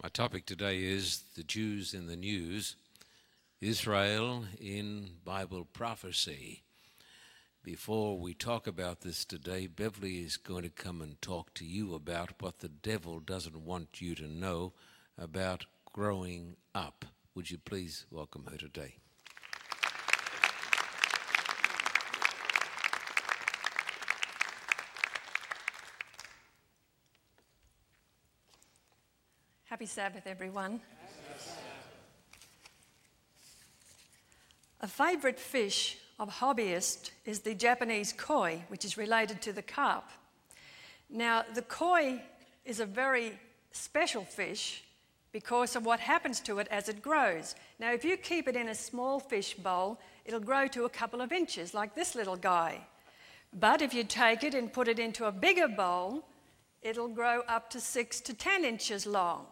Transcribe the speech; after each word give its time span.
My 0.00 0.08
topic 0.08 0.46
today 0.46 0.84
is 0.84 1.24
the 1.34 1.42
Jews 1.42 1.92
in 1.92 2.06
the 2.06 2.14
news, 2.14 2.76
Israel 3.60 4.44
in 4.60 5.10
Bible 5.24 5.64
prophecy. 5.64 6.62
Before 7.64 8.16
we 8.16 8.32
talk 8.32 8.68
about 8.68 9.00
this 9.00 9.24
today, 9.24 9.66
Beverly 9.66 10.18
is 10.20 10.36
going 10.36 10.62
to 10.62 10.68
come 10.68 11.02
and 11.02 11.20
talk 11.20 11.52
to 11.54 11.64
you 11.64 11.94
about 11.94 12.40
what 12.40 12.60
the 12.60 12.68
devil 12.68 13.18
doesn't 13.18 13.64
want 13.64 14.00
you 14.00 14.14
to 14.14 14.28
know 14.28 14.72
about 15.20 15.64
growing 15.92 16.54
up. 16.76 17.04
Would 17.34 17.50
you 17.50 17.58
please 17.58 18.06
welcome 18.08 18.46
her 18.48 18.56
today? 18.56 18.98
Happy 29.78 29.86
Sabbath, 29.86 30.26
everyone. 30.26 30.80
A 34.80 34.88
favourite 34.88 35.38
fish 35.38 35.98
of 36.18 36.28
hobbyists 36.28 37.12
is 37.24 37.38
the 37.38 37.54
Japanese 37.54 38.12
koi, 38.12 38.64
which 38.70 38.84
is 38.84 38.98
related 38.98 39.40
to 39.42 39.52
the 39.52 39.62
carp. 39.62 40.02
Now, 41.08 41.44
the 41.54 41.62
koi 41.62 42.20
is 42.64 42.80
a 42.80 42.86
very 42.86 43.38
special 43.70 44.24
fish 44.24 44.82
because 45.30 45.76
of 45.76 45.86
what 45.86 46.00
happens 46.00 46.40
to 46.40 46.58
it 46.58 46.66
as 46.72 46.88
it 46.88 47.00
grows. 47.00 47.54
Now, 47.78 47.92
if 47.92 48.04
you 48.04 48.16
keep 48.16 48.48
it 48.48 48.56
in 48.56 48.70
a 48.70 48.74
small 48.74 49.20
fish 49.20 49.54
bowl, 49.54 50.00
it'll 50.24 50.40
grow 50.40 50.66
to 50.66 50.86
a 50.86 50.90
couple 50.90 51.20
of 51.20 51.30
inches, 51.30 51.72
like 51.72 51.94
this 51.94 52.16
little 52.16 52.34
guy. 52.34 52.80
But 53.52 53.80
if 53.80 53.94
you 53.94 54.02
take 54.02 54.42
it 54.42 54.54
and 54.54 54.72
put 54.72 54.88
it 54.88 54.98
into 54.98 55.26
a 55.26 55.30
bigger 55.30 55.68
bowl, 55.68 56.24
it'll 56.82 57.06
grow 57.06 57.42
up 57.46 57.70
to 57.70 57.80
six 57.80 58.20
to 58.22 58.34
ten 58.34 58.64
inches 58.64 59.06
long. 59.06 59.46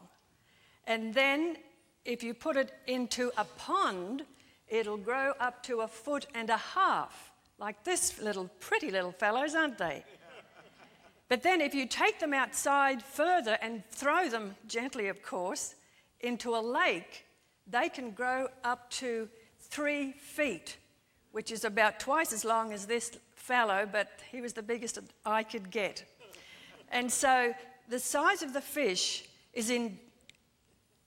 And 0.86 1.12
then 1.12 1.56
if 2.04 2.22
you 2.22 2.34
put 2.34 2.56
it 2.56 2.72
into 2.86 3.32
a 3.36 3.44
pond, 3.44 4.24
it'll 4.68 4.96
grow 4.96 5.32
up 5.40 5.62
to 5.64 5.80
a 5.80 5.88
foot 5.88 6.26
and 6.34 6.50
a 6.50 6.56
half, 6.56 7.32
like 7.58 7.84
this 7.84 8.20
little 8.20 8.48
pretty 8.60 8.90
little 8.90 9.12
fellows, 9.12 9.54
aren't 9.54 9.78
they? 9.78 10.04
But 11.28 11.42
then 11.42 11.60
if 11.60 11.74
you 11.74 11.86
take 11.86 12.20
them 12.20 12.32
outside 12.32 13.02
further 13.02 13.58
and 13.60 13.84
throw 13.90 14.28
them, 14.28 14.54
gently 14.68 15.08
of 15.08 15.22
course, 15.22 15.74
into 16.20 16.54
a 16.54 16.60
lake, 16.60 17.26
they 17.66 17.88
can 17.88 18.12
grow 18.12 18.46
up 18.62 18.88
to 18.90 19.28
three 19.58 20.12
feet, 20.12 20.76
which 21.32 21.50
is 21.50 21.64
about 21.64 21.98
twice 21.98 22.32
as 22.32 22.44
long 22.44 22.72
as 22.72 22.86
this 22.86 23.18
fellow, 23.34 23.88
but 23.90 24.20
he 24.30 24.40
was 24.40 24.52
the 24.52 24.62
biggest 24.62 24.98
I 25.24 25.42
could 25.42 25.70
get. 25.70 26.04
And 26.90 27.10
so 27.10 27.52
the 27.88 27.98
size 27.98 28.42
of 28.42 28.52
the 28.52 28.60
fish 28.60 29.24
is 29.52 29.70
in 29.70 29.98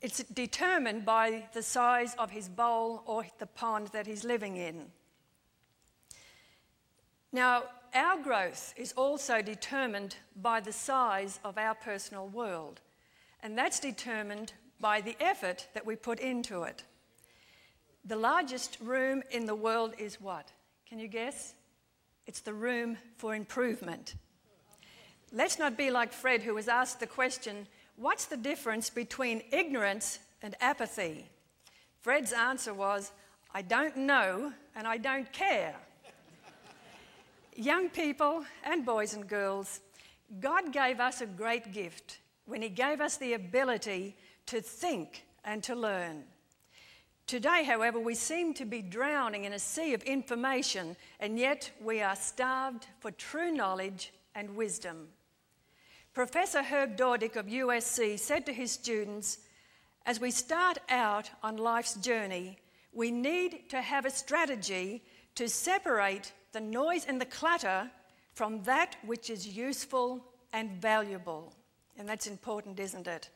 it's 0.01 0.23
determined 0.23 1.05
by 1.05 1.47
the 1.53 1.61
size 1.61 2.15
of 2.17 2.31
his 2.31 2.47
bowl 2.47 3.03
or 3.05 3.25
the 3.37 3.45
pond 3.45 3.87
that 3.87 4.07
he's 4.07 4.23
living 4.23 4.55
in. 4.55 4.85
Now, 7.31 7.63
our 7.93 8.21
growth 8.21 8.73
is 8.77 8.93
also 8.93 9.41
determined 9.41 10.15
by 10.35 10.61
the 10.61 10.71
size 10.71 11.39
of 11.43 11.57
our 11.57 11.75
personal 11.75 12.27
world, 12.27 12.81
and 13.43 13.57
that's 13.57 13.79
determined 13.79 14.53
by 14.79 15.01
the 15.01 15.17
effort 15.19 15.67
that 15.73 15.85
we 15.85 15.95
put 15.95 16.19
into 16.19 16.63
it. 16.63 16.83
The 18.05 18.15
largest 18.15 18.77
room 18.79 19.23
in 19.31 19.45
the 19.45 19.55
world 19.55 19.93
is 19.97 20.21
what? 20.21 20.51
Can 20.87 20.99
you 20.99 21.07
guess? 21.07 21.53
It's 22.25 22.41
the 22.41 22.53
room 22.53 22.97
for 23.17 23.35
improvement. 23.35 24.15
Let's 25.31 25.59
not 25.59 25.77
be 25.77 25.91
like 25.91 26.13
Fred, 26.13 26.41
who 26.41 26.55
was 26.55 26.67
asked 26.67 26.99
the 26.99 27.07
question 27.07 27.67
What's 27.99 28.27
the 28.27 28.37
difference 28.37 28.89
between 28.89 29.43
ignorance 29.51 30.19
and 30.41 30.55
apathy? 30.61 31.25
Fred's 31.99 32.31
answer 32.31 32.73
was, 32.73 33.11
I 33.53 33.61
don't 33.61 33.97
know 33.97 34.53
and 34.73 34.87
I 34.87 34.95
don't 34.95 35.29
care. 35.33 35.75
Young 37.57 37.89
people 37.89 38.45
and 38.63 38.85
boys 38.85 39.15
and 39.15 39.27
girls, 39.27 39.81
God 40.39 40.71
gave 40.71 41.01
us 41.01 41.19
a 41.19 41.25
great 41.25 41.73
gift 41.73 42.19
when 42.45 42.61
He 42.61 42.69
gave 42.69 43.01
us 43.01 43.17
the 43.17 43.33
ability 43.33 44.15
to 44.45 44.61
think 44.61 45.25
and 45.43 45.61
to 45.63 45.75
learn. 45.75 46.23
Today, 47.27 47.65
however, 47.65 47.99
we 47.99 48.15
seem 48.15 48.53
to 48.53 48.65
be 48.65 48.81
drowning 48.81 49.43
in 49.43 49.51
a 49.51 49.59
sea 49.59 49.93
of 49.93 50.03
information, 50.03 50.95
and 51.19 51.37
yet 51.37 51.69
we 51.81 52.01
are 52.01 52.15
starved 52.15 52.87
for 53.01 53.11
true 53.11 53.51
knowledge 53.51 54.13
and 54.35 54.55
wisdom. 54.55 55.09
Professor 56.19 56.61
Herb 56.61 56.97
Dordick 56.97 57.37
of 57.37 57.45
USC 57.45 58.19
said 58.19 58.45
to 58.45 58.51
his 58.51 58.73
students, 58.73 59.37
as 60.05 60.19
we 60.19 60.31
start 60.31 60.77
out 60.89 61.31
on 61.41 61.55
life's 61.55 61.93
journey, 61.93 62.57
we 62.91 63.09
need 63.09 63.69
to 63.69 63.79
have 63.79 64.03
a 64.03 64.09
strategy 64.09 65.01
to 65.35 65.47
separate 65.47 66.33
the 66.51 66.59
noise 66.59 67.05
and 67.05 67.21
the 67.21 67.25
clutter 67.25 67.89
from 68.33 68.61
that 68.63 68.97
which 69.05 69.29
is 69.29 69.47
useful 69.47 70.21
and 70.51 70.71
valuable. 70.71 71.53
And 71.97 72.09
that's 72.09 72.27
important, 72.27 72.81
isn't 72.81 73.07
it? 73.07 73.29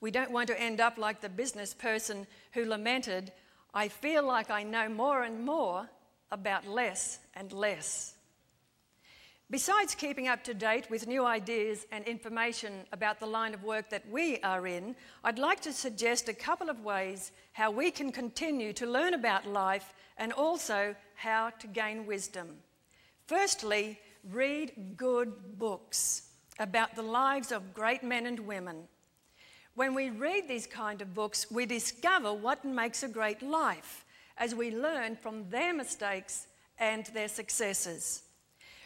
We 0.00 0.10
don't 0.10 0.30
want 0.30 0.46
to 0.46 0.58
end 0.58 0.80
up 0.80 0.96
like 0.96 1.20
the 1.20 1.28
business 1.28 1.74
person 1.74 2.26
who 2.52 2.64
lamented, 2.64 3.32
I 3.74 3.88
feel 3.88 4.26
like 4.26 4.50
I 4.50 4.62
know 4.62 4.88
more 4.88 5.24
and 5.24 5.44
more 5.44 5.90
about 6.32 6.66
less 6.66 7.18
and 7.34 7.52
less. 7.52 8.14
Besides 9.50 9.96
keeping 9.96 10.28
up 10.28 10.44
to 10.44 10.54
date 10.54 10.88
with 10.90 11.08
new 11.08 11.26
ideas 11.26 11.84
and 11.90 12.04
information 12.04 12.84
about 12.92 13.18
the 13.18 13.26
line 13.26 13.52
of 13.52 13.64
work 13.64 13.90
that 13.90 14.08
we 14.08 14.38
are 14.42 14.64
in, 14.68 14.94
I'd 15.24 15.40
like 15.40 15.58
to 15.62 15.72
suggest 15.72 16.28
a 16.28 16.32
couple 16.32 16.70
of 16.70 16.84
ways 16.84 17.32
how 17.52 17.72
we 17.72 17.90
can 17.90 18.12
continue 18.12 18.72
to 18.74 18.86
learn 18.86 19.12
about 19.12 19.48
life 19.48 19.92
and 20.18 20.32
also 20.32 20.94
how 21.16 21.50
to 21.58 21.66
gain 21.66 22.06
wisdom. 22.06 22.58
Firstly, 23.26 23.98
read 24.30 24.94
good 24.96 25.58
books 25.58 26.28
about 26.60 26.94
the 26.94 27.02
lives 27.02 27.50
of 27.50 27.74
great 27.74 28.04
men 28.04 28.26
and 28.26 28.38
women. 28.40 28.86
When 29.74 29.94
we 29.94 30.10
read 30.10 30.46
these 30.46 30.66
kind 30.68 31.02
of 31.02 31.12
books, 31.12 31.50
we 31.50 31.66
discover 31.66 32.32
what 32.32 32.64
makes 32.64 33.02
a 33.02 33.08
great 33.08 33.42
life 33.42 34.04
as 34.38 34.54
we 34.54 34.70
learn 34.70 35.16
from 35.16 35.50
their 35.50 35.74
mistakes 35.74 36.46
and 36.78 37.04
their 37.06 37.28
successes. 37.28 38.22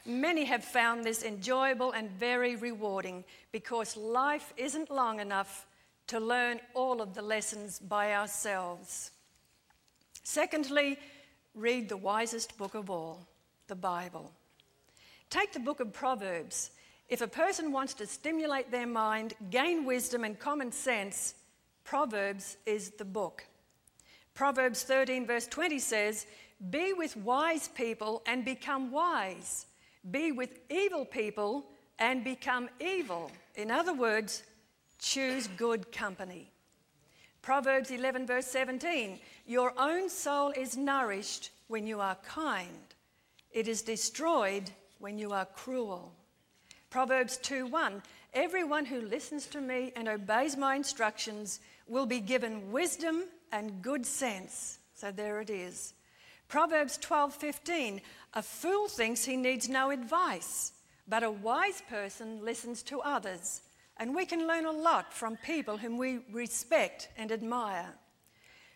Many 0.06 0.44
have 0.44 0.64
found 0.64 1.04
this 1.04 1.22
enjoyable 1.22 1.92
and 1.92 2.10
very 2.10 2.56
rewarding 2.56 3.24
because 3.52 3.96
life 3.96 4.52
isn't 4.56 4.90
long 4.90 5.18
enough 5.18 5.66
to 6.08 6.20
learn 6.20 6.60
all 6.74 7.00
of 7.00 7.14
the 7.14 7.22
lessons 7.22 7.78
by 7.78 8.12
ourselves. 8.12 9.12
Secondly, 10.22 10.98
read 11.54 11.88
the 11.88 11.96
wisest 11.96 12.58
book 12.58 12.74
of 12.74 12.90
all, 12.90 13.26
the 13.66 13.74
Bible. 13.74 14.30
Take 15.30 15.54
the 15.54 15.60
book 15.60 15.80
of 15.80 15.92
Proverbs. 15.92 16.70
If 17.08 17.22
a 17.22 17.26
person 17.26 17.72
wants 17.72 17.94
to 17.94 18.06
stimulate 18.06 18.70
their 18.70 18.86
mind, 18.86 19.32
gain 19.50 19.86
wisdom 19.86 20.24
and 20.24 20.38
common 20.38 20.70
sense, 20.70 21.34
Proverbs 21.84 22.58
is 22.66 22.90
the 22.90 23.04
book. 23.06 23.44
Proverbs 24.34 24.82
13, 24.82 25.26
verse 25.26 25.46
20 25.46 25.78
says, 25.78 26.26
Be 26.70 26.92
with 26.92 27.16
wise 27.16 27.68
people 27.68 28.22
and 28.26 28.44
become 28.44 28.90
wise 28.90 29.66
be 30.10 30.32
with 30.32 30.58
evil 30.70 31.04
people 31.04 31.66
and 31.98 32.24
become 32.24 32.68
evil. 32.80 33.30
In 33.54 33.70
other 33.70 33.94
words, 33.94 34.42
choose 34.98 35.46
good 35.48 35.92
company. 35.92 36.50
Proverbs 37.42 37.90
11, 37.90 38.26
verse 38.26 38.46
17 38.46 39.18
Your 39.46 39.72
own 39.78 40.08
soul 40.08 40.52
is 40.56 40.76
nourished 40.76 41.50
when 41.68 41.86
you 41.86 42.00
are 42.00 42.16
kind, 42.26 42.94
it 43.50 43.68
is 43.68 43.82
destroyed 43.82 44.70
when 44.98 45.18
you 45.18 45.32
are 45.32 45.46
cruel. 45.46 46.12
Proverbs 46.90 47.36
2 47.38 47.66
1 47.66 48.02
Everyone 48.32 48.84
who 48.84 49.00
listens 49.00 49.46
to 49.46 49.60
me 49.60 49.92
and 49.94 50.08
obeys 50.08 50.56
my 50.56 50.74
instructions 50.74 51.60
will 51.86 52.06
be 52.06 52.20
given 52.20 52.72
wisdom 52.72 53.24
and 53.52 53.82
good 53.82 54.04
sense. 54.04 54.78
So 54.94 55.12
there 55.12 55.40
it 55.40 55.50
is. 55.50 55.94
Proverbs 56.48 56.98
12:15 56.98 58.00
A 58.34 58.42
fool 58.42 58.88
thinks 58.88 59.24
he 59.24 59.36
needs 59.36 59.68
no 59.68 59.90
advice, 59.90 60.72
but 61.06 61.22
a 61.22 61.30
wise 61.30 61.82
person 61.88 62.44
listens 62.44 62.82
to 62.84 63.00
others. 63.00 63.62
And 63.96 64.14
we 64.14 64.26
can 64.26 64.46
learn 64.46 64.66
a 64.66 64.72
lot 64.72 65.12
from 65.12 65.36
people 65.36 65.78
whom 65.78 65.98
we 65.98 66.20
respect 66.32 67.08
and 67.16 67.30
admire. 67.30 67.94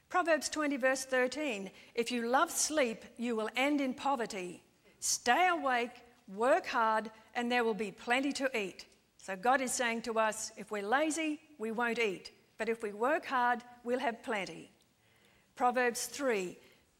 Proverbs 0.09 0.49
20, 0.49 0.77
verse 0.77 1.05
13 1.05 1.71
If 1.95 2.11
you 2.11 2.29
love 2.29 2.51
sleep, 2.51 3.05
you 3.17 3.37
will 3.37 3.51
end 3.57 3.81
in 3.81 3.95
poverty. 3.95 4.63
Stay 5.01 5.49
awake, 5.49 6.03
work 6.35 6.67
hard, 6.67 7.11
and 7.35 7.51
there 7.51 7.65
will 7.65 7.75
be 7.75 7.91
plenty 7.91 8.33
to 8.33 8.59
eat. 8.59 8.87
So 9.19 9.37
God 9.37 9.61
is 9.61 9.73
saying 9.73 10.03
to 10.03 10.19
us 10.19 10.53
if 10.57 10.71
we're 10.71 10.87
lazy, 10.87 11.41
we 11.59 11.73
won't 11.73 11.99
eat. 11.99 12.33
But 12.57 12.69
if 12.69 12.83
we 12.83 12.93
work 12.93 13.27
hard, 13.27 13.63
we'll 13.85 13.99
have 13.99 14.23
plenty. 14.23 14.71
Proverbs 15.55 16.07
3 16.07 16.57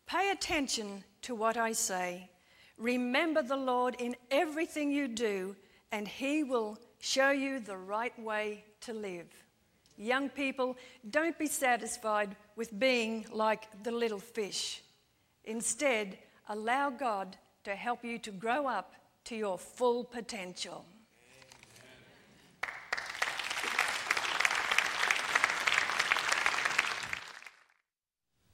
Pay 0.09 0.31
attention 0.31 1.05
to 1.21 1.35
what 1.35 1.59
I 1.59 1.73
say. 1.73 2.31
Remember 2.79 3.43
the 3.43 3.59
Lord 3.59 3.95
in 3.99 4.17
everything 4.31 4.91
you 4.91 5.07
do, 5.07 5.55
and 5.93 6.09
He 6.09 6.43
will 6.43 6.79
show 6.99 7.31
you 7.31 7.61
the 7.61 7.77
right 7.77 8.19
way 8.19 8.65
to 8.81 8.95
live. 8.95 9.29
young 9.99 10.29
people, 10.31 10.77
don't 11.11 11.37
be 11.39 11.47
satisfied 11.47 12.37
with 12.57 12.79
being 12.79 13.27
like 13.33 13.65
the 13.83 13.91
little 13.91 14.21
fish. 14.21 14.83
Instead, 15.45 16.17
allow 16.49 16.89
God 16.89 17.37
to 17.65 17.75
help 17.75 18.05
you 18.05 18.19
to 18.21 18.31
grow 18.31 18.67
up 18.67 18.95
to 19.25 19.37
your 19.37 19.59
full 19.59 20.05
potential. 20.05 20.85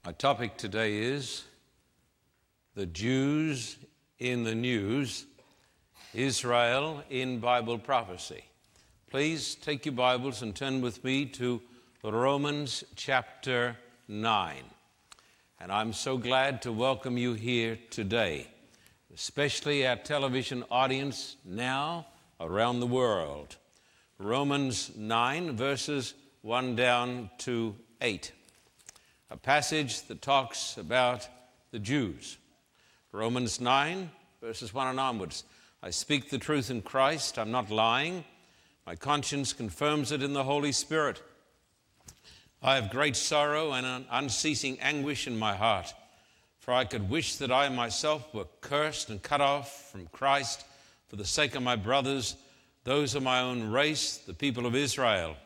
Our 0.06 0.12
topic 0.12 0.58
today 0.58 0.98
is 0.98 1.44
the 2.74 2.84
Jews 2.84 3.78
in 4.18 4.44
the 4.44 4.54
news, 4.54 5.24
Israel 6.12 7.02
in 7.08 7.40
Bible 7.40 7.78
prophecy. 7.78 8.44
Please 9.10 9.54
take 9.54 9.86
your 9.86 9.94
Bibles 9.94 10.42
and 10.42 10.54
turn 10.54 10.82
with 10.82 11.02
me 11.04 11.24
to 11.24 11.62
Romans 12.02 12.84
chapter 12.96 13.78
9. 14.06 14.56
And 15.58 15.72
I'm 15.72 15.94
so 15.94 16.18
glad 16.18 16.60
to 16.62 16.72
welcome 16.72 17.16
you 17.16 17.32
here 17.32 17.78
today, 17.88 18.48
especially 19.14 19.86
our 19.86 19.96
television 19.96 20.64
audience 20.70 21.36
now 21.46 22.08
around 22.40 22.80
the 22.80 22.86
world. 22.86 23.56
Romans 24.18 24.90
9, 24.94 25.56
verses 25.56 26.12
1 26.42 26.76
down 26.76 27.30
to 27.38 27.74
8 28.02 28.32
a 29.30 29.36
passage 29.36 30.02
that 30.02 30.22
talks 30.22 30.76
about 30.76 31.26
the 31.70 31.78
Jews. 31.78 32.36
Romans 33.12 33.60
9, 33.60 34.10
verses 34.40 34.74
1 34.74 34.88
and 34.88 35.00
onwards. 35.00 35.44
I 35.82 35.90
speak 35.90 36.30
the 36.30 36.38
truth 36.38 36.70
in 36.70 36.82
Christ, 36.82 37.38
I'm 37.38 37.50
not 37.50 37.70
lying. 37.70 38.24
My 38.86 38.96
conscience 38.96 39.52
confirms 39.52 40.12
it 40.12 40.22
in 40.22 40.34
the 40.34 40.44
Holy 40.44 40.72
Spirit. 40.72 41.22
I 42.62 42.74
have 42.74 42.90
great 42.90 43.16
sorrow 43.16 43.72
and 43.72 43.86
an 43.86 44.06
unceasing 44.10 44.78
anguish 44.80 45.26
in 45.26 45.38
my 45.38 45.54
heart, 45.54 45.92
for 46.60 46.74
I 46.74 46.84
could 46.84 47.08
wish 47.08 47.36
that 47.36 47.52
I 47.52 47.68
myself 47.70 48.32
were 48.34 48.46
cursed 48.60 49.10
and 49.10 49.22
cut 49.22 49.40
off 49.40 49.90
from 49.90 50.06
Christ 50.08 50.64
for 51.08 51.16
the 51.16 51.24
sake 51.24 51.54
of 51.54 51.62
my 51.62 51.76
brothers, 51.76 52.36
those 52.84 53.14
of 53.14 53.22
my 53.22 53.40
own 53.40 53.70
race, 53.70 54.18
the 54.18 54.34
people 54.34 54.66
of 54.66 54.74
Israel 54.74 55.36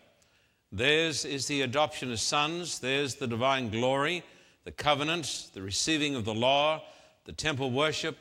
Theirs 0.70 1.24
is 1.24 1.46
the 1.46 1.62
adoption 1.62 2.10
as 2.12 2.20
sons, 2.20 2.78
theirs 2.80 3.14
the 3.14 3.26
divine 3.26 3.70
glory, 3.70 4.22
the 4.64 4.72
covenants, 4.72 5.48
the 5.48 5.62
receiving 5.62 6.14
of 6.14 6.24
the 6.24 6.34
law, 6.34 6.82
the 7.24 7.32
temple 7.32 7.70
worship, 7.70 8.18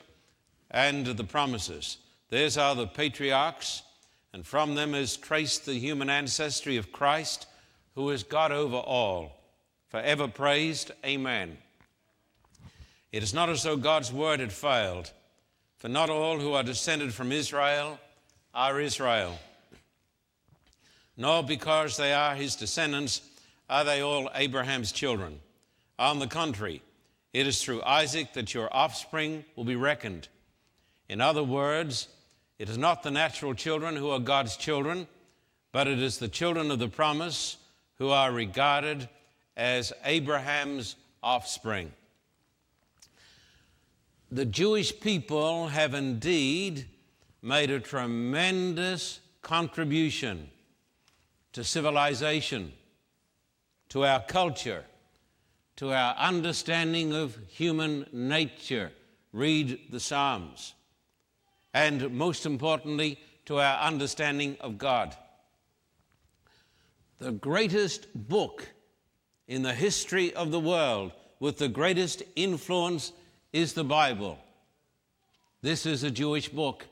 and 0.71 1.05
the 1.05 1.23
promises. 1.23 1.97
Theirs 2.29 2.57
are 2.57 2.73
the 2.73 2.87
patriarchs, 2.87 3.83
and 4.31 4.45
from 4.45 4.75
them 4.75 4.93
is 4.95 5.17
traced 5.17 5.65
the 5.65 5.73
human 5.73 6.09
ancestry 6.09 6.77
of 6.77 6.91
Christ, 6.91 7.47
who 7.95 8.09
is 8.11 8.23
God 8.23 8.51
over 8.51 8.77
all, 8.77 9.31
forever 9.89 10.27
praised. 10.27 10.91
Amen. 11.05 11.57
It 13.11 13.23
is 13.23 13.33
not 13.33 13.49
as 13.49 13.63
though 13.63 13.77
God's 13.77 14.13
word 14.13 14.39
had 14.39 14.53
failed, 14.53 15.11
for 15.77 15.89
not 15.89 16.09
all 16.09 16.39
who 16.39 16.53
are 16.53 16.63
descended 16.63 17.13
from 17.13 17.31
Israel 17.31 17.99
are 18.53 18.79
Israel 18.79 19.37
nor 21.17 21.43
because 21.43 21.97
they 21.97 22.13
are 22.13 22.35
his 22.35 22.55
descendants 22.55 23.21
are 23.69 23.83
they 23.83 24.01
all 24.01 24.29
Abraham's 24.35 24.91
children. 24.91 25.39
On 25.99 26.19
the 26.19 26.27
contrary, 26.27 26.81
it 27.33 27.47
is 27.47 27.61
through 27.61 27.83
Isaac 27.83 28.33
that 28.33 28.53
your 28.53 28.69
offspring 28.71 29.43
will 29.55 29.65
be 29.65 29.75
reckoned. 29.75 30.27
In 31.09 31.19
other 31.19 31.43
words, 31.43 32.07
it 32.59 32.69
is 32.69 32.77
not 32.77 33.03
the 33.03 33.11
natural 33.11 33.53
children 33.53 33.95
who 33.95 34.11
are 34.11 34.19
God's 34.19 34.55
children, 34.55 35.07
but 35.71 35.87
it 35.87 35.99
is 35.99 36.19
the 36.19 36.27
children 36.27 36.71
of 36.71 36.79
the 36.79 36.87
promise 36.87 37.57
who 37.97 38.09
are 38.09 38.31
regarded 38.31 39.09
as 39.55 39.91
Abraham's 40.05 40.95
offspring. 41.23 41.91
The 44.31 44.45
Jewish 44.45 44.99
people 44.99 45.67
have 45.67 45.93
indeed 45.93 46.85
made 47.41 47.71
a 47.71 47.79
tremendous 47.79 49.19
contribution 49.41 50.49
to 51.57 51.63
civilization, 51.63 52.71
to 53.89 54.05
our 54.05 54.19
culture, 54.19 54.83
to 55.75 55.91
our 55.91 56.13
understanding 56.15 57.15
of 57.15 57.35
human 57.47 58.05
nature. 58.13 58.91
Read 59.33 59.79
the 59.89 59.99
Psalms. 59.99 60.75
And 61.73 62.11
most 62.11 62.45
importantly, 62.45 63.17
to 63.45 63.57
our 63.59 63.79
understanding 63.79 64.55
of 64.61 64.77
God. 64.77 65.15
The 67.17 67.31
greatest 67.31 68.05
book 68.13 68.69
in 69.47 69.63
the 69.63 69.73
history 69.73 70.31
of 70.35 70.51
the 70.51 70.59
world 70.59 71.11
with 71.39 71.57
the 71.57 71.69
greatest 71.69 72.21
influence 72.35 73.13
is 73.51 73.73
the 73.73 73.83
Bible. 73.83 74.37
This 75.63 75.87
is 75.87 76.03
a 76.03 76.11
Jewish 76.11 76.49
book. 76.49 76.85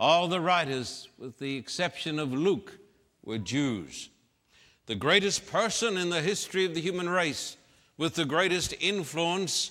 All 0.00 0.26
the 0.26 0.40
writers, 0.40 1.08
with 1.16 1.38
the 1.38 1.56
exception 1.56 2.18
of 2.18 2.32
Luke, 2.32 2.80
were 3.24 3.38
Jews. 3.38 4.10
The 4.86 4.94
greatest 4.94 5.46
person 5.46 5.96
in 5.96 6.10
the 6.10 6.20
history 6.20 6.64
of 6.64 6.74
the 6.74 6.80
human 6.80 7.08
race 7.08 7.56
with 7.96 8.14
the 8.14 8.24
greatest 8.24 8.74
influence 8.80 9.70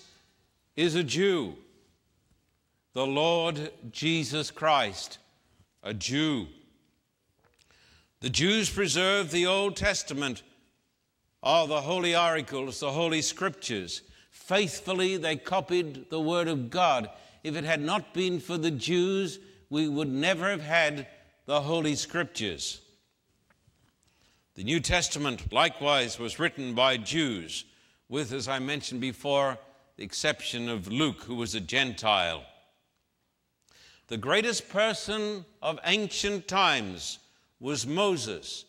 is 0.75 0.95
a 0.95 1.03
Jew. 1.03 1.55
The 2.93 3.05
Lord 3.05 3.71
Jesus 3.91 4.49
Christ, 4.51 5.19
a 5.83 5.93
Jew. 5.93 6.47
The 8.21 8.29
Jews 8.29 8.69
preserved 8.69 9.31
the 9.31 9.45
Old 9.45 9.75
Testament, 9.75 10.43
all 11.41 11.67
the 11.67 11.81
holy 11.81 12.15
oracles, 12.15 12.79
the 12.79 12.91
holy 12.91 13.21
scriptures. 13.21 14.01
Faithfully, 14.31 15.17
they 15.17 15.35
copied 15.35 16.09
the 16.09 16.21
Word 16.21 16.47
of 16.47 16.69
God. 16.69 17.09
If 17.43 17.55
it 17.55 17.65
had 17.65 17.81
not 17.81 18.13
been 18.13 18.39
for 18.39 18.57
the 18.57 18.71
Jews, 18.71 19.39
we 19.69 19.89
would 19.89 20.07
never 20.07 20.49
have 20.49 20.61
had 20.61 21.07
the 21.45 21.61
holy 21.61 21.95
scriptures. 21.95 22.79
The 24.55 24.63
New 24.63 24.79
Testament 24.79 25.51
likewise 25.51 26.19
was 26.19 26.37
written 26.37 26.75
by 26.75 26.97
Jews, 26.97 27.65
with, 28.07 28.31
as 28.31 28.47
I 28.47 28.59
mentioned 28.59 29.01
before, 29.01 29.57
the 29.97 30.03
exception 30.03 30.69
of 30.69 30.87
Luke, 30.87 31.23
who 31.23 31.33
was 31.33 31.55
a 31.55 31.59
Gentile. 31.59 32.43
The 34.09 34.17
greatest 34.17 34.69
person 34.69 35.43
of 35.59 35.79
ancient 35.85 36.47
times 36.47 37.17
was 37.59 37.87
Moses, 37.87 38.65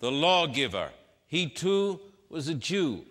the 0.00 0.12
lawgiver. 0.12 0.90
He 1.26 1.48
too 1.48 1.98
was 2.28 2.48
a 2.48 2.54
Jew. 2.54 3.02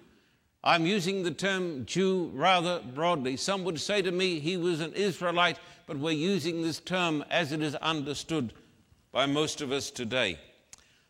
I'm 0.63 0.85
using 0.85 1.23
the 1.23 1.31
term 1.31 1.87
Jew 1.87 2.29
rather 2.35 2.81
broadly. 2.93 3.35
Some 3.35 3.63
would 3.63 3.79
say 3.79 4.03
to 4.03 4.11
me 4.11 4.39
he 4.39 4.57
was 4.57 4.79
an 4.79 4.93
Israelite, 4.93 5.57
but 5.87 5.97
we're 5.97 6.11
using 6.11 6.61
this 6.61 6.79
term 6.79 7.25
as 7.31 7.51
it 7.51 7.63
is 7.63 7.73
understood 7.75 8.53
by 9.11 9.25
most 9.25 9.61
of 9.61 9.71
us 9.71 9.89
today. 9.89 10.37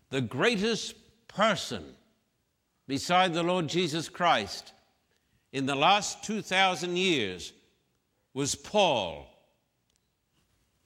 The 0.09 0.21
greatest 0.21 0.95
person 1.27 1.83
beside 2.87 3.33
the 3.33 3.43
Lord 3.43 3.67
Jesus 3.67 4.09
Christ 4.09 4.73
in 5.51 5.65
the 5.65 5.75
last 5.75 6.23
2,000 6.23 6.97
years 6.97 7.53
was 8.33 8.55
Paul, 8.55 9.27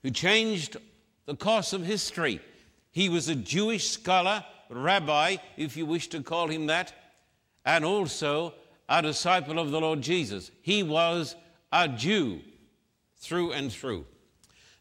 who 0.02 0.10
changed 0.10 0.76
the 1.26 1.36
course 1.36 1.72
of 1.72 1.84
history. 1.84 2.40
He 2.92 3.08
was 3.08 3.28
a 3.28 3.34
Jewish 3.34 3.90
scholar, 3.90 4.44
rabbi, 4.68 5.36
if 5.56 5.76
you 5.76 5.86
wish 5.86 6.08
to 6.08 6.22
call 6.22 6.48
him 6.48 6.66
that, 6.66 6.92
and 7.64 7.84
also 7.84 8.54
a 8.88 9.02
disciple 9.02 9.58
of 9.58 9.70
the 9.70 9.80
Lord 9.80 10.00
Jesus. 10.00 10.50
He 10.62 10.82
was 10.82 11.36
a 11.72 11.88
Jew 11.88 12.40
through 13.18 13.52
and 13.52 13.70
through 13.70 14.06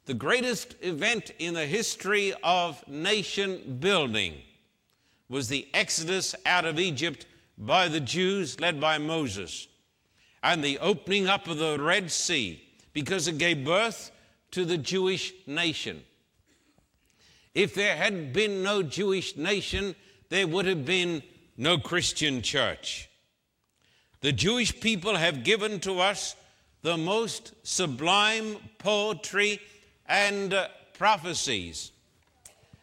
the 0.10 0.16
greatest 0.16 0.74
event 0.82 1.30
in 1.38 1.54
the 1.54 1.68
history 1.68 2.34
of 2.42 2.84
nation 2.88 3.78
building 3.80 4.34
was 5.30 5.48
the 5.48 5.68
exodus 5.72 6.34
out 6.48 6.66
of 6.66 6.80
Egypt 6.80 7.28
by 7.60 7.88
the 7.88 8.00
Jews 8.00 8.60
led 8.60 8.82
by 8.82 8.98
Moses 8.98 9.68
and 10.42 10.64
the 10.64 10.80
opening 10.80 11.28
up 11.28 11.48
of 11.48 11.60
the 11.60 11.78
Red 11.80 12.10
Sea 12.10 12.60
because 12.92 13.28
it 13.28 13.38
gave 13.38 13.64
birth 13.64 14.10
to 14.50 14.66
the 14.66 14.80
Jewish 14.80 15.32
nation. 15.46 16.02
If 17.54 17.76
there 17.76 17.96
had 17.96 18.34
been 18.34 18.64
no 18.64 18.82
Jewish 18.82 19.38
nation, 19.38 19.94
there 20.30 20.48
would 20.48 20.66
have 20.66 20.86
been 20.86 21.22
no 21.56 21.78
Christian 21.78 22.42
church. 22.42 23.12
The 24.22 24.32
Jewish 24.32 24.80
people 24.80 25.18
have 25.18 25.44
given 25.44 25.80
to 25.82 26.00
us 26.00 26.36
the 26.82 26.98
most 26.98 27.54
sublime 27.62 28.58
poetry 28.80 29.62
and 30.10 30.54
uh, 30.56 30.68
prophecies. 30.98 31.92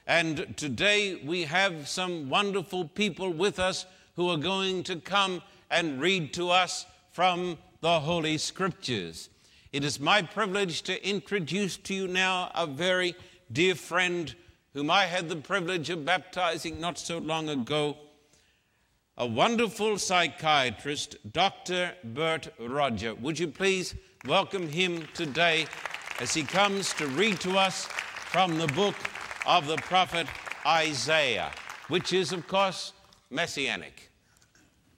And 0.06 0.56
today 0.56 1.20
we 1.24 1.42
have 1.42 1.88
some 1.88 2.30
wonderful 2.30 2.86
people 2.86 3.32
with 3.32 3.58
us 3.58 3.84
who 4.14 4.30
are 4.30 4.38
going 4.38 4.84
to 4.84 4.96
come 4.96 5.42
and 5.68 6.00
read 6.00 6.32
to 6.34 6.50
us 6.50 6.86
from 7.12 7.58
the 7.80 8.00
Holy 8.00 8.38
Scriptures. 8.38 9.28
It 9.72 9.82
is 9.82 9.98
my 9.98 10.22
privilege 10.22 10.82
to 10.82 11.06
introduce 11.06 11.76
to 11.78 11.94
you 11.94 12.06
now 12.06 12.52
a 12.54 12.66
very 12.66 13.16
dear 13.52 13.74
friend 13.74 14.32
whom 14.72 14.90
I 14.90 15.06
had 15.06 15.28
the 15.28 15.36
privilege 15.36 15.90
of 15.90 16.04
baptizing 16.04 16.80
not 16.80 16.98
so 16.98 17.18
long 17.18 17.48
ago, 17.48 17.96
a 19.18 19.26
wonderful 19.26 19.98
psychiatrist, 19.98 21.16
Dr. 21.32 21.94
Bert 22.04 22.48
Roger. 22.60 23.14
Would 23.14 23.38
you 23.38 23.48
please 23.48 23.94
welcome 24.26 24.68
him 24.68 25.08
today 25.14 25.66
as 26.20 26.32
he 26.32 26.42
comes 26.42 26.92
to 26.94 27.06
read 27.08 27.38
to 27.40 27.58
us 27.58 27.84
from 27.84 28.58
the 28.58 28.66
book 28.68 28.96
of 29.46 29.66
the 29.66 29.76
prophet 29.76 30.26
Isaiah, 30.66 31.52
which 31.88 32.12
is, 32.12 32.32
of 32.32 32.48
course, 32.48 32.92
messianic. 33.30 34.10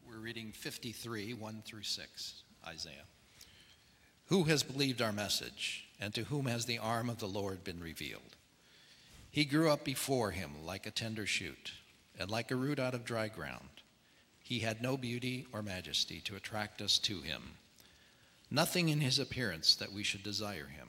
We're 0.08 0.18
reading 0.18 0.52
53, 0.52 1.34
1 1.34 1.62
through 1.64 1.82
6, 1.82 2.42
Isaiah. 2.66 3.04
Who 4.26 4.44
has 4.44 4.62
believed 4.62 5.02
our 5.02 5.12
message, 5.12 5.87
and 6.00 6.14
to 6.14 6.25
whom 6.25 6.46
has 6.46 6.66
the 6.66 6.78
arm 6.78 7.10
of 7.10 7.18
the 7.18 7.26
Lord 7.26 7.64
been 7.64 7.80
revealed? 7.80 8.37
He 9.30 9.44
grew 9.44 9.70
up 9.70 9.84
before 9.84 10.30
him 10.30 10.52
like 10.64 10.87
a 10.87 10.90
tender 10.90 11.26
shoot, 11.26 11.72
and 12.18 12.30
like 12.30 12.50
a 12.50 12.56
root 12.56 12.78
out 12.78 12.94
of 12.94 13.04
dry 13.04 13.28
ground. 13.28 13.68
He 14.42 14.60
had 14.60 14.80
no 14.80 14.96
beauty 14.96 15.46
or 15.52 15.62
majesty 15.62 16.20
to 16.22 16.37
attract 16.37 16.80
us 16.80 16.98
to 17.00 17.20
him, 17.20 17.42
nothing 18.50 18.88
in 18.88 19.00
his 19.00 19.18
appearance 19.18 19.75
that 19.76 19.92
we 19.92 20.02
should 20.02 20.22
desire 20.22 20.66
him. 20.66 20.88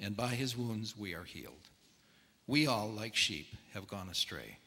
and 0.00 0.16
by 0.16 0.28
his 0.28 0.56
wounds 0.56 0.96
we 0.96 1.14
are 1.14 1.24
healed. 1.24 1.68
We 2.46 2.66
all, 2.66 2.88
like 2.88 3.14
sheep, 3.14 3.54
have 3.74 3.86
gone 3.86 4.08
astray. 4.08 4.58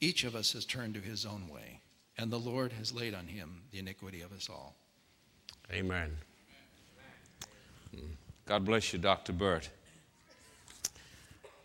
Each 0.00 0.24
of 0.24 0.34
us 0.34 0.54
has 0.54 0.64
turned 0.64 0.94
to 0.94 1.00
his 1.00 1.26
own 1.26 1.48
way, 1.48 1.80
and 2.16 2.32
the 2.32 2.38
Lord 2.38 2.72
has 2.72 2.92
laid 2.92 3.14
on 3.14 3.26
him 3.26 3.62
the 3.70 3.78
iniquity 3.78 4.22
of 4.22 4.32
us 4.32 4.48
all. 4.48 4.74
Amen. 5.72 6.16
God 8.46 8.64
bless 8.64 8.92
you, 8.92 8.98
Dr. 8.98 9.32
Burt. 9.32 9.68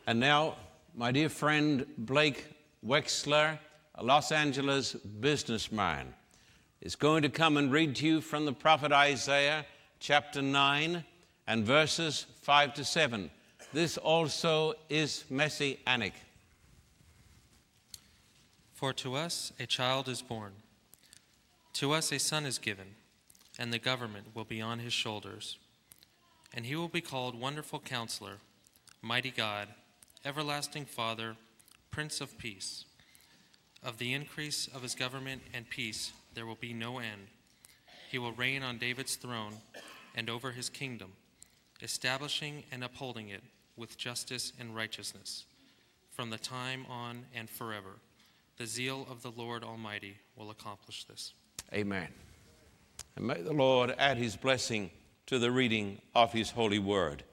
And 0.05 0.19
now, 0.19 0.55
my 0.95 1.11
dear 1.11 1.29
friend 1.29 1.85
Blake 1.97 2.45
Wexler, 2.85 3.57
a 3.95 4.03
Los 4.03 4.31
Angeles 4.31 4.93
businessman, 4.93 6.13
is 6.81 6.95
going 6.95 7.23
to 7.23 7.29
come 7.29 7.57
and 7.57 7.71
read 7.71 7.95
to 7.95 8.05
you 8.05 8.21
from 8.21 8.45
the 8.45 8.53
prophet 8.53 8.91
Isaiah, 8.91 9.65
chapter 9.99 10.43
9, 10.43 11.03
and 11.47 11.65
verses 11.65 12.25
5 12.41 12.73
to 12.75 12.83
7. 12.83 13.29
This 13.73 13.97
also 13.97 14.73
is 14.89 15.25
messianic. 15.29 16.13
For 18.73 18.93
to 18.93 19.15
us 19.15 19.51
a 19.59 19.65
child 19.65 20.07
is 20.07 20.21
born, 20.21 20.53
to 21.73 21.91
us 21.93 22.11
a 22.11 22.19
son 22.19 22.45
is 22.45 22.57
given, 22.57 22.95
and 23.57 23.71
the 23.71 23.79
government 23.79 24.27
will 24.33 24.43
be 24.43 24.61
on 24.61 24.79
his 24.79 24.93
shoulders. 24.93 25.57
And 26.53 26.65
he 26.65 26.75
will 26.75 26.87
be 26.87 27.01
called 27.01 27.39
Wonderful 27.39 27.79
Counselor, 27.79 28.37
Mighty 29.01 29.31
God, 29.31 29.67
Everlasting 30.23 30.85
Father, 30.85 31.35
Prince 31.91 32.21
of 32.21 32.37
Peace. 32.37 32.85
Of 33.83 33.97
the 33.97 34.13
increase 34.13 34.67
of 34.67 34.81
his 34.81 34.95
government 34.95 35.41
and 35.53 35.69
peace 35.69 36.11
there 36.33 36.45
will 36.45 36.55
be 36.55 36.73
no 36.73 36.99
end. 36.99 37.27
He 38.09 38.17
will 38.17 38.31
reign 38.31 38.63
on 38.63 38.77
David's 38.77 39.15
throne 39.15 39.53
and 40.15 40.29
over 40.29 40.51
his 40.51 40.69
kingdom, 40.69 41.11
establishing 41.81 42.63
and 42.71 42.83
upholding 42.83 43.29
it 43.29 43.43
with 43.75 43.97
justice 43.97 44.53
and 44.59 44.75
righteousness 44.75 45.45
from 46.11 46.29
the 46.29 46.37
time 46.37 46.85
on 46.89 47.25
and 47.35 47.49
forever. 47.49 47.97
The 48.57 48.65
zeal 48.65 49.05
of 49.11 49.21
the 49.21 49.31
Lord 49.31 49.63
Almighty 49.63 50.17
will 50.35 50.49
accomplish 50.49 51.03
this. 51.03 51.33
Amen. 51.73 52.07
And 53.15 53.27
may 53.27 53.41
the 53.41 53.53
Lord 53.53 53.93
add 53.97 54.17
his 54.17 54.35
blessing 54.35 54.91
to 55.25 55.39
the 55.39 55.51
reading 55.51 56.01
of 56.13 56.31
his 56.31 56.51
holy 56.51 56.79
word. 56.79 57.23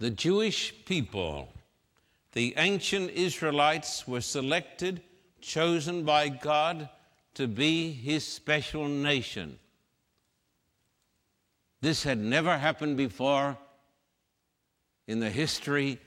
The 0.00 0.10
Jewish 0.10 0.74
people, 0.84 1.48
the 2.32 2.54
ancient 2.56 3.10
Israelites, 3.10 4.06
were 4.08 4.20
selected, 4.20 5.02
chosen 5.40 6.04
by 6.04 6.28
God 6.28 6.88
to 7.34 7.46
be 7.46 7.92
his 7.92 8.26
special 8.26 8.88
nation. 8.88 9.58
This 11.80 12.02
had 12.02 12.18
never 12.18 12.58
happened 12.58 12.96
before 12.96 13.56
in 15.06 15.20
the 15.20 15.30
history 15.30 16.00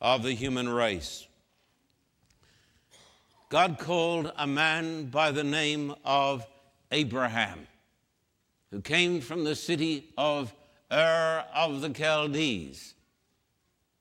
of 0.00 0.22
the 0.22 0.32
human 0.32 0.68
race. 0.68 1.26
God 3.48 3.78
called 3.78 4.32
a 4.36 4.46
man 4.46 5.06
by 5.06 5.32
the 5.32 5.44
name 5.44 5.94
of 6.04 6.46
Abraham, 6.92 7.66
who 8.70 8.80
came 8.80 9.20
from 9.20 9.42
the 9.42 9.56
city 9.56 10.12
of 10.16 10.54
Ur 10.92 11.44
of 11.54 11.80
the 11.80 11.92
Chaldees, 11.92 12.94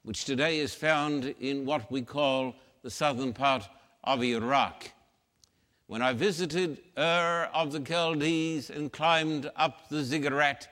which 0.04 0.26
today 0.26 0.60
is 0.60 0.76
found 0.76 1.26
in 1.40 1.66
what 1.66 1.92
we 1.92 2.04
call 2.04 2.56
the 2.84 2.92
southern 2.92 3.34
part 3.34 3.68
of 4.04 4.24
Iraq. 4.24 4.92
When 5.88 6.04
I 6.04 6.14
visited 6.14 6.80
Ur 6.96 7.50
of 7.52 7.72
the 7.72 7.84
Chaldees 7.84 8.70
and 8.70 8.92
climbed 8.92 9.50
up 9.56 9.90
the 9.90 10.04
ziggurat, 10.04 10.68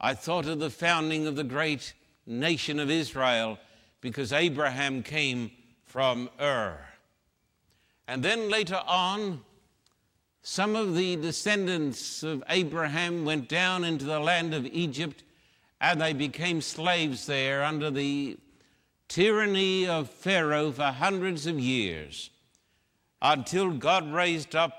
I 0.00 0.14
thought 0.14 0.46
of 0.46 0.60
the 0.60 0.70
founding 0.70 1.26
of 1.26 1.36
the 1.36 1.44
great 1.44 1.92
nation 2.26 2.78
of 2.78 2.90
Israel 2.90 3.58
because 4.00 4.32
Abraham 4.32 5.02
came 5.02 5.50
from 5.84 6.30
Ur. 6.40 6.78
And 8.06 8.22
then 8.22 8.48
later 8.48 8.80
on, 8.86 9.40
some 10.42 10.76
of 10.76 10.94
the 10.94 11.16
descendants 11.16 12.22
of 12.22 12.42
Abraham 12.48 13.24
went 13.24 13.48
down 13.48 13.84
into 13.84 14.04
the 14.04 14.20
land 14.20 14.54
of 14.54 14.66
Egypt 14.66 15.24
and 15.80 16.00
they 16.00 16.12
became 16.12 16.60
slaves 16.60 17.26
there 17.26 17.62
under 17.64 17.90
the 17.90 18.38
tyranny 19.08 19.86
of 19.86 20.10
Pharaoh 20.10 20.70
for 20.70 20.84
hundreds 20.84 21.46
of 21.46 21.58
years 21.58 22.30
until 23.20 23.70
God 23.72 24.12
raised 24.12 24.54
up 24.54 24.72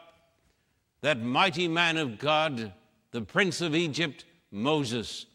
that 1.01 1.21
mighty 1.21 1.67
man 1.67 1.97
of 1.97 2.19
God, 2.19 2.73
the 3.11 3.21
prince 3.21 3.61
of 3.61 3.75
Egypt, 3.75 4.25
Moses. 4.51 5.25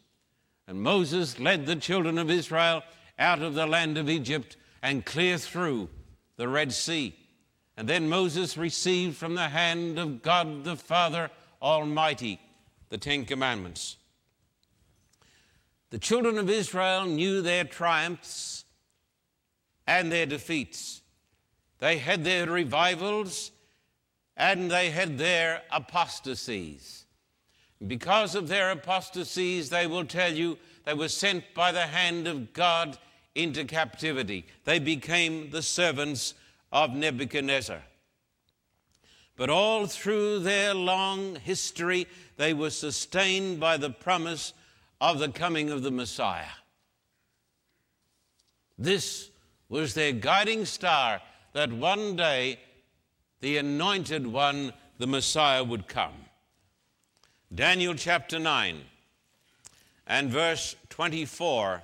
And 0.66 0.82
Moses 0.82 1.38
led 1.38 1.66
the 1.66 1.76
children 1.76 2.18
of 2.18 2.30
Israel 2.30 2.82
out 3.18 3.42
of 3.42 3.54
the 3.54 3.66
land 3.66 3.98
of 3.98 4.08
Egypt 4.08 4.56
and 4.82 5.04
clear 5.04 5.38
through 5.38 5.88
the 6.36 6.48
Red 6.48 6.72
Sea. 6.72 7.14
And 7.76 7.88
then 7.88 8.08
Moses 8.08 8.56
received 8.56 9.16
from 9.16 9.34
the 9.34 9.48
hand 9.48 9.98
of 9.98 10.22
God 10.22 10.64
the 10.64 10.76
Father 10.76 11.30
Almighty 11.60 12.40
the 12.88 12.98
Ten 12.98 13.24
Commandments. 13.24 13.96
The 15.90 15.98
children 15.98 16.38
of 16.38 16.50
Israel 16.50 17.06
knew 17.06 17.42
their 17.42 17.64
triumphs 17.64 18.64
and 19.86 20.10
their 20.10 20.26
defeats. 20.26 21.02
They 21.78 21.98
had 21.98 22.24
their 22.24 22.46
revivals 22.46 23.50
and 24.36 24.70
they 24.70 24.90
had 24.90 25.18
their 25.18 25.62
apostasies. 25.70 27.03
Because 27.86 28.34
of 28.34 28.48
their 28.48 28.70
apostasies, 28.70 29.68
they 29.68 29.86
will 29.86 30.04
tell 30.04 30.32
you 30.32 30.58
they 30.84 30.94
were 30.94 31.08
sent 31.08 31.44
by 31.54 31.72
the 31.72 31.86
hand 31.86 32.26
of 32.26 32.52
God 32.52 32.98
into 33.34 33.64
captivity. 33.64 34.46
They 34.64 34.78
became 34.78 35.50
the 35.50 35.62
servants 35.62 36.34
of 36.72 36.94
Nebuchadnezzar. 36.94 37.82
But 39.36 39.50
all 39.50 39.86
through 39.86 40.40
their 40.40 40.74
long 40.74 41.36
history, 41.36 42.06
they 42.36 42.54
were 42.54 42.70
sustained 42.70 43.58
by 43.58 43.76
the 43.76 43.90
promise 43.90 44.52
of 45.00 45.18
the 45.18 45.28
coming 45.28 45.70
of 45.70 45.82
the 45.82 45.90
Messiah. 45.90 46.44
This 48.78 49.30
was 49.68 49.94
their 49.94 50.12
guiding 50.12 50.64
star 50.64 51.20
that 51.52 51.72
one 51.72 52.16
day 52.16 52.60
the 53.40 53.56
anointed 53.58 54.26
one, 54.26 54.72
the 54.98 55.06
Messiah, 55.06 55.64
would 55.64 55.86
come. 55.88 56.14
Daniel 57.54 57.94
chapter 57.94 58.38
9 58.38 58.80
and 60.06 60.30
verse 60.30 60.74
24 60.88 61.82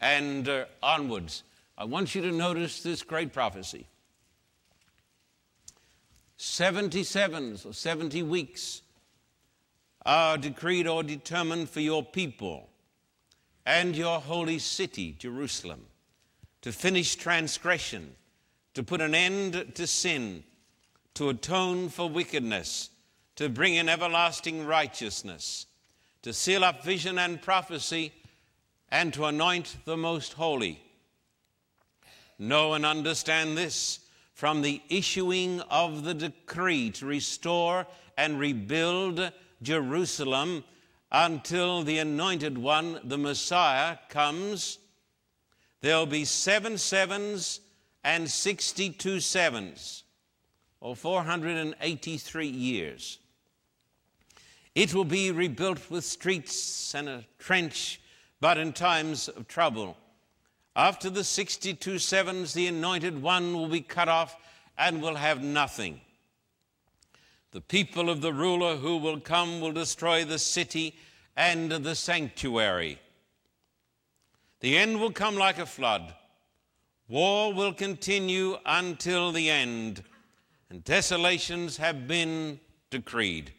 and 0.00 0.48
uh, 0.48 0.64
onwards. 0.82 1.44
I 1.78 1.84
want 1.84 2.14
you 2.14 2.22
to 2.22 2.32
notice 2.32 2.82
this 2.82 3.02
great 3.02 3.32
prophecy. 3.32 3.86
77 6.36 7.58
or 7.64 7.72
70 7.72 8.22
weeks 8.24 8.82
are 10.04 10.36
decreed 10.36 10.88
or 10.88 11.02
determined 11.02 11.70
for 11.70 11.80
your 11.80 12.02
people 12.02 12.68
and 13.64 13.94
your 13.94 14.20
holy 14.20 14.58
city, 14.58 15.14
Jerusalem. 15.18 15.86
to 16.62 16.72
finish 16.72 17.16
transgression, 17.16 18.14
to 18.74 18.82
put 18.82 19.00
an 19.00 19.14
end 19.14 19.74
to 19.74 19.86
sin, 19.86 20.44
to 21.14 21.28
atone 21.28 21.88
for 21.88 22.08
wickedness, 22.08 22.88
to 23.36 23.48
bring 23.48 23.74
in 23.74 23.88
everlasting 23.88 24.66
righteousness, 24.66 25.66
to 26.22 26.32
seal 26.32 26.64
up 26.64 26.84
vision 26.84 27.18
and 27.18 27.40
prophecy, 27.40 28.12
and 28.90 29.12
to 29.14 29.24
anoint 29.24 29.76
the 29.84 29.96
most 29.96 30.34
holy. 30.34 30.82
Know 32.38 32.74
and 32.74 32.84
understand 32.84 33.56
this 33.56 34.00
from 34.34 34.62
the 34.62 34.82
issuing 34.88 35.60
of 35.62 36.04
the 36.04 36.14
decree 36.14 36.90
to 36.90 37.06
restore 37.06 37.86
and 38.16 38.38
rebuild 38.38 39.32
Jerusalem 39.62 40.64
until 41.10 41.82
the 41.82 41.98
anointed 41.98 42.58
one, 42.58 42.98
the 43.04 43.18
Messiah, 43.18 43.98
comes. 44.08 44.78
There'll 45.80 46.06
be 46.06 46.24
seven 46.24 46.78
sevens 46.78 47.60
and 48.02 48.28
62 48.28 49.20
sevens, 49.20 50.04
or 50.80 50.96
483 50.96 52.46
years. 52.46 53.18
It 54.74 54.94
will 54.94 55.04
be 55.04 55.30
rebuilt 55.30 55.90
with 55.90 56.04
streets 56.04 56.94
and 56.94 57.08
a 57.08 57.24
trench, 57.38 58.00
but 58.40 58.56
in 58.56 58.72
times 58.72 59.28
of 59.28 59.46
trouble. 59.46 59.96
After 60.74 61.10
the 61.10 61.24
62 61.24 61.98
sevens, 61.98 62.54
the 62.54 62.66
anointed 62.66 63.20
one 63.20 63.52
will 63.52 63.68
be 63.68 63.82
cut 63.82 64.08
off 64.08 64.36
and 64.78 65.02
will 65.02 65.16
have 65.16 65.42
nothing. 65.42 66.00
The 67.50 67.60
people 67.60 68.08
of 68.08 68.22
the 68.22 68.32
ruler 68.32 68.76
who 68.76 68.96
will 68.96 69.20
come 69.20 69.60
will 69.60 69.72
destroy 69.72 70.24
the 70.24 70.38
city 70.38 70.96
and 71.36 71.70
the 71.70 71.94
sanctuary. 71.94 72.98
The 74.60 74.78
end 74.78 75.00
will 75.00 75.12
come 75.12 75.36
like 75.36 75.58
a 75.58 75.66
flood. 75.66 76.14
War 77.08 77.52
will 77.52 77.74
continue 77.74 78.56
until 78.64 79.32
the 79.32 79.50
end, 79.50 80.02
and 80.70 80.82
desolations 80.82 81.76
have 81.76 82.08
been 82.08 82.58
decreed. 82.88 83.52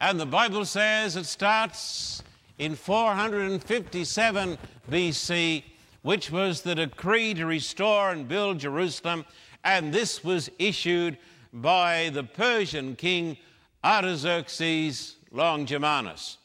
And 0.00 0.20
the 0.20 0.26
Bible 0.26 0.64
says 0.64 1.16
it 1.16 1.26
starts 1.26 2.22
in 2.58 2.76
457 2.76 4.58
BC, 4.92 5.64
which 6.02 6.30
was 6.30 6.62
the 6.62 6.76
decree 6.76 7.34
to 7.34 7.46
restore 7.46 8.12
and 8.12 8.28
build 8.28 8.60
Jerusalem. 8.60 9.24
And 9.64 9.92
this 9.92 10.22
was 10.22 10.50
issued 10.60 11.18
by 11.52 12.10
the 12.10 12.22
Persian 12.22 12.94
king 12.94 13.38
Artaxerxes 13.84 15.16
Longimanus. 15.30 16.38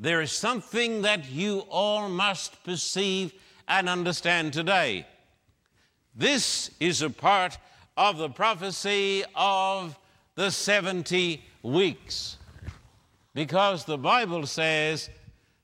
There 0.00 0.20
is 0.20 0.32
something 0.32 1.02
that 1.02 1.30
you 1.30 1.60
all 1.70 2.08
must 2.08 2.64
perceive 2.64 3.32
and 3.68 3.88
understand 3.88 4.52
today. 4.52 5.06
This 6.14 6.70
is 6.80 7.02
a 7.02 7.10
part 7.10 7.58
of 7.96 8.18
the 8.18 8.28
prophecy 8.28 9.24
of 9.34 9.98
the 10.34 10.50
70 10.50 11.42
weeks. 11.62 12.36
Because 13.32 13.84
the 13.84 13.98
Bible 13.98 14.46
says 14.46 15.08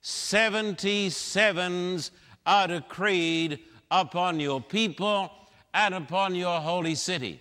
77s 0.03 2.11
are 2.47 2.69
decreed 2.69 3.59
upon 3.91 4.41
your 4.41 4.61
people 4.61 5.31
and 5.75 5.95
upon 5.95 6.35
your 6.35 6.61
holy 6.61 6.95
city. 6.95 7.41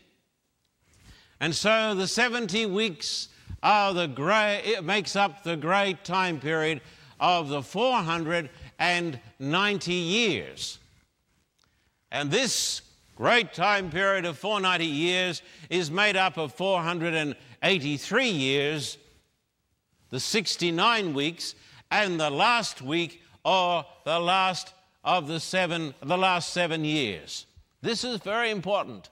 And 1.41 1.53
so 1.55 1.95
the 1.95 2.07
70 2.07 2.67
weeks 2.67 3.27
are 3.63 3.95
the 3.95 4.07
great, 4.07 4.61
it 4.63 4.83
makes 4.83 5.15
up 5.15 5.43
the 5.43 5.57
great 5.57 6.05
time 6.05 6.39
period 6.39 6.81
of 7.19 7.49
the 7.49 7.63
490 7.63 9.93
years. 9.93 10.77
And 12.11 12.29
this 12.29 12.83
great 13.15 13.55
time 13.55 13.89
period 13.89 14.25
of 14.25 14.37
490 14.37 14.85
years 14.85 15.41
is 15.71 15.89
made 15.89 16.15
up 16.15 16.37
of 16.37 16.53
483 16.53 18.29
years, 18.29 18.99
the 20.11 20.19
69 20.19 21.15
weeks, 21.15 21.55
and 21.89 22.19
the 22.19 22.29
last 22.29 22.83
week 22.83 23.23
or 23.43 23.83
the 24.05 24.19
last 24.19 24.75
of 25.03 25.27
the 25.27 25.39
seven, 25.39 25.95
the 26.03 26.19
last 26.19 26.53
seven 26.53 26.85
years. 26.85 27.47
This 27.81 28.03
is 28.03 28.19
very 28.19 28.51
important. 28.51 29.09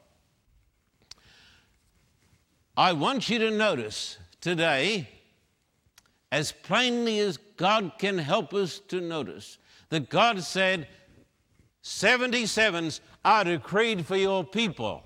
I 2.79 2.93
want 2.93 3.27
you 3.27 3.39
to 3.39 3.51
notice 3.51 4.17
today, 4.39 5.09
as 6.31 6.53
plainly 6.53 7.19
as 7.19 7.35
God 7.57 7.91
can 7.99 8.17
help 8.17 8.53
us 8.53 8.79
to 8.87 9.01
notice, 9.01 9.57
that 9.89 10.09
God 10.09 10.41
said, 10.43 10.87
77s 11.83 13.01
are 13.25 13.43
decreed 13.43 14.05
for 14.05 14.15
your 14.15 14.45
people. 14.45 15.03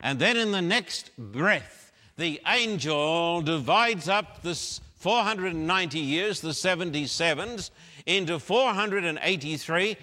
And 0.00 0.18
then 0.18 0.38
in 0.38 0.50
the 0.50 0.62
next 0.62 1.10
breath, 1.18 1.92
the 2.16 2.40
angel 2.46 3.42
divides 3.42 4.08
up 4.08 4.40
the 4.40 4.54
490 4.54 5.98
years, 5.98 6.40
the 6.40 6.52
77s, 6.52 7.70
into 8.06 8.38
483. 8.38 9.98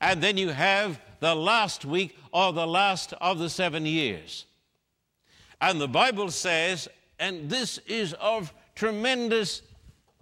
And 0.00 0.20
then 0.20 0.36
you 0.36 0.48
have 0.48 1.00
the 1.20 1.36
last 1.36 1.84
week 1.84 2.18
or 2.32 2.52
the 2.52 2.66
last 2.66 3.12
of 3.20 3.38
the 3.38 3.48
seven 3.48 3.86
years. 3.86 4.46
And 5.60 5.80
the 5.80 5.88
Bible 5.88 6.30
says, 6.30 6.88
and 7.18 7.50
this 7.50 7.78
is 7.86 8.14
of 8.14 8.52
tremendous 8.74 9.62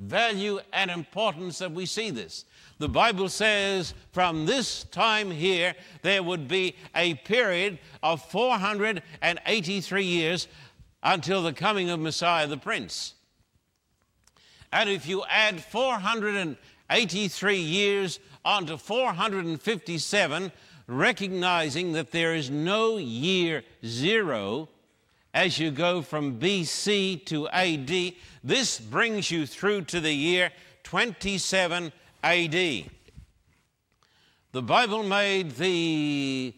value 0.00 0.60
and 0.72 0.90
importance 0.90 1.58
that 1.58 1.72
we 1.72 1.86
see 1.86 2.10
this. 2.10 2.44
The 2.78 2.88
Bible 2.88 3.28
says 3.28 3.94
from 4.12 4.46
this 4.46 4.84
time 4.84 5.30
here, 5.30 5.74
there 6.02 6.22
would 6.22 6.46
be 6.46 6.76
a 6.94 7.14
period 7.14 7.78
of 8.02 8.22
483 8.22 10.04
years 10.04 10.48
until 11.02 11.42
the 11.42 11.52
coming 11.52 11.90
of 11.90 12.00
Messiah 12.00 12.46
the 12.46 12.56
Prince. 12.56 13.14
And 14.72 14.88
if 14.88 15.08
you 15.08 15.24
add 15.28 15.62
483 15.62 17.56
years 17.56 18.20
onto 18.44 18.76
457, 18.76 20.52
recognizing 20.86 21.92
that 21.92 22.12
there 22.12 22.34
is 22.34 22.50
no 22.50 22.96
year 22.96 23.62
zero, 23.84 24.68
as 25.38 25.56
you 25.56 25.70
go 25.70 26.02
from 26.02 26.40
BC 26.40 27.24
to 27.24 27.48
AD. 27.50 28.12
This 28.42 28.80
brings 28.80 29.30
you 29.30 29.46
through 29.46 29.82
to 29.82 30.00
the 30.00 30.12
year 30.12 30.50
27 30.82 31.92
AD. 32.24 32.52
The 34.50 34.62
Bible 34.62 35.04
made 35.04 35.52
the 35.52 36.52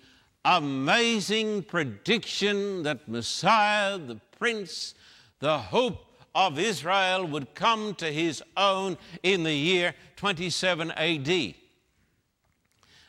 amazing 0.47 1.65
prediction 1.65 2.83
that 2.85 3.07
Messiah, 3.07 3.99
the 3.99 4.19
Prince, 4.39 4.95
the 5.41 5.59
hope 5.59 6.07
of 6.35 6.59
Israel 6.59 7.27
would 7.27 7.55
come 7.55 7.95
to 7.97 8.11
his 8.11 8.43
own 8.57 8.97
in 9.23 9.43
the 9.43 9.53
year 9.53 9.95
27 10.17 10.91
AD. 10.93 11.29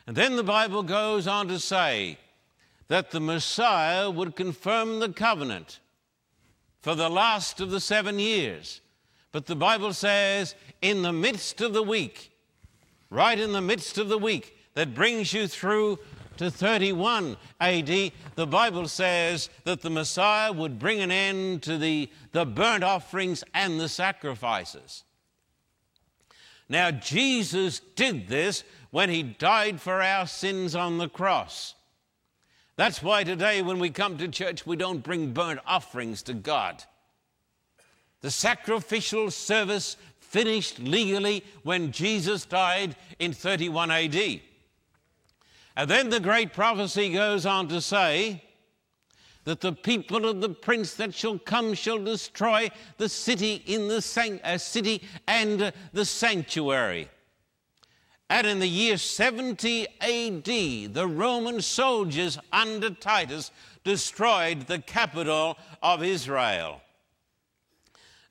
And 0.05 0.17
then 0.17 0.35
the 0.35 0.43
Bible 0.43 0.83
goes 0.83 1.27
on 1.27 1.47
to 1.47 1.59
say 1.59 2.17
that 2.91 3.11
the 3.11 3.21
Messiah 3.21 4.11
would 4.11 4.35
confirm 4.35 4.99
the 4.99 5.07
covenant 5.07 5.79
for 6.81 6.93
the 6.93 7.09
last 7.09 7.61
of 7.61 7.71
the 7.71 7.79
seven 7.79 8.19
years. 8.19 8.81
But 9.31 9.45
the 9.45 9.55
Bible 9.55 9.93
says, 9.93 10.55
in 10.81 11.01
the 11.01 11.13
midst 11.13 11.61
of 11.61 11.71
the 11.71 11.83
week, 11.83 12.33
right 13.09 13.39
in 13.39 13.53
the 13.53 13.61
midst 13.61 13.97
of 13.97 14.09
the 14.09 14.17
week 14.17 14.57
that 14.73 14.93
brings 14.93 15.31
you 15.31 15.47
through 15.47 15.99
to 16.35 16.51
31 16.51 17.37
AD, 17.61 18.11
the 18.35 18.47
Bible 18.47 18.89
says 18.89 19.49
that 19.63 19.79
the 19.79 19.89
Messiah 19.89 20.51
would 20.51 20.77
bring 20.77 20.99
an 20.99 21.11
end 21.11 21.63
to 21.63 21.77
the, 21.77 22.09
the 22.33 22.45
burnt 22.45 22.83
offerings 22.83 23.41
and 23.53 23.79
the 23.79 23.87
sacrifices. 23.87 25.05
Now, 26.67 26.91
Jesus 26.91 27.79
did 27.95 28.27
this 28.27 28.65
when 28.89 29.09
he 29.09 29.23
died 29.23 29.79
for 29.79 30.01
our 30.01 30.27
sins 30.27 30.75
on 30.75 30.97
the 30.97 31.07
cross. 31.07 31.75
That's 32.75 33.03
why 33.03 33.23
today, 33.23 33.61
when 33.61 33.79
we 33.79 33.89
come 33.89 34.17
to 34.17 34.27
church, 34.27 34.65
we 34.65 34.75
don't 34.75 35.03
bring 35.03 35.33
burnt 35.33 35.59
offerings 35.65 36.21
to 36.23 36.33
God. 36.33 36.83
The 38.21 38.31
sacrificial 38.31 39.31
service 39.31 39.97
finished 40.19 40.79
legally 40.79 41.43
when 41.63 41.91
Jesus 41.91 42.45
died 42.45 42.95
in 43.19 43.33
31 43.33 43.91
AD. 43.91 44.41
And 45.75 45.89
then 45.89 46.09
the 46.09 46.19
great 46.19 46.53
prophecy 46.53 47.13
goes 47.13 47.45
on 47.45 47.67
to 47.69 47.81
say 47.81 48.43
that 49.43 49.61
the 49.61 49.73
people 49.73 50.25
of 50.27 50.41
the 50.41 50.49
prince 50.49 50.93
that 50.95 51.13
shall 51.13 51.39
come 51.39 51.73
shall 51.73 52.03
destroy 52.03 52.69
the 52.97 53.09
city 53.09 53.63
in 53.65 53.87
the 53.87 54.01
san- 54.01 54.39
uh, 54.43 54.57
city 54.57 55.01
and 55.27 55.61
uh, 55.61 55.71
the 55.93 56.05
sanctuary. 56.05 57.09
And 58.31 58.47
in 58.47 58.59
the 58.59 58.65
year 58.65 58.95
70 58.95 59.87
AD, 59.99 60.45
the 60.93 61.05
Roman 61.05 61.61
soldiers 61.61 62.39
under 62.53 62.89
Titus 62.89 63.51
destroyed 63.83 64.67
the 64.67 64.79
capital 64.79 65.57
of 65.83 66.01
Israel. 66.01 66.79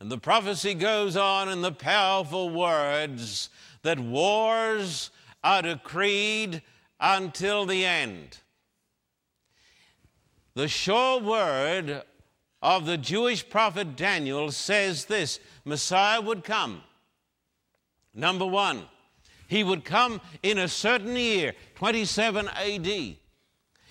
And 0.00 0.10
the 0.10 0.16
prophecy 0.16 0.72
goes 0.72 1.18
on 1.18 1.50
in 1.50 1.60
the 1.60 1.70
powerful 1.70 2.48
words 2.48 3.50
that 3.82 3.98
wars 3.98 5.10
are 5.44 5.60
decreed 5.60 6.62
until 6.98 7.66
the 7.66 7.84
end. 7.84 8.38
The 10.54 10.68
sure 10.68 11.20
word 11.20 12.04
of 12.62 12.86
the 12.86 12.96
Jewish 12.96 13.46
prophet 13.46 13.96
Daniel 13.96 14.50
says 14.50 15.04
this 15.04 15.40
Messiah 15.66 16.22
would 16.22 16.42
come. 16.42 16.84
Number 18.14 18.46
one, 18.46 18.86
he 19.50 19.64
would 19.64 19.84
come 19.84 20.20
in 20.44 20.58
a 20.58 20.68
certain 20.68 21.16
year, 21.16 21.54
27 21.74 22.46
AD. 22.46 23.16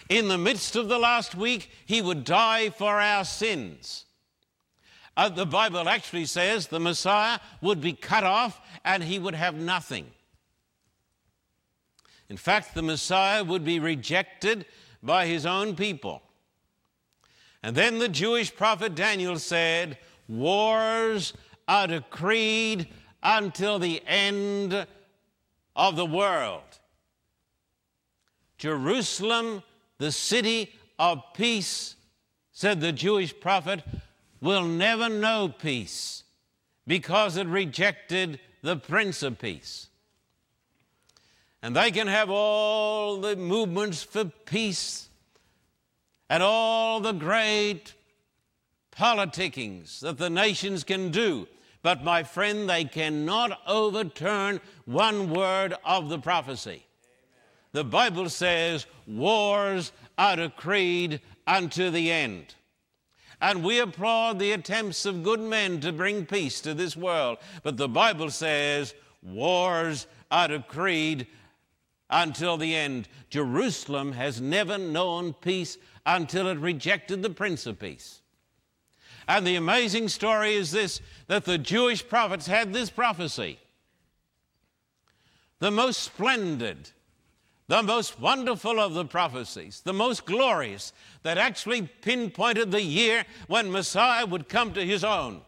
In 0.08 0.28
the 0.30 0.38
midst 0.38 0.78
of 0.78 0.88
the 0.88 0.98
last 0.98 1.36
week, 1.36 1.70
he 1.86 2.02
would 2.02 2.24
die 2.24 2.70
for 2.70 3.02
our 3.02 3.26
sins. 3.26 4.06
Uh, 5.18 5.28
the 5.28 5.46
Bible 5.46 5.90
actually 5.90 6.26
says 6.28 6.68
the 6.68 6.80
Messiah 6.80 7.40
would 7.62 7.82
be 7.82 7.92
cut 7.92 8.24
off 8.24 8.62
and 8.86 9.04
he 9.04 9.20
would 9.20 9.36
have 9.36 9.54
nothing. 9.54 10.06
In 12.30 12.38
fact, 12.38 12.74
the 12.74 12.82
Messiah 12.82 13.44
would 13.44 13.66
be 13.66 13.82
rejected 13.82 14.66
by 15.04 15.28
his 15.28 15.46
own 15.46 15.76
people. 15.76 16.22
And 17.62 17.76
then 17.76 18.00
the 18.00 18.08
Jewish 18.08 18.56
prophet 18.56 18.96
Daniel 18.96 19.38
said, 19.38 19.98
Wars 20.30 21.34
are 21.68 21.88
decreed 21.88 22.88
until 23.22 23.78
the 23.78 24.02
end 24.08 24.88
of 25.80 25.96
the 25.96 26.06
world. 26.06 26.62
Jerusalem, 28.58 29.64
the 29.98 30.12
city 30.12 30.74
of 31.00 31.24
peace, 31.34 31.96
said 32.52 32.82
the 32.82 32.92
Jewish 32.92 33.34
prophet, 33.40 33.82
will 34.42 34.66
never 34.66 35.08
know 35.08 35.48
peace 35.48 36.26
because 36.86 37.38
it 37.38 37.48
rejected 37.48 38.42
the 38.62 38.76
Prince 38.76 39.24
of 39.24 39.40
Peace. 39.40 39.88
And 41.62 41.74
they 41.74 41.92
can 41.92 42.08
have 42.08 42.30
all 42.30 43.22
the 43.22 43.38
movements 43.38 44.04
for 44.04 44.26
peace 44.26 45.08
and 46.30 46.44
all 46.44 47.00
the 47.00 47.14
great 47.14 47.94
politickings 48.92 50.02
that 50.02 50.18
the 50.18 50.30
nations 50.30 50.84
can 50.84 51.10
do. 51.10 51.48
But, 51.82 52.04
my 52.04 52.24
friend, 52.24 52.70
they 52.70 52.84
cannot 52.84 53.62
overturn 53.66 54.60
one 54.90 55.30
word 55.30 55.76
of 55.86 56.10
the 56.10 56.18
prophecy. 56.18 56.84
The 57.74 57.84
Bible 57.84 58.28
says, 58.28 58.88
Wars 59.06 59.92
are 60.18 60.36
decreed 60.36 61.22
unto 61.46 61.92
the 61.92 62.12
end. 62.12 62.56
And 63.40 63.64
we 63.64 63.80
applaud 63.80 64.40
the 64.40 64.52
attempts 64.52 65.06
of 65.06 65.22
good 65.22 65.40
men 65.40 65.80
to 65.82 65.94
bring 65.94 66.26
peace 66.26 66.60
to 66.62 66.74
this 66.74 66.98
world. 66.98 67.38
But 67.62 67.78
the 67.78 67.88
Bible 67.88 68.32
says, 68.32 68.96
Wars 69.22 70.08
are 70.32 70.48
decreed 70.48 71.28
until 72.10 72.58
the 72.58 72.76
end. 72.76 73.08
Jerusalem 73.30 74.14
has 74.14 74.42
never 74.42 74.80
known 74.80 75.34
peace 75.34 75.78
until 76.08 76.48
it 76.48 76.58
rejected 76.58 77.22
the 77.22 77.30
Prince 77.30 77.68
of 77.68 77.78
Peace. 77.78 78.22
And 79.28 79.46
the 79.46 79.56
amazing 79.56 80.08
story 80.08 80.56
is 80.56 80.72
this 80.72 81.00
that 81.28 81.46
the 81.46 81.60
Jewish 81.60 82.06
prophets 82.08 82.48
had 82.48 82.74
this 82.74 82.90
prophecy. 82.90 83.60
The 85.60 85.72
most 85.72 86.02
splendid, 86.04 86.90
the 87.68 87.84
most 87.84 88.20
wonderful 88.20 88.80
of 88.80 88.94
the 88.94 89.06
prophecies, 89.06 89.82
the 89.82 89.94
most 89.94 90.26
glorious, 90.26 90.94
that 91.24 91.38
actually 91.38 91.84
pinpointed 91.84 92.72
the 92.72 92.82
year 92.82 93.26
when 93.48 93.72
Messiah 93.72 94.26
would 94.26 94.50
come 94.50 94.74
to 94.74 94.86
his 94.86 95.04
own. 95.04 95.42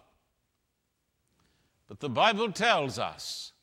But 1.88 2.00
the 2.00 2.10
Bible 2.10 2.52
tells 2.52 3.00
us 3.00 3.54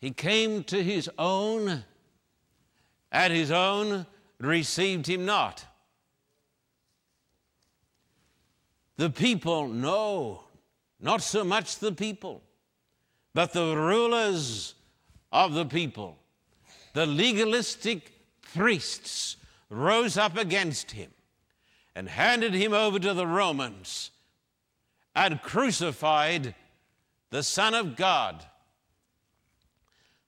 he 0.00 0.12
came 0.12 0.62
to 0.64 0.82
his 0.82 1.10
own 1.18 1.84
and 3.10 3.32
his 3.32 3.50
own 3.50 4.06
received 4.38 5.06
him 5.08 5.24
not. 5.24 5.64
The 8.96 9.10
people, 9.10 9.68
no, 9.68 10.44
not 11.00 11.22
so 11.22 11.44
much 11.44 11.78
the 11.78 11.92
people, 11.92 12.42
but 13.34 13.52
the 13.52 13.76
rulers 13.76 14.74
of 15.32 15.54
the 15.54 15.66
people, 15.66 16.18
the 16.94 17.06
legalistic 17.06 18.12
priests, 18.54 19.36
rose 19.70 20.16
up 20.16 20.36
against 20.36 20.92
him 20.92 21.10
and 21.94 22.08
handed 22.08 22.54
him 22.54 22.72
over 22.72 22.98
to 22.98 23.12
the 23.12 23.26
Romans 23.26 24.10
and 25.14 25.42
crucified 25.42 26.54
the 27.30 27.42
Son 27.42 27.74
of 27.74 27.96
God. 27.96 28.44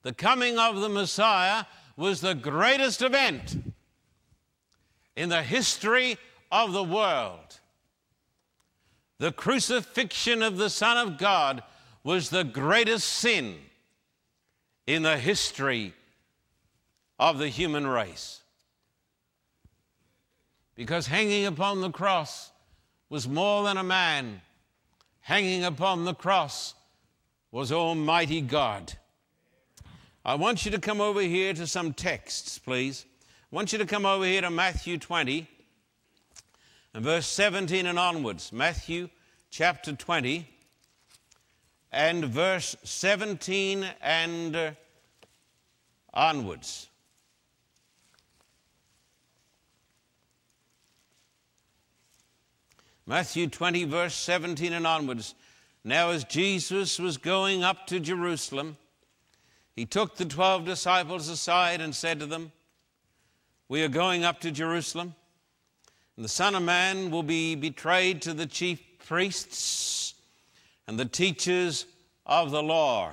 The 0.02 0.12
coming 0.12 0.58
of 0.58 0.80
the 0.80 0.88
Messiah 0.88 1.64
was 1.96 2.20
the 2.20 2.34
greatest 2.34 3.02
event 3.02 3.72
in 5.16 5.28
the 5.28 5.42
history 5.42 6.18
of 6.50 6.72
the 6.72 6.84
world. 6.84 7.60
The 9.18 9.32
crucifixion 9.32 10.42
of 10.42 10.56
the 10.56 10.70
Son 10.70 10.96
of 10.96 11.18
God 11.18 11.62
was 12.02 12.30
the 12.30 12.44
greatest 12.44 13.06
sin 13.06 13.58
in 14.86 15.02
the 15.02 15.16
history 15.16 15.94
of 17.18 17.38
the 17.38 17.48
human 17.48 17.86
race. 17.86 18.40
Because 20.74 21.06
hanging 21.06 21.46
upon 21.46 21.80
the 21.80 21.90
cross 21.90 22.50
was 23.08 23.28
more 23.28 23.64
than 23.64 23.76
a 23.76 23.82
man, 23.82 24.40
hanging 25.20 25.64
upon 25.64 26.04
the 26.04 26.14
cross 26.14 26.74
was 27.52 27.72
Almighty 27.72 28.40
God. 28.40 28.94
I 30.24 30.34
want 30.34 30.64
you 30.64 30.70
to 30.70 30.78
come 30.78 31.00
over 31.00 31.20
here 31.20 31.52
to 31.54 31.66
some 31.66 31.92
texts, 31.92 32.58
please. 32.58 33.04
I 33.52 33.56
want 33.56 33.72
you 33.72 33.78
to 33.78 33.86
come 33.86 34.06
over 34.06 34.24
here 34.24 34.42
to 34.42 34.50
Matthew 34.50 34.96
20 34.96 35.48
and 36.94 37.04
verse 37.04 37.26
17 37.26 37.86
and 37.86 37.98
onwards. 37.98 38.52
Matthew 38.52 39.08
chapter 39.50 39.92
20 39.92 40.48
and 41.92 42.24
verse 42.24 42.76
17 42.85 43.87
and 44.00 44.76
onwards. 46.14 46.88
Matthew 53.07 53.48
20, 53.48 53.85
verse 53.85 54.14
17 54.14 54.72
and 54.72 54.87
onwards. 54.87 55.35
Now, 55.83 56.11
as 56.11 56.22
Jesus 56.24 56.98
was 56.98 57.16
going 57.16 57.64
up 57.64 57.87
to 57.88 57.98
Jerusalem, 57.98 58.76
he 59.74 59.85
took 59.85 60.16
the 60.16 60.26
12 60.26 60.64
disciples 60.64 61.29
aside 61.29 61.81
and 61.81 61.94
said 61.94 62.20
to 62.20 62.26
them, 62.26 62.53
We 63.68 63.83
are 63.83 63.88
going 63.88 64.24
up 64.24 64.40
to 64.40 64.53
Jerusalem, 64.53 65.14
and 66.14 66.24
the 66.24 66.29
Son 66.29 66.55
of 66.55 66.62
Man 66.62 67.11
will 67.11 67.22
be 67.24 67.57
betrayed 67.57 68.22
to 68.22 68.35
the 68.35 68.46
chief 68.46 68.81
priests 68.98 69.99
and 70.86 70.98
the 70.98 71.04
teachers 71.04 71.86
of 72.26 72.50
the 72.50 72.62
law. 72.62 73.12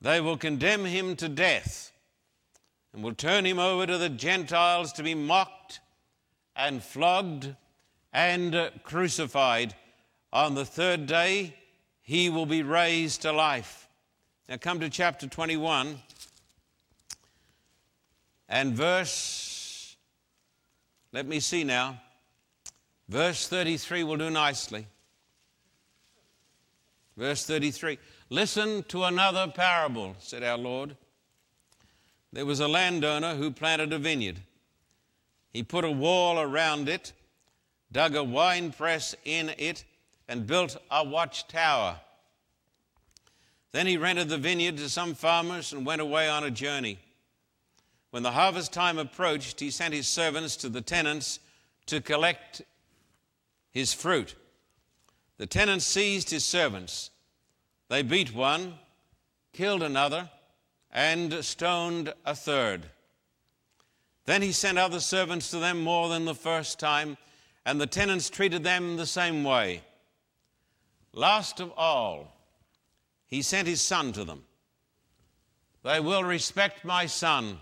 They 0.00 0.20
will 0.20 0.36
condemn 0.36 0.84
him 0.84 1.16
to 1.16 1.28
death 1.28 1.92
and 2.92 3.02
will 3.02 3.14
turn 3.14 3.44
him 3.44 3.58
over 3.58 3.86
to 3.86 3.98
the 3.98 4.08
Gentiles 4.08 4.92
to 4.94 5.02
be 5.02 5.14
mocked 5.14 5.80
and 6.56 6.82
flogged 6.82 7.54
and 8.12 8.54
uh, 8.54 8.70
crucified. 8.82 9.74
On 10.32 10.54
the 10.54 10.64
third 10.64 11.06
day, 11.06 11.54
he 12.02 12.30
will 12.30 12.46
be 12.46 12.62
raised 12.62 13.22
to 13.22 13.32
life. 13.32 13.88
Now, 14.48 14.56
come 14.56 14.80
to 14.80 14.88
chapter 14.88 15.26
21 15.26 16.00
and 18.48 18.74
verse, 18.74 19.96
let 21.12 21.26
me 21.26 21.38
see 21.38 21.62
now, 21.62 22.00
verse 23.08 23.46
33 23.46 24.02
will 24.02 24.16
do 24.16 24.28
nicely. 24.28 24.86
Verse 27.20 27.44
33 27.44 27.98
Listen 28.30 28.82
to 28.84 29.04
another 29.04 29.46
parable, 29.54 30.16
said 30.18 30.42
our 30.42 30.56
Lord. 30.56 30.96
There 32.32 32.46
was 32.46 32.60
a 32.60 32.68
landowner 32.68 33.34
who 33.34 33.50
planted 33.50 33.92
a 33.92 33.98
vineyard. 33.98 34.40
He 35.52 35.62
put 35.62 35.84
a 35.84 35.90
wall 35.90 36.40
around 36.40 36.88
it, 36.88 37.12
dug 37.92 38.16
a 38.16 38.24
wine 38.24 38.72
press 38.72 39.14
in 39.26 39.50
it, 39.58 39.84
and 40.28 40.46
built 40.46 40.78
a 40.90 41.04
watchtower. 41.04 42.00
Then 43.72 43.86
he 43.86 43.98
rented 43.98 44.30
the 44.30 44.38
vineyard 44.38 44.78
to 44.78 44.88
some 44.88 45.14
farmers 45.14 45.74
and 45.74 45.84
went 45.84 46.00
away 46.00 46.26
on 46.26 46.44
a 46.44 46.50
journey. 46.50 46.98
When 48.12 48.22
the 48.22 48.32
harvest 48.32 48.72
time 48.72 48.96
approached, 48.96 49.60
he 49.60 49.70
sent 49.70 49.92
his 49.92 50.08
servants 50.08 50.56
to 50.56 50.70
the 50.70 50.80
tenants 50.80 51.38
to 51.86 52.00
collect 52.00 52.62
his 53.72 53.92
fruit. 53.92 54.36
The 55.40 55.46
tenants 55.46 55.86
seized 55.86 56.28
his 56.28 56.44
servants. 56.44 57.09
They 57.90 58.02
beat 58.02 58.32
one, 58.32 58.78
killed 59.52 59.82
another, 59.82 60.30
and 60.92 61.44
stoned 61.44 62.14
a 62.24 62.36
third. 62.36 62.86
Then 64.26 64.42
he 64.42 64.52
sent 64.52 64.78
other 64.78 65.00
servants 65.00 65.50
to 65.50 65.58
them 65.58 65.82
more 65.82 66.08
than 66.08 66.24
the 66.24 66.34
first 66.34 66.78
time, 66.78 67.18
and 67.66 67.80
the 67.80 67.88
tenants 67.88 68.30
treated 68.30 68.62
them 68.62 68.96
the 68.96 69.06
same 69.06 69.42
way. 69.42 69.82
Last 71.12 71.58
of 71.58 71.72
all, 71.76 72.32
he 73.26 73.42
sent 73.42 73.66
his 73.66 73.82
son 73.82 74.12
to 74.12 74.22
them. 74.22 74.44
They 75.82 75.98
will 75.98 76.22
respect 76.22 76.84
my 76.84 77.06
son, 77.06 77.58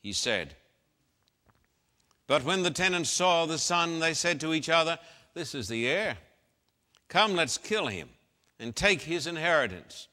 he 0.00 0.14
said. 0.14 0.56
But 2.26 2.44
when 2.44 2.62
the 2.62 2.70
tenants 2.70 3.10
saw 3.10 3.44
the 3.44 3.58
son, 3.58 3.98
they 3.98 4.14
said 4.14 4.40
to 4.40 4.54
each 4.54 4.70
other, 4.70 4.98
This 5.34 5.54
is 5.54 5.68
the 5.68 5.86
heir. 5.86 6.16
Come, 7.08 7.34
let's 7.34 7.58
kill 7.58 7.88
him 7.88 8.08
and 8.62 8.74
take 8.74 9.02
his 9.02 9.26
inheritance. 9.26 10.08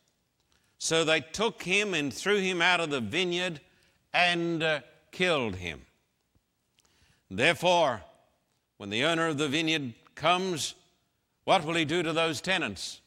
So 0.80 1.04
they 1.04 1.22
took 1.22 1.64
him 1.64 1.94
and 1.94 2.14
threw 2.14 2.40
him 2.40 2.62
out 2.62 2.80
of 2.80 2.90
the 2.90 3.00
vineyard 3.00 3.62
and 4.14 4.64
uh, 4.64 4.80
killed 5.12 5.56
him. 5.56 5.82
Therefore, 7.30 8.02
when 8.78 8.90
the 8.90 9.04
owner 9.04 9.28
of 9.28 9.38
the 9.38 9.48
vineyard 9.48 9.94
comes, 10.16 10.74
what 11.44 11.64
will 11.64 11.76
he 11.76 11.86
do 11.86 12.02
to 12.02 12.12
those 12.12 12.42
tenants? 12.42 13.02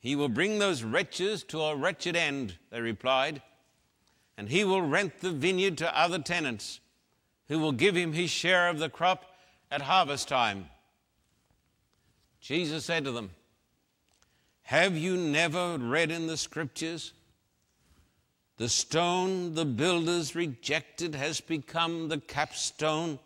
He 0.00 0.14
will 0.14 0.28
bring 0.28 0.58
those 0.58 0.82
wretches 0.82 1.42
to 1.44 1.60
a 1.60 1.76
wretched 1.76 2.14
end, 2.14 2.56
they 2.70 2.80
replied, 2.80 3.42
and 4.36 4.48
he 4.48 4.64
will 4.64 4.82
rent 4.82 5.20
the 5.20 5.32
vineyard 5.32 5.78
to 5.78 5.98
other 5.98 6.18
tenants 6.18 6.80
who 7.48 7.58
will 7.58 7.72
give 7.72 7.96
him 7.96 8.12
his 8.12 8.30
share 8.30 8.68
of 8.68 8.78
the 8.78 8.90
crop 8.90 9.24
at 9.70 9.82
harvest 9.82 10.28
time. 10.28 10.66
Jesus 12.40 12.84
said 12.84 13.04
to 13.04 13.12
them, 13.12 13.30
have 14.68 14.98
you 14.98 15.16
never 15.16 15.78
read 15.78 16.10
in 16.10 16.26
the 16.26 16.36
scriptures? 16.36 17.14
The 18.58 18.68
stone 18.68 19.54
the 19.54 19.64
builders 19.64 20.34
rejected 20.34 21.14
has 21.14 21.40
become 21.40 22.08
the 22.08 22.18
capstone. 22.18 23.18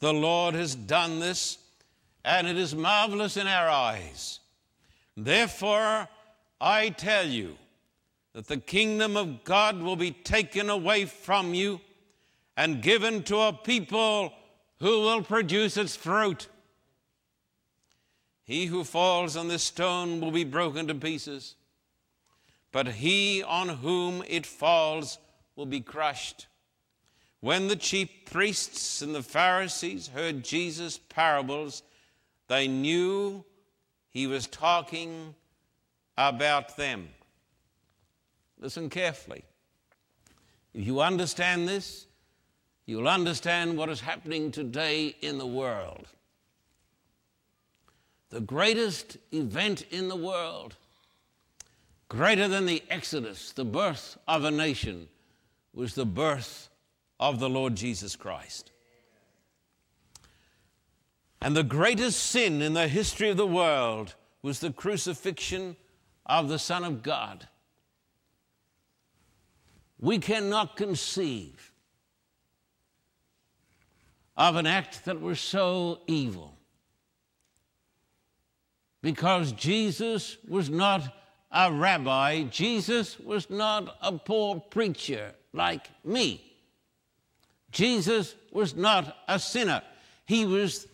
The 0.00 0.12
Lord 0.12 0.56
has 0.56 0.74
done 0.74 1.20
this, 1.20 1.58
and 2.24 2.48
it 2.48 2.56
is 2.56 2.74
marvelous 2.74 3.36
in 3.36 3.46
our 3.46 3.68
eyes. 3.68 4.40
Therefore, 5.16 6.08
I 6.60 6.88
tell 6.88 7.28
you 7.28 7.56
that 8.32 8.48
the 8.48 8.56
kingdom 8.58 9.16
of 9.16 9.44
God 9.44 9.80
will 9.80 9.94
be 9.94 10.10
taken 10.10 10.68
away 10.68 11.04
from 11.04 11.54
you 11.54 11.80
and 12.56 12.82
given 12.82 13.22
to 13.22 13.38
a 13.38 13.52
people 13.52 14.32
who 14.80 15.02
will 15.02 15.22
produce 15.22 15.76
its 15.76 15.94
fruit. 15.94 16.48
He 18.46 18.66
who 18.66 18.84
falls 18.84 19.36
on 19.36 19.48
this 19.48 19.64
stone 19.64 20.20
will 20.20 20.30
be 20.30 20.44
broken 20.44 20.86
to 20.86 20.94
pieces, 20.94 21.56
but 22.70 22.86
he 22.86 23.42
on 23.42 23.68
whom 23.68 24.22
it 24.28 24.46
falls 24.46 25.18
will 25.56 25.66
be 25.66 25.80
crushed. 25.80 26.46
When 27.40 27.66
the 27.66 27.74
chief 27.74 28.08
priests 28.24 29.02
and 29.02 29.12
the 29.12 29.22
Pharisees 29.22 30.08
heard 30.08 30.44
Jesus' 30.44 30.96
parables, 30.96 31.82
they 32.46 32.68
knew 32.68 33.44
he 34.10 34.28
was 34.28 34.46
talking 34.46 35.34
about 36.16 36.76
them. 36.76 37.08
Listen 38.60 38.88
carefully. 38.88 39.44
If 40.72 40.86
you 40.86 41.00
understand 41.00 41.66
this, 41.66 42.06
you'll 42.86 43.08
understand 43.08 43.76
what 43.76 43.88
is 43.88 44.00
happening 44.00 44.52
today 44.52 45.16
in 45.20 45.38
the 45.38 45.46
world 45.46 46.06
the 48.30 48.40
greatest 48.40 49.16
event 49.32 49.84
in 49.90 50.08
the 50.08 50.16
world, 50.16 50.74
greater 52.08 52.48
than 52.48 52.66
the 52.66 52.82
Exodus, 52.90 53.52
the 53.52 53.64
birth 53.64 54.18
of 54.26 54.44
a 54.44 54.50
nation, 54.50 55.08
was 55.72 55.94
the 55.94 56.06
birth 56.06 56.68
of 57.20 57.38
the 57.38 57.48
Lord 57.48 57.76
Jesus 57.76 58.16
Christ. 58.16 58.72
And 61.40 61.56
the 61.56 61.62
greatest 61.62 62.18
sin 62.18 62.62
in 62.62 62.72
the 62.72 62.88
history 62.88 63.30
of 63.30 63.36
the 63.36 63.46
world 63.46 64.14
was 64.42 64.60
the 64.60 64.72
crucifixion 64.72 65.76
of 66.24 66.48
the 66.48 66.58
Son 66.58 66.82
of 66.82 67.02
God. 67.02 67.46
We 70.00 70.18
cannot 70.18 70.76
conceive 70.76 71.72
of 74.36 74.56
an 74.56 74.66
act 74.66 75.04
that 75.04 75.20
was 75.20 75.40
so 75.40 76.00
evil 76.06 76.55
because 79.06 79.52
Jesus 79.52 80.36
was 80.48 80.68
not 80.68 81.00
a 81.52 81.70
rabbi, 81.70 82.42
Jesus 82.42 83.20
was 83.20 83.48
not 83.48 83.96
a 84.02 84.10
poor 84.10 84.58
preacher 84.58 85.32
like 85.52 85.88
me. 86.04 86.42
Jesus 87.70 88.34
was 88.50 88.74
not 88.74 89.16
a 89.28 89.38
sinner. 89.38 89.80
He 90.24 90.44
was 90.44 90.88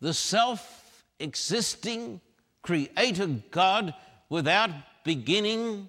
the 0.00 0.12
self 0.12 1.04
existing 1.20 2.20
creator 2.62 3.28
God 3.52 3.94
without 4.28 4.70
beginning 5.04 5.88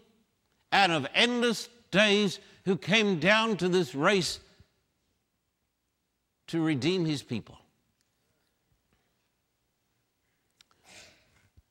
and 0.72 0.92
of 0.92 1.08
endless 1.16 1.70
days 1.90 2.40
who 2.66 2.78
came 2.78 3.20
down 3.20 3.58
to 3.58 3.68
this 3.68 3.96
race 3.96 4.40
to 6.50 6.62
redeem 6.62 7.04
his 7.04 7.24
people. 7.24 7.58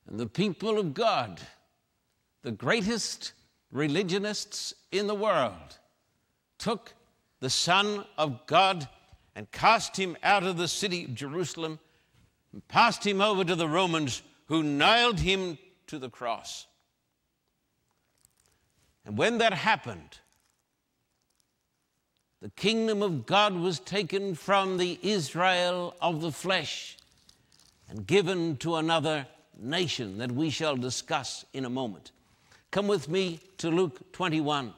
the 0.19 0.27
people 0.27 0.77
of 0.77 0.93
God, 0.93 1.39
the 2.41 2.51
greatest 2.51 3.31
religionists 3.71 4.73
in 4.91 5.07
the 5.07 5.15
world, 5.15 5.77
took 6.57 6.93
the 7.39 7.49
Son 7.49 8.05
of 8.17 8.45
God 8.45 8.87
and 9.35 9.49
cast 9.51 9.97
him 9.97 10.17
out 10.21 10.43
of 10.43 10.57
the 10.57 10.67
city 10.67 11.05
of 11.05 11.15
Jerusalem 11.15 11.79
and 12.51 12.67
passed 12.67 13.05
him 13.05 13.21
over 13.21 13.45
to 13.45 13.55
the 13.55 13.69
Romans 13.69 14.21
who 14.47 14.61
nailed 14.61 15.19
him 15.19 15.57
to 15.87 15.97
the 15.97 16.09
cross. 16.09 16.67
And 19.05 19.17
when 19.17 19.37
that 19.37 19.53
happened, 19.53 20.19
the 22.41 22.49
kingdom 22.49 23.01
of 23.01 23.25
God 23.25 23.53
was 23.53 23.79
taken 23.79 24.35
from 24.35 24.77
the 24.77 24.99
Israel 25.01 25.95
of 26.01 26.21
the 26.21 26.31
flesh 26.31 26.97
and 27.87 28.05
given 28.05 28.57
to 28.57 28.75
another 28.75 29.27
nation 29.61 30.17
that 30.17 30.31
we 30.31 30.49
shall 30.49 30.75
discuss 30.75 31.45
in 31.53 31.65
a 31.65 31.69
moment. 31.69 32.11
Come 32.71 32.87
with 32.87 33.09
me 33.09 33.39
to 33.57 33.69
Luke 33.69 34.11
21. 34.13 34.73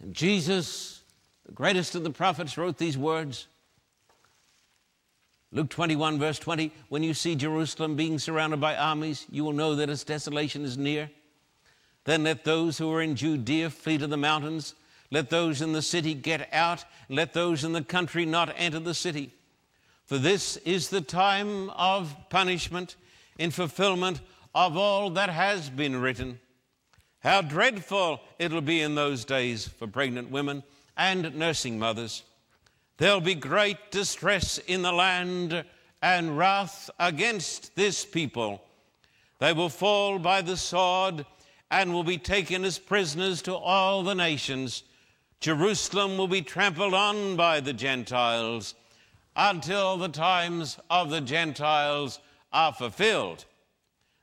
And 0.00 0.14
Jesus, 0.14 1.02
the 1.46 1.52
greatest 1.52 1.94
of 1.94 2.04
the 2.04 2.10
prophets, 2.10 2.56
wrote 2.56 2.78
these 2.78 2.96
words. 2.96 3.46
Luke 5.52 5.68
21, 5.68 6.18
verse 6.18 6.38
20 6.38 6.72
When 6.88 7.02
you 7.02 7.12
see 7.12 7.34
Jerusalem 7.34 7.96
being 7.96 8.18
surrounded 8.18 8.60
by 8.60 8.76
armies, 8.76 9.26
you 9.30 9.44
will 9.44 9.52
know 9.52 9.74
that 9.74 9.90
its 9.90 10.04
desolation 10.04 10.64
is 10.64 10.78
near. 10.78 11.10
Then 12.04 12.22
let 12.22 12.44
those 12.44 12.78
who 12.78 12.92
are 12.92 13.02
in 13.02 13.16
Judea 13.16 13.70
flee 13.70 13.98
to 13.98 14.06
the 14.06 14.16
mountains. 14.16 14.74
Let 15.10 15.28
those 15.28 15.60
in 15.60 15.72
the 15.72 15.82
city 15.82 16.14
get 16.14 16.48
out. 16.52 16.84
Let 17.08 17.32
those 17.32 17.64
in 17.64 17.72
the 17.72 17.82
country 17.82 18.24
not 18.24 18.54
enter 18.56 18.78
the 18.78 18.94
city. 18.94 19.32
For 20.10 20.18
this 20.18 20.56
is 20.64 20.88
the 20.88 21.02
time 21.02 21.70
of 21.70 22.16
punishment 22.30 22.96
in 23.38 23.52
fulfillment 23.52 24.20
of 24.52 24.76
all 24.76 25.10
that 25.10 25.30
has 25.30 25.70
been 25.70 26.00
written. 26.00 26.40
How 27.20 27.42
dreadful 27.42 28.20
it'll 28.36 28.60
be 28.60 28.80
in 28.80 28.96
those 28.96 29.24
days 29.24 29.68
for 29.68 29.86
pregnant 29.86 30.32
women 30.32 30.64
and 30.96 31.36
nursing 31.36 31.78
mothers. 31.78 32.24
There'll 32.96 33.20
be 33.20 33.36
great 33.36 33.92
distress 33.92 34.58
in 34.58 34.82
the 34.82 34.90
land 34.90 35.64
and 36.02 36.36
wrath 36.36 36.90
against 36.98 37.76
this 37.76 38.04
people. 38.04 38.64
They 39.38 39.52
will 39.52 39.68
fall 39.68 40.18
by 40.18 40.42
the 40.42 40.56
sword 40.56 41.24
and 41.70 41.94
will 41.94 42.02
be 42.02 42.18
taken 42.18 42.64
as 42.64 42.80
prisoners 42.80 43.42
to 43.42 43.54
all 43.54 44.02
the 44.02 44.16
nations. 44.16 44.82
Jerusalem 45.38 46.18
will 46.18 46.26
be 46.26 46.42
trampled 46.42 46.94
on 46.94 47.36
by 47.36 47.60
the 47.60 47.72
Gentiles 47.72 48.74
until 49.36 49.96
the 49.96 50.08
times 50.08 50.78
of 50.88 51.10
the 51.10 51.20
Gentiles 51.20 52.18
are 52.52 52.72
fulfilled. 52.72 53.44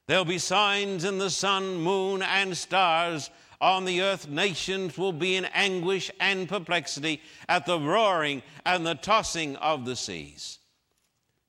There'll 0.08 0.26
be 0.26 0.38
signs 0.38 1.04
in 1.04 1.18
the 1.18 1.30
sun, 1.30 1.76
moon, 1.76 2.22
and 2.22 2.56
stars. 2.58 3.30
On 3.60 3.86
the 3.86 4.02
earth, 4.02 4.30
nations 4.30 4.98
will 4.98 5.12
be 5.12 5.36
in 5.36 5.46
anguish 5.46 6.12
and 6.20 6.48
perplexity 6.48 7.22
at 7.50 7.66
the 7.66 7.80
roaring 7.80 8.44
and 8.66 8.86
the 8.86 8.96
tossing 8.96 9.56
of 9.58 9.86
the 9.86 9.96
seas. 9.96 10.60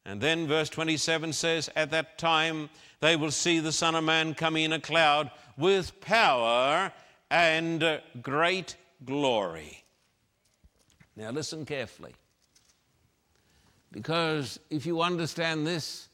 And 0.04 0.20
then 0.20 0.48
verse 0.48 0.70
27 0.70 1.34
says, 1.34 1.68
At 1.76 1.90
that 1.90 2.18
time 2.18 2.70
they 3.00 3.14
will 3.14 3.30
see 3.30 3.60
the 3.60 3.72
Son 3.72 3.94
of 3.94 4.04
Man 4.04 4.34
coming 4.34 4.64
in 4.64 4.72
a 4.72 4.80
cloud 4.80 5.30
with 5.56 6.00
power 6.00 6.92
and 7.30 8.00
great 8.22 8.76
glory. 9.04 9.84
Now, 11.14 11.30
listen 11.30 11.66
carefully. 11.66 12.14
Because 13.90 14.60
if 14.70 14.84
you 14.86 15.00
understand 15.00 15.66
this, 15.66 16.08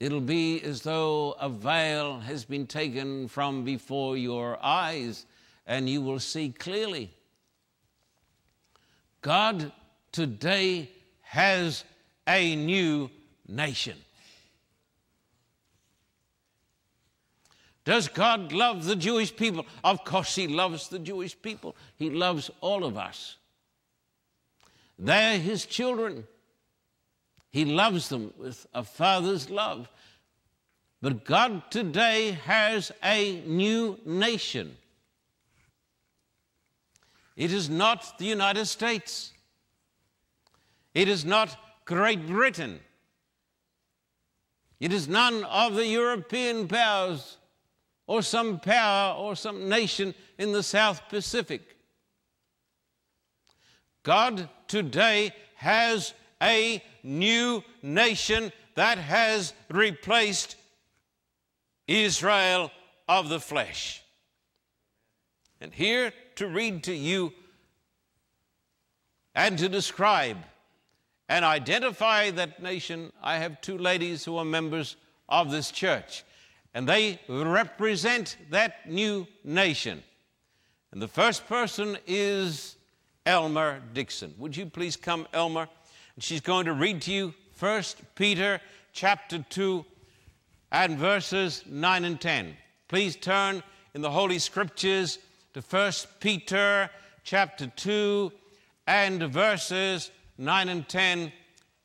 it'll 0.00 0.20
be 0.20 0.62
as 0.62 0.82
though 0.82 1.32
a 1.38 1.48
veil 1.48 2.20
has 2.20 2.44
been 2.44 2.66
taken 2.66 3.28
from 3.28 3.64
before 3.64 4.16
your 4.16 4.58
eyes 4.64 5.26
and 5.66 5.88
you 5.88 6.00
will 6.00 6.20
see 6.20 6.50
clearly. 6.50 7.12
God 9.20 9.72
today 10.12 10.90
has 11.22 11.84
a 12.26 12.56
new 12.56 13.10
nation. 13.48 13.96
Does 17.84 18.08
God 18.08 18.52
love 18.52 18.84
the 18.84 18.96
Jewish 18.96 19.34
people? 19.34 19.64
Of 19.84 20.04
course, 20.04 20.34
He 20.34 20.48
loves 20.48 20.88
the 20.88 20.98
Jewish 20.98 21.40
people. 21.40 21.76
He 21.96 22.10
loves 22.10 22.50
all 22.60 22.84
of 22.84 22.96
us. 22.96 23.36
They're 24.98 25.38
His 25.38 25.66
children. 25.66 26.26
He 27.56 27.64
loves 27.64 28.10
them 28.10 28.34
with 28.36 28.66
a 28.74 28.84
father's 28.84 29.48
love. 29.48 29.88
But 31.00 31.24
God 31.24 31.70
today 31.70 32.32
has 32.44 32.92
a 33.02 33.40
new 33.46 33.98
nation. 34.04 34.76
It 37.34 37.54
is 37.54 37.70
not 37.70 38.18
the 38.18 38.26
United 38.26 38.66
States. 38.66 39.32
It 40.92 41.08
is 41.08 41.24
not 41.24 41.56
Great 41.86 42.26
Britain. 42.26 42.78
It 44.78 44.92
is 44.92 45.08
none 45.08 45.42
of 45.44 45.76
the 45.76 45.86
European 45.86 46.68
powers 46.68 47.38
or 48.06 48.20
some 48.20 48.60
power 48.60 49.14
or 49.16 49.34
some 49.34 49.66
nation 49.66 50.14
in 50.36 50.52
the 50.52 50.62
South 50.62 51.00
Pacific. 51.08 51.62
God 54.02 54.50
today 54.68 55.32
has 55.54 56.12
a 56.42 56.82
new 57.06 57.62
nation 57.82 58.52
that 58.74 58.98
has 58.98 59.54
replaced 59.70 60.56
Israel 61.86 62.70
of 63.08 63.28
the 63.28 63.40
flesh. 63.40 64.02
And 65.60 65.72
here 65.72 66.12
to 66.36 66.48
read 66.48 66.84
to 66.84 66.94
you 66.94 67.32
and 69.34 69.58
to 69.58 69.68
describe 69.68 70.38
and 71.28 71.44
identify 71.44 72.30
that 72.32 72.62
nation, 72.62 73.12
I 73.22 73.38
have 73.38 73.60
two 73.60 73.78
ladies 73.78 74.24
who 74.24 74.36
are 74.36 74.44
members 74.44 74.96
of 75.28 75.50
this 75.50 75.70
church 75.70 76.24
and 76.76 76.86
they 76.86 77.18
represent 77.26 78.36
that 78.50 78.86
new 78.86 79.26
nation. 79.42 80.02
And 80.92 81.00
the 81.00 81.08
first 81.08 81.46
person 81.46 81.96
is 82.06 82.76
Elmer 83.24 83.80
Dixon. 83.94 84.34
Would 84.36 84.54
you 84.54 84.66
please 84.66 84.94
come, 84.94 85.26
Elmer? 85.32 85.68
She's 86.18 86.40
going 86.40 86.64
to 86.64 86.72
read 86.72 87.02
to 87.02 87.12
you 87.12 87.34
1 87.58 87.82
Peter 88.14 88.58
chapter 88.94 89.44
2 89.50 89.84
and 90.72 90.96
verses 90.98 91.62
9 91.66 92.04
and 92.06 92.18
10. 92.18 92.56
Please 92.88 93.16
turn 93.16 93.62
in 93.94 94.00
the 94.00 94.10
Holy 94.10 94.38
Scriptures 94.38 95.18
to 95.52 95.60
1 95.60 95.92
Peter 96.20 96.88
chapter 97.22 97.66
2 97.66 98.32
and 98.86 99.24
verses 99.24 100.10
9 100.38 100.70
and 100.70 100.88
10. 100.88 101.32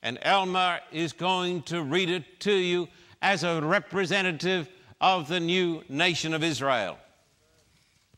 And 0.01 0.17
Elmer 0.21 0.79
is 0.93 1.11
going 1.11 1.63
to 1.63 1.83
read 1.83 2.09
it 2.09 2.39
to 2.41 2.53
you 2.53 2.87
as 3.21 3.43
a 3.43 3.59
representative 3.61 4.69
of 5.01 5.27
the 5.27 5.41
new 5.41 5.83
nation 5.89 6.33
of 6.33 6.41
Israel. 6.41 6.97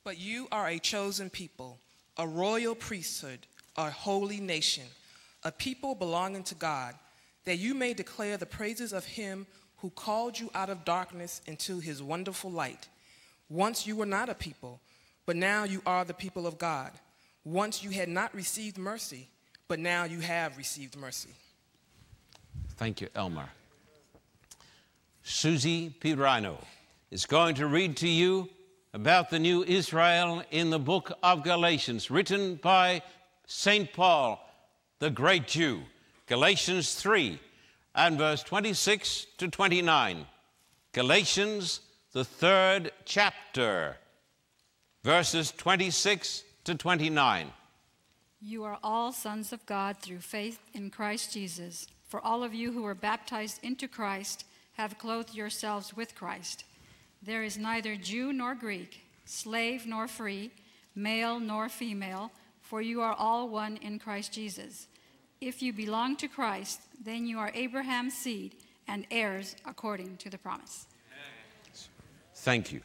But 0.04 0.20
you 0.20 0.48
are 0.52 0.68
a 0.68 0.78
chosen 0.78 1.32
people, 1.32 1.80
a 2.18 2.28
royal 2.28 2.76
priesthood, 2.76 3.48
a 3.76 3.90
holy 3.90 4.40
nation, 4.40 4.86
a 5.44 5.52
people 5.52 5.96
belonging 5.96 6.44
to 6.44 6.56
God, 6.56 6.96
that 7.46 7.58
you 7.58 7.74
may 7.74 7.94
declare 7.94 8.38
the 8.38 8.46
praises 8.46 8.94
of 8.94 9.06
him 9.06 9.46
who 9.78 9.90
called 9.90 10.40
you 10.40 10.50
out 10.56 10.70
of 10.70 10.86
darkness 10.86 11.42
into 11.46 11.80
his 11.80 12.02
wonderful 12.02 12.50
light. 12.50 12.88
Once 13.50 13.86
you 13.86 13.96
were 13.96 14.06
not 14.06 14.30
a 14.30 14.34
people, 14.34 14.80
but 15.26 15.36
now 15.36 15.64
you 15.64 15.82
are 15.86 16.06
the 16.06 16.14
people 16.14 16.48
of 16.48 16.58
God. 16.58 16.92
Once 17.44 17.84
you 17.84 17.90
had 17.90 18.10
not 18.10 18.34
received 18.34 18.78
mercy, 18.78 19.28
but 19.68 19.80
now 19.80 20.06
you 20.06 20.20
have 20.20 20.58
received 20.58 20.98
mercy. 20.98 21.30
Thank 22.78 23.02
you, 23.02 23.10
Elmer. 23.16 23.50
Susie 25.24 25.94
Pirano 26.02 26.58
is 27.12 27.26
going 27.26 27.56
to 27.56 27.68
read 27.68 27.98
to 27.98 28.08
you 28.08 28.50
about 28.94 29.30
the 29.30 29.40
new 29.40 29.64
Israel 29.64 30.44
in 30.52 30.70
the 30.70 30.80
book 30.80 31.12
of 31.24 31.44
Galatians, 31.44 32.12
written 32.12 32.56
by 32.56 33.02
St. 33.48 33.92
Paul, 33.94 34.40
the 35.04 35.10
great 35.10 35.48
Jew. 35.48 35.82
Galatians 36.28 36.96
3 36.96 37.38
and 37.94 38.18
verse 38.18 38.42
26 38.42 39.28
to 39.38 39.50
29. 39.50 40.26
Galatians, 40.94 41.82
the 42.14 42.24
third 42.24 42.90
chapter, 43.04 43.98
verses 45.04 45.52
26 45.58 46.46
to 46.64 46.76
29. 46.76 47.52
You 48.42 48.64
are 48.64 48.80
all 48.82 49.12
sons 49.12 49.52
of 49.52 49.66
God 49.66 49.98
through 49.98 50.20
faith 50.20 50.58
in 50.74 50.90
Christ 50.90 51.34
Jesus. 51.34 51.86
For 52.08 52.22
all 52.22 52.42
of 52.42 52.54
you 52.54 52.72
who 52.72 52.84
were 52.84 52.96
baptized 52.96 53.60
into 53.62 53.90
Christ 53.90 54.46
have 54.76 54.98
clothed 54.98 55.36
yourselves 55.36 55.94
with 55.94 56.16
Christ. 56.16 56.64
There 57.22 57.44
is 57.44 57.58
neither 57.58 57.98
Jew 57.98 58.32
nor 58.32 58.56
Greek, 58.56 59.02
slave 59.26 59.86
nor 59.86 60.08
free, 60.08 60.52
male 60.96 61.42
nor 61.42 61.68
female, 61.68 62.32
for 62.62 62.82
you 62.82 63.02
are 63.02 63.14
all 63.14 63.50
one 63.50 63.76
in 63.76 64.00
Christ 64.00 64.32
Jesus. 64.32 64.88
If 65.46 65.62
you 65.62 65.74
belong 65.74 66.16
to 66.18 66.30
Christ, 66.30 66.80
then 67.04 67.26
you 67.26 67.38
are 67.38 67.52
Abraham's 67.54 68.14
seed 68.14 68.56
and 68.88 69.06
heirs 69.12 69.58
according 69.66 70.16
to 70.18 70.30
the 70.30 70.38
promise. 70.38 70.88
Thank 72.36 72.72
you. 72.72 72.80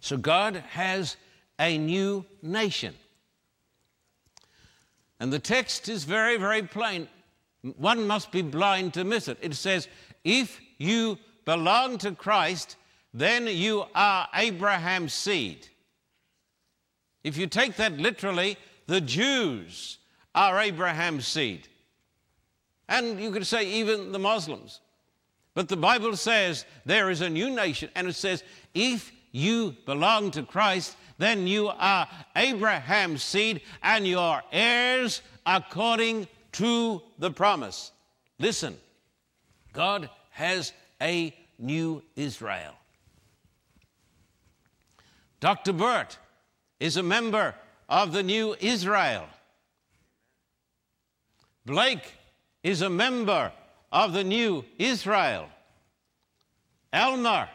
So 0.00 0.18
God 0.18 0.56
has 0.56 1.16
a 1.58 1.78
new 1.78 2.26
nation. 2.42 2.94
And 5.20 5.32
the 5.32 5.38
text 5.38 5.88
is 5.88 6.04
very, 6.04 6.36
very 6.36 6.64
plain. 6.64 7.08
One 7.78 8.06
must 8.06 8.30
be 8.30 8.42
blind 8.42 8.92
to 8.94 9.04
miss 9.04 9.26
it. 9.26 9.38
It 9.40 9.54
says, 9.54 9.88
if 10.24 10.60
you 10.76 11.18
belong 11.46 11.96
to 11.98 12.12
Christ, 12.12 12.76
then 13.14 13.46
you 13.46 13.86
are 13.94 14.28
Abraham's 14.34 15.14
seed. 15.14 15.66
If 17.24 17.38
you 17.38 17.46
take 17.46 17.76
that 17.76 17.96
literally, 17.96 18.58
the 18.86 19.00
Jews 19.00 19.96
are 20.34 20.60
Abraham's 20.60 21.26
seed. 21.26 21.68
And 22.88 23.20
you 23.20 23.30
could 23.30 23.46
say 23.46 23.66
even 23.66 24.12
the 24.12 24.18
Muslims. 24.18 24.80
But 25.54 25.68
the 25.68 25.76
Bible 25.76 26.16
says 26.16 26.64
there 26.86 27.10
is 27.10 27.20
a 27.20 27.28
new 27.28 27.50
nation, 27.50 27.90
and 27.94 28.08
it 28.08 28.14
says, 28.14 28.42
if 28.74 29.12
you 29.32 29.76
belong 29.86 30.30
to 30.32 30.42
Christ, 30.42 30.96
then 31.18 31.46
you 31.46 31.68
are 31.68 32.08
Abraham's 32.36 33.22
seed 33.22 33.60
and 33.82 34.06
you 34.06 34.18
are 34.18 34.42
heirs 34.50 35.22
according 35.46 36.26
to 36.52 37.02
the 37.18 37.30
promise. 37.30 37.92
Listen, 38.38 38.76
God 39.72 40.10
has 40.30 40.72
a 41.00 41.34
new 41.58 42.02
Israel. 42.16 42.74
Dr. 45.40 45.72
Burt 45.72 46.18
is 46.78 46.96
a 46.96 47.02
member 47.02 47.54
of 47.88 48.12
the 48.12 48.22
New 48.22 48.54
Israel. 48.60 49.26
Blake 51.64 52.14
is 52.62 52.82
a 52.82 52.90
member 52.90 53.52
of 53.92 54.12
the 54.12 54.24
New 54.24 54.64
Israel. 54.78 55.48
Elmer 56.92 57.48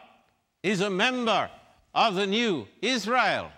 is 0.62 0.80
a 0.80 0.90
member 0.90 1.50
of 1.94 2.14
the 2.14 2.26
new 2.26 2.66
Israel. 2.82 3.50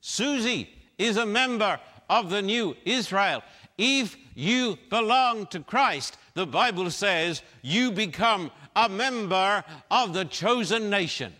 Susie 0.00 0.68
is 0.96 1.16
a 1.16 1.26
member 1.26 1.78
of 2.08 2.30
the 2.30 2.42
new 2.42 2.76
Israel. 2.84 3.42
If 3.76 4.16
you 4.34 4.78
belong 4.90 5.46
to 5.48 5.60
Christ, 5.60 6.16
the 6.34 6.46
Bible 6.46 6.90
says 6.90 7.42
you 7.62 7.90
become 7.90 8.50
a 8.74 8.88
member 8.88 9.64
of 9.90 10.14
the 10.14 10.24
chosen 10.24 10.90
nation. 10.90 11.34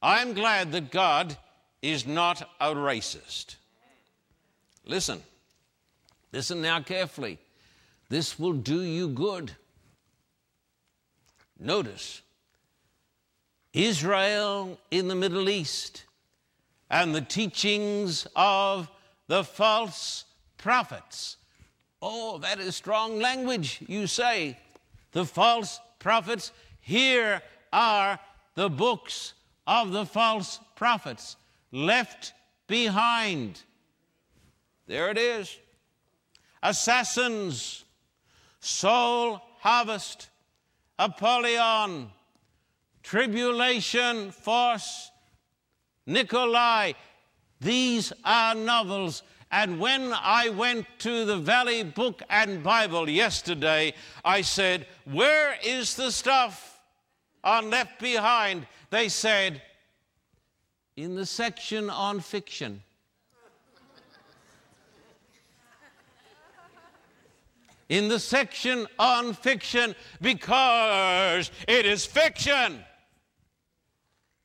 I'm 0.00 0.34
glad 0.34 0.72
that 0.72 0.90
God 0.90 1.36
is 1.82 2.06
not 2.06 2.48
a 2.60 2.74
racist. 2.74 3.56
Listen, 4.86 5.22
listen 6.32 6.60
now 6.60 6.80
carefully. 6.80 7.38
This 8.08 8.38
will 8.38 8.52
do 8.52 8.82
you 8.82 9.08
good. 9.08 9.52
Notice 11.58 12.20
Israel 13.72 14.78
in 14.90 15.08
the 15.08 15.14
Middle 15.14 15.48
East 15.48 16.04
and 16.90 17.14
the 17.14 17.20
teachings 17.20 18.26
of 18.36 18.90
the 19.26 19.42
false 19.42 20.24
prophets. 20.58 21.38
Oh, 22.02 22.38
that 22.38 22.60
is 22.60 22.76
strong 22.76 23.18
language, 23.18 23.82
you 23.88 24.06
say. 24.06 24.58
The 25.12 25.24
false 25.24 25.80
prophets. 25.98 26.52
Here 26.80 27.40
are 27.72 28.18
the 28.54 28.68
books 28.68 29.32
of 29.66 29.92
the 29.92 30.04
false 30.04 30.60
prophets 30.76 31.36
left 31.72 32.34
behind. 32.66 33.62
There 34.86 35.10
it 35.10 35.18
is. 35.18 35.56
Assassins, 36.62 37.84
soul 38.60 39.40
harvest, 39.60 40.28
Apollyon, 40.98 42.10
tribulation 43.02 44.30
force, 44.30 45.10
Nicolae. 46.06 46.94
These 47.60 48.12
are 48.24 48.54
novels. 48.54 49.22
And 49.50 49.80
when 49.80 50.12
I 50.12 50.50
went 50.50 50.86
to 50.98 51.24
the 51.24 51.38
Valley 51.38 51.82
Book 51.82 52.22
and 52.28 52.62
Bible 52.62 53.08
yesterday, 53.08 53.94
I 54.24 54.42
said, 54.42 54.86
Where 55.04 55.56
is 55.64 55.94
the 55.94 56.10
stuff 56.10 56.80
on 57.42 57.70
Left 57.70 58.00
Behind? 58.00 58.66
They 58.90 59.08
said, 59.08 59.62
In 60.96 61.14
the 61.14 61.26
section 61.26 61.88
on 61.88 62.20
fiction. 62.20 62.82
In 67.88 68.08
the 68.08 68.18
section 68.18 68.86
on 68.98 69.34
fiction 69.34 69.94
because 70.20 71.50
it 71.68 71.86
is 71.86 72.06
fiction. 72.06 72.82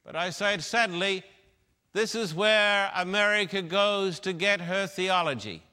But 0.04 0.16
I 0.16 0.30
said, 0.32 0.64
sadly, 0.64 1.24
this 1.94 2.16
is 2.16 2.34
where 2.34 2.92
America 2.96 3.62
goes 3.62 4.20
to 4.22 4.34
get 4.34 4.62
her 4.62 4.88
theology. 4.88 5.64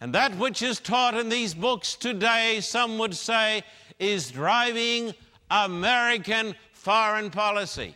And 0.00 0.14
that 0.14 0.36
which 0.38 0.62
is 0.62 0.80
taught 0.80 1.14
in 1.14 1.28
these 1.28 1.52
books 1.52 1.94
today, 1.94 2.60
some 2.62 2.98
would 2.98 3.14
say, 3.14 3.62
is 3.98 4.30
driving 4.30 5.12
American 5.50 6.54
foreign 6.72 7.30
policy. 7.30 7.94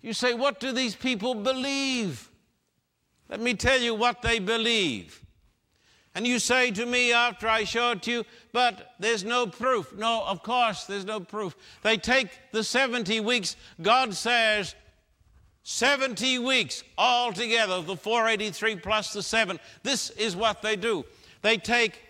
You 0.00 0.12
say, 0.12 0.34
what 0.34 0.58
do 0.58 0.72
these 0.72 0.96
people 0.96 1.34
believe? 1.36 2.28
Let 3.32 3.40
me 3.40 3.54
tell 3.54 3.80
you 3.80 3.94
what 3.94 4.20
they 4.20 4.40
believe. 4.40 5.24
And 6.14 6.26
you 6.26 6.38
say 6.38 6.70
to 6.72 6.84
me 6.84 7.14
after 7.14 7.48
I 7.48 7.64
show 7.64 7.92
it 7.92 8.02
to 8.02 8.10
you, 8.10 8.24
but 8.52 8.92
there's 8.98 9.24
no 9.24 9.46
proof. 9.46 9.96
No, 9.96 10.22
of 10.26 10.42
course, 10.42 10.84
there's 10.84 11.06
no 11.06 11.18
proof. 11.18 11.56
They 11.80 11.96
take 11.96 12.28
the 12.52 12.62
70 12.62 13.20
weeks. 13.20 13.56
God 13.80 14.12
says 14.12 14.74
70 15.62 16.40
weeks 16.40 16.84
altogether, 16.98 17.80
the 17.80 17.96
483 17.96 18.76
plus 18.76 19.14
the 19.14 19.22
7. 19.22 19.58
This 19.82 20.10
is 20.10 20.36
what 20.36 20.60
they 20.60 20.76
do. 20.76 21.02
They 21.40 21.56
take 21.56 22.02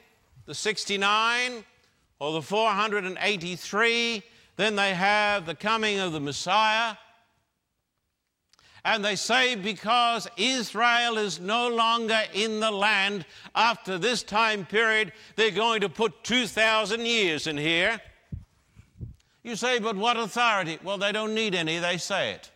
the 0.47 0.57
69 0.57 1.63
or 2.19 2.33
the 2.33 2.43
483, 2.43 4.25
then 4.57 4.75
they 4.75 4.93
have 4.93 5.47
the 5.47 5.55
coming 5.55 6.01
of 6.01 6.13
the 6.13 6.21
Messiah, 6.21 6.97
and 8.85 9.05
they 9.05 9.17
say 9.17 9.55
because 9.55 10.27
Israel 10.37 11.17
is 11.17 11.39
no 11.39 11.69
longer 11.69 12.21
in 12.35 12.59
the 12.59 12.71
land 12.71 13.25
after 13.55 13.97
this 13.97 14.23
time 14.23 14.67
period, 14.67 15.13
they're 15.37 15.53
going 15.53 15.83
to 15.83 15.89
put 15.89 16.25
2,000 16.25 17.01
years 17.07 17.47
in 17.47 17.57
here. 17.57 18.01
You 19.45 19.57
say, 19.57 19.79
but 19.79 19.97
what 19.97 20.17
authority? 20.17 20.79
Well, 20.83 20.99
they 20.99 21.13
don't 21.13 21.35
need 21.35 21.55
any, 21.55 21.79
they 21.79 21.97
say 21.97 22.33
it. 22.33 22.51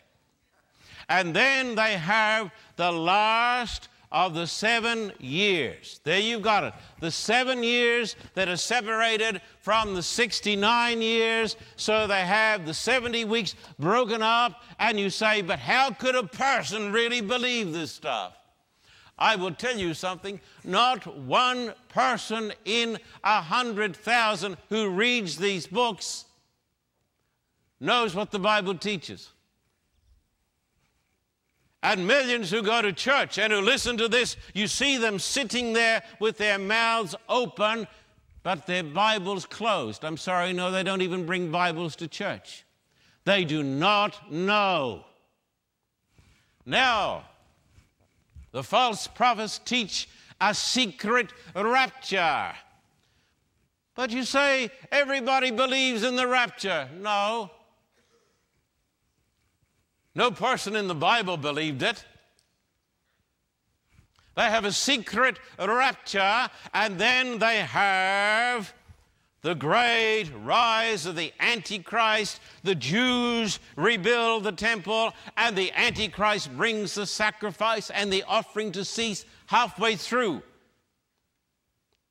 And 1.09 1.35
then 1.35 1.77
they 1.77 1.93
have 1.93 2.51
the 2.75 2.91
last 2.91 3.89
of 4.13 4.35
the 4.35 4.47
seven 4.47 5.13
years. 5.19 6.01
There 6.05 6.19
you've 6.19 6.43
got 6.43 6.65
it. 6.65 6.75
The 7.01 7.11
seven 7.11 7.63
years 7.63 8.17
that 8.35 8.49
are 8.49 8.57
separated 8.57 9.41
from 9.61 9.95
the 9.95 10.03
69 10.03 11.03
years. 11.03 11.57
So 11.77 12.07
they 12.07 12.21
have 12.21 12.67
the 12.67 12.75
70 12.75 13.25
weeks 13.25 13.55
broken 13.79 14.23
up. 14.23 14.63
And 14.79 14.99
you 14.99 15.11
say, 15.11 15.43
but 15.43 15.59
how 15.59 15.91
could 15.91 16.15
a 16.15 16.23
person 16.23 16.93
really 16.93 17.21
believe 17.21 17.73
this 17.73 17.93
stuff? 17.93 18.37
I 19.19 19.37
will 19.37 19.53
tell 19.53 19.77
you 19.77 19.95
something. 19.95 20.41
Not 20.63 21.17
one 21.17 21.73
person 21.89 22.53
in 22.65 22.99
a 23.25 23.41
hundred 23.41 23.97
thousand 23.97 24.59
who 24.69 24.91
reads 24.91 25.37
these 25.37 25.67
books 25.67 26.27
knows 27.81 28.15
what 28.15 28.31
the 28.31 28.39
Bible 28.39 28.75
teaches 28.75 29.31
and 31.87 32.05
millions 32.05 32.51
who 32.51 32.63
go 32.63 32.83
to 32.83 32.93
church 32.93 33.39
and 33.39 33.53
who 33.53 33.61
listen 33.61 33.97
to 33.97 34.09
this, 34.09 34.37
you 34.55 34.67
see 34.67 34.97
them 34.97 35.21
sitting 35.21 35.73
there 35.73 36.03
with 36.19 36.37
their 36.37 36.59
mouths 36.59 37.15
open, 37.29 37.87
but 38.43 38.67
their 38.67 38.83
Bibles 38.83 39.47
closed. 39.47 40.05
I'm 40.05 40.17
sorry, 40.17 40.53
no, 40.53 40.73
they 40.73 40.83
don't 40.83 41.01
even 41.01 41.25
bring 41.25 41.53
Bibles 41.53 41.95
to 41.97 42.09
church. 42.09 42.65
They 43.25 43.45
do 43.45 43.63
not 43.63 44.33
know. 44.33 45.05
Now, 46.65 47.27
the 48.51 48.65
false 48.65 49.07
prophets 49.07 49.61
teach 49.65 50.09
a 50.41 50.55
secret 50.55 51.33
rapture. 51.55 52.53
But 53.95 54.11
you 54.11 54.25
say 54.25 54.73
everybody 54.91 55.53
believes 55.53 56.03
in 56.03 56.17
the 56.17 56.27
rapture. 56.27 56.89
No, 56.99 57.53
no 60.17 60.31
person 60.31 60.75
in 60.75 60.89
the 60.89 60.95
Bible 60.95 61.37
believed 61.37 61.83
it. 61.83 62.03
They 64.35 64.45
have 64.45 64.65
a 64.65 64.73
secret 64.73 65.39
rapture, 65.59 66.49
and 66.75 66.99
then 66.99 67.39
they 67.39 67.59
have 67.59 68.73
the 69.43 69.55
great 69.55 70.31
rise 70.43 71.07
of 71.07 71.17
the 71.17 71.33
Antichrist. 71.39 72.41
The 72.65 72.75
Jews 72.75 73.61
rebuild 73.77 74.45
the 74.45 74.53
temple, 74.53 75.13
and 75.37 75.55
the 75.55 75.71
Antichrist 75.73 76.57
brings 76.57 76.95
the 76.95 77.07
sacrifice 77.07 77.91
and 77.91 78.11
the 78.11 78.25
offering 78.25 78.73
to 78.73 78.85
cease 78.85 79.27
halfway 79.47 79.97
through 79.97 80.43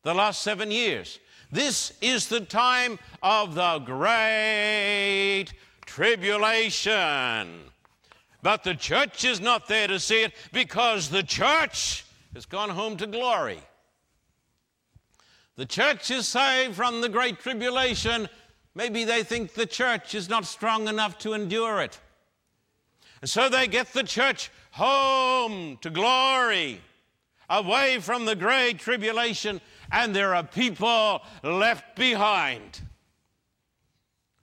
the 0.04 0.14
last 0.14 0.44
seven 0.44 0.70
years. 0.70 1.20
This 1.52 1.94
is 2.02 2.28
the 2.28 2.42
time 2.42 3.00
of 3.24 3.56
the 3.56 3.80
great 3.80 5.48
tribulation. 5.86 7.72
But 8.46 8.64
the 8.64 8.76
church 8.76 9.24
is 9.24 9.42
not 9.42 9.68
there 9.68 9.88
to 9.88 10.00
see 10.00 10.22
it 10.22 10.32
because 10.54 11.10
the 11.10 11.24
church 11.24 12.06
has 12.36 12.46
gone 12.46 12.70
home 12.70 12.96
to 12.98 13.08
glory. 13.08 13.58
The 15.56 15.66
church 15.66 16.12
is 16.12 16.28
saved 16.28 16.76
from 16.76 17.02
the 17.02 17.10
great 17.10 17.40
tribulation. 17.40 18.30
Maybe 18.76 19.04
they 19.04 19.24
think 19.24 19.56
the 19.56 19.66
church 19.66 20.14
is 20.14 20.30
not 20.30 20.46
strong 20.46 20.88
enough 20.88 21.18
to 21.20 21.34
endure 21.34 21.82
it. 21.82 22.00
And 23.22 23.28
so 23.28 23.50
they 23.50 23.66
get 23.66 23.94
the 23.94 24.04
church 24.04 24.52
home 24.70 25.80
to 25.82 25.90
glory, 25.90 26.82
away 27.50 27.98
from 28.00 28.26
the 28.26 28.36
great 28.36 28.78
tribulation, 28.78 29.60
and 29.92 30.16
there 30.16 30.36
are 30.36 30.44
people 30.44 31.24
left 31.42 31.96
behind. 31.96 32.80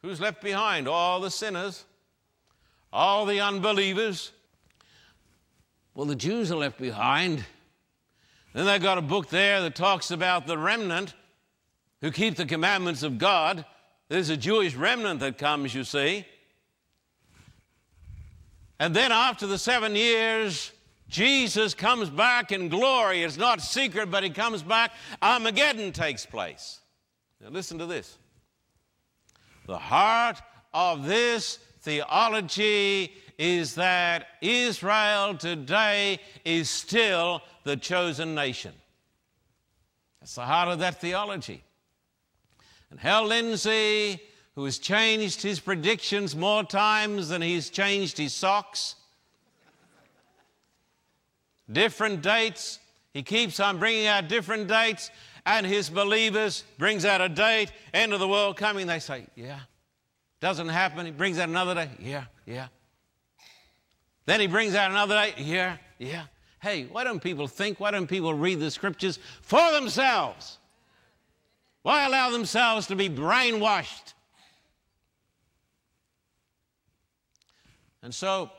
Who's 0.03 0.21
left 0.21 0.43
behind? 0.43 0.89
All 0.89 1.21
the 1.21 1.31
sinners 1.31 1.85
all 2.93 3.27
the 3.27 3.41
unbelievers. 3.41 4.33
Well, 5.95 6.07
the 6.07 6.17
Jews 6.17 6.51
are 6.51 6.57
left 6.57 6.79
behind. 6.79 7.45
Then 8.53 8.67
they've 8.67 8.83
got 8.83 8.99
a 8.99 9.03
book 9.03 9.29
there 9.29 9.63
that 9.63 9.75
talks 9.75 10.11
about 10.11 10.47
the 10.47 10.59
remnant 10.59 11.15
who 12.01 12.11
keep 12.11 12.37
the 12.37 12.47
commandments 12.47 13.03
of 13.03 13.19
God. 13.19 13.65
There's 14.09 14.29
a 14.29 14.37
Jewish 14.37 14.75
remnant 14.75 15.21
that 15.21 15.39
comes, 15.39 15.75
you 15.75 15.85
see. 15.85 16.27
And 18.79 18.95
then 18.95 19.13
after 19.13 19.47
the 19.47 19.59
seven 19.59 19.95
years, 19.95 20.73
Jesus 21.09 21.73
comes 21.73 22.11
back 22.11 22.53
in 22.53 22.69
glory. 22.69 23.23
It's 23.23 23.37
not 23.37 23.61
secret, 23.61 24.11
but 24.11 24.25
he 24.25 24.31
comes 24.31 24.63
back. 24.63 24.93
Armageddon 25.21 25.93
takes 25.93 26.27
place. 26.27 26.81
Now, 27.41 27.51
listen 27.51 27.79
to 27.79 27.87
this. 27.87 28.19
The 29.67 29.79
heart 29.79 30.43
of 30.75 31.05
this 31.05 31.59
theology 31.83 33.13
is 33.39 33.75
that 33.75 34.27
Israel 34.41 35.35
today 35.35 36.21
is 36.45 36.71
still 36.71 37.43
the 37.65 37.77
chosen 37.77 38.35
nation. 38.35 38.73
That's 40.21 40.37
the 40.37 40.43
heart 40.43 40.69
of 40.69 40.79
that 40.79 41.01
theology. 41.01 41.65
And 42.91 43.01
Hal 43.01 43.27
Lindsey, 43.27 44.21
who 44.55 44.65
has 44.65 44.79
changed 44.79 45.43
his 45.43 45.59
predictions 45.59 46.37
more 46.37 46.63
times 46.63 47.29
than 47.29 47.43
he's 47.43 47.69
changed 47.71 48.17
his 48.19 48.33
socks, 48.33 48.95
different 51.71 52.23
dates, 52.23 52.79
he 53.13 53.23
keeps 53.23 53.59
on 53.59 53.79
bringing 53.79 54.07
out 54.07 54.29
different 54.29 54.69
dates, 54.69 55.11
and 55.45 55.67
his 55.67 55.91
believers 55.91 56.63
brings 56.79 57.05
out 57.05 57.21
a 57.21 57.29
date, 57.29 57.73
end 57.93 58.13
of 58.13 58.21
the 58.21 58.29
world 58.29 58.57
coming. 58.57 58.87
They 58.87 59.01
say, 59.01 59.27
yeah. 59.35 59.61
Doesn't 60.43 60.71
happen. 60.71 61.07
He 61.07 61.13
brings 61.13 61.39
out 61.39 61.49
another 61.49 61.77
day. 61.77 61.89
Yeah, 62.01 62.25
yeah. 62.47 62.67
Then 64.27 64.41
he 64.41 64.49
brings 64.49 64.75
out 64.75 64.91
another 64.91 65.15
day. 65.15 65.35
Yeah, 65.39 65.77
yeah. 65.99 66.25
Hey, 66.61 66.87
why 66.91 67.05
don't 67.05 67.23
people 67.23 67.47
think? 67.47 67.79
Why 67.79 67.93
don't 67.93 68.09
people 68.09 68.35
read 68.35 68.59
the 68.59 68.73
scriptures 68.73 69.21
for 69.41 69.71
themselves? 69.71 70.59
Why 71.83 72.09
allow 72.09 72.31
themselves 72.31 72.89
to 72.89 72.97
be 72.97 73.09
brainwashed? 73.09 74.15
And 78.03 78.13
so, 78.13 78.51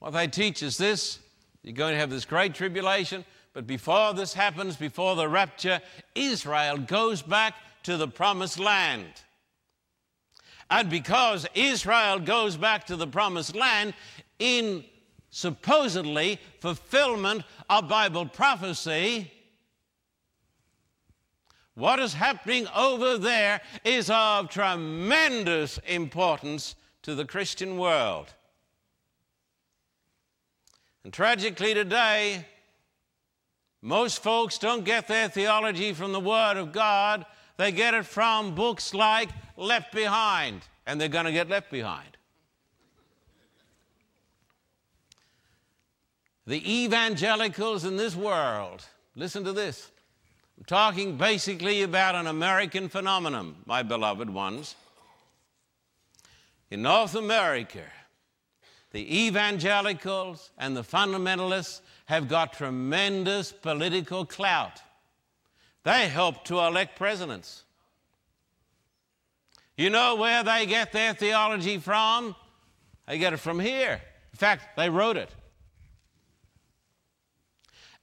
what 0.00 0.10
they 0.10 0.26
teach 0.26 0.62
is 0.62 0.76
this 0.76 1.18
you're 1.62 1.72
going 1.72 1.94
to 1.94 1.98
have 1.98 2.10
this 2.10 2.26
great 2.26 2.52
tribulation, 2.52 3.24
but 3.54 3.66
before 3.66 4.12
this 4.12 4.34
happens, 4.34 4.76
before 4.76 5.16
the 5.16 5.30
rapture, 5.30 5.80
Israel 6.14 6.76
goes 6.76 7.22
back 7.22 7.54
to 7.84 7.96
the 7.96 8.06
promised 8.06 8.58
land. 8.58 9.06
And 10.70 10.90
because 10.90 11.46
Israel 11.54 12.18
goes 12.18 12.56
back 12.56 12.86
to 12.86 12.96
the 12.96 13.06
promised 13.06 13.54
land 13.54 13.94
in 14.38 14.84
supposedly 15.30 16.38
fulfillment 16.60 17.44
of 17.70 17.88
Bible 17.88 18.26
prophecy, 18.26 19.30
what 21.74 22.00
is 22.00 22.12
happening 22.12 22.66
over 22.74 23.18
there 23.18 23.60
is 23.84 24.10
of 24.10 24.50
tremendous 24.50 25.78
importance 25.86 26.74
to 27.02 27.14
the 27.14 27.24
Christian 27.24 27.78
world. 27.78 28.34
And 31.04 31.12
tragically 31.12 31.72
today, 31.72 32.44
most 33.80 34.22
folks 34.22 34.58
don't 34.58 34.84
get 34.84 35.06
their 35.06 35.28
theology 35.28 35.92
from 35.92 36.12
the 36.12 36.20
Word 36.20 36.56
of 36.56 36.72
God. 36.72 37.24
They 37.58 37.72
get 37.72 37.92
it 37.92 38.06
from 38.06 38.54
books 38.54 38.94
like 38.94 39.28
Left 39.56 39.92
Behind, 39.92 40.62
and 40.86 41.00
they're 41.00 41.08
going 41.08 41.26
to 41.26 41.32
get 41.32 41.48
left 41.48 41.70
behind. 41.70 42.16
The 46.46 46.82
evangelicals 46.84 47.84
in 47.84 47.96
this 47.96 48.14
world, 48.16 48.86
listen 49.16 49.44
to 49.44 49.52
this. 49.52 49.90
I'm 50.56 50.64
talking 50.64 51.16
basically 51.16 51.82
about 51.82 52.14
an 52.14 52.28
American 52.28 52.88
phenomenon, 52.88 53.56
my 53.66 53.82
beloved 53.82 54.30
ones. 54.30 54.76
In 56.70 56.82
North 56.82 57.16
America, 57.16 57.82
the 58.92 59.26
evangelicals 59.26 60.50
and 60.58 60.76
the 60.76 60.82
fundamentalists 60.82 61.80
have 62.06 62.28
got 62.28 62.52
tremendous 62.52 63.50
political 63.50 64.24
clout. 64.24 64.80
They 65.88 66.06
help 66.06 66.44
to 66.44 66.60
elect 66.60 66.98
presidents. 66.98 67.64
You 69.74 69.88
know 69.88 70.16
where 70.16 70.44
they 70.44 70.66
get 70.66 70.92
their 70.92 71.14
theology 71.14 71.78
from? 71.78 72.36
They 73.06 73.16
get 73.16 73.32
it 73.32 73.38
from 73.38 73.58
here. 73.58 73.98
In 74.32 74.36
fact, 74.36 74.76
they 74.76 74.90
wrote 74.90 75.16
it. 75.16 75.34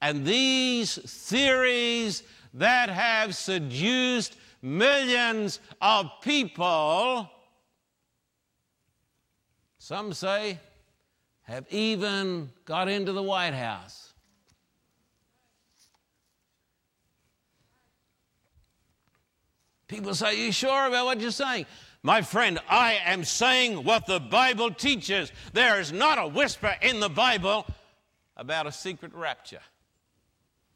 And 0.02 0.26
these 0.26 0.96
theories 0.96 2.24
that 2.56 2.90
have 2.90 3.36
seduced 3.36 4.36
millions 4.64 5.60
of 5.80 6.10
people, 6.24 7.30
some 9.78 10.12
say, 10.12 10.60
have 11.44 11.68
even 11.70 12.50
got 12.66 12.90
into 12.90 13.12
the 13.12 13.22
White 13.22 13.54
House. 13.54 14.15
People 19.88 20.16
say, 20.16 20.46
You 20.46 20.52
sure 20.52 20.88
about 20.88 21.06
what 21.06 21.22
you're 21.22 21.32
saying? 21.32 21.66
My 22.04 22.22
friend, 22.22 22.60
I 22.70 23.00
am 23.06 23.24
saying 23.24 23.84
what 23.84 24.06
the 24.06 24.20
Bible 24.20 24.72
teaches. 24.72 25.32
There 25.54 25.80
is 25.80 25.92
not 25.92 26.20
a 26.20 26.28
whisper 26.28 26.76
in 26.82 27.00
the 27.00 27.10
Bible 27.10 27.66
about 28.38 28.68
a 28.68 28.72
secret 28.72 29.14
rapture. 29.16 29.62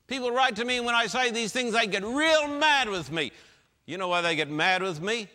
People 0.07 0.31
write 0.31 0.55
to 0.55 0.65
me 0.65 0.79
when 0.79 0.95
I 0.95 1.05
say 1.05 1.29
these 1.29 1.51
things, 1.51 1.73
they 1.73 1.85
get 1.85 2.03
real 2.03 2.47
mad 2.47 2.89
with 2.89 3.11
me. 3.11 3.31
You 3.85 3.99
know 3.99 4.07
why 4.07 4.21
they 4.21 4.35
get 4.35 4.49
mad 4.49 4.81
with 4.81 5.01
me? 5.01 5.29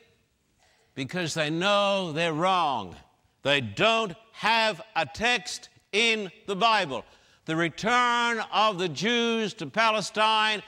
Because 0.97 1.35
they 1.35 1.49
know 1.49 2.11
they're 2.11 2.33
wrong. 2.33 2.97
They 3.43 3.61
don't 3.61 4.15
have 4.33 4.81
a 4.97 5.07
text 5.07 5.69
in 5.93 6.31
the 6.47 6.57
Bible. 6.57 7.05
The 7.45 7.55
return 7.55 8.41
of 8.53 8.79
the 8.79 8.89
Jews 8.89 9.55
to 9.55 9.67
Palestine 9.67 10.63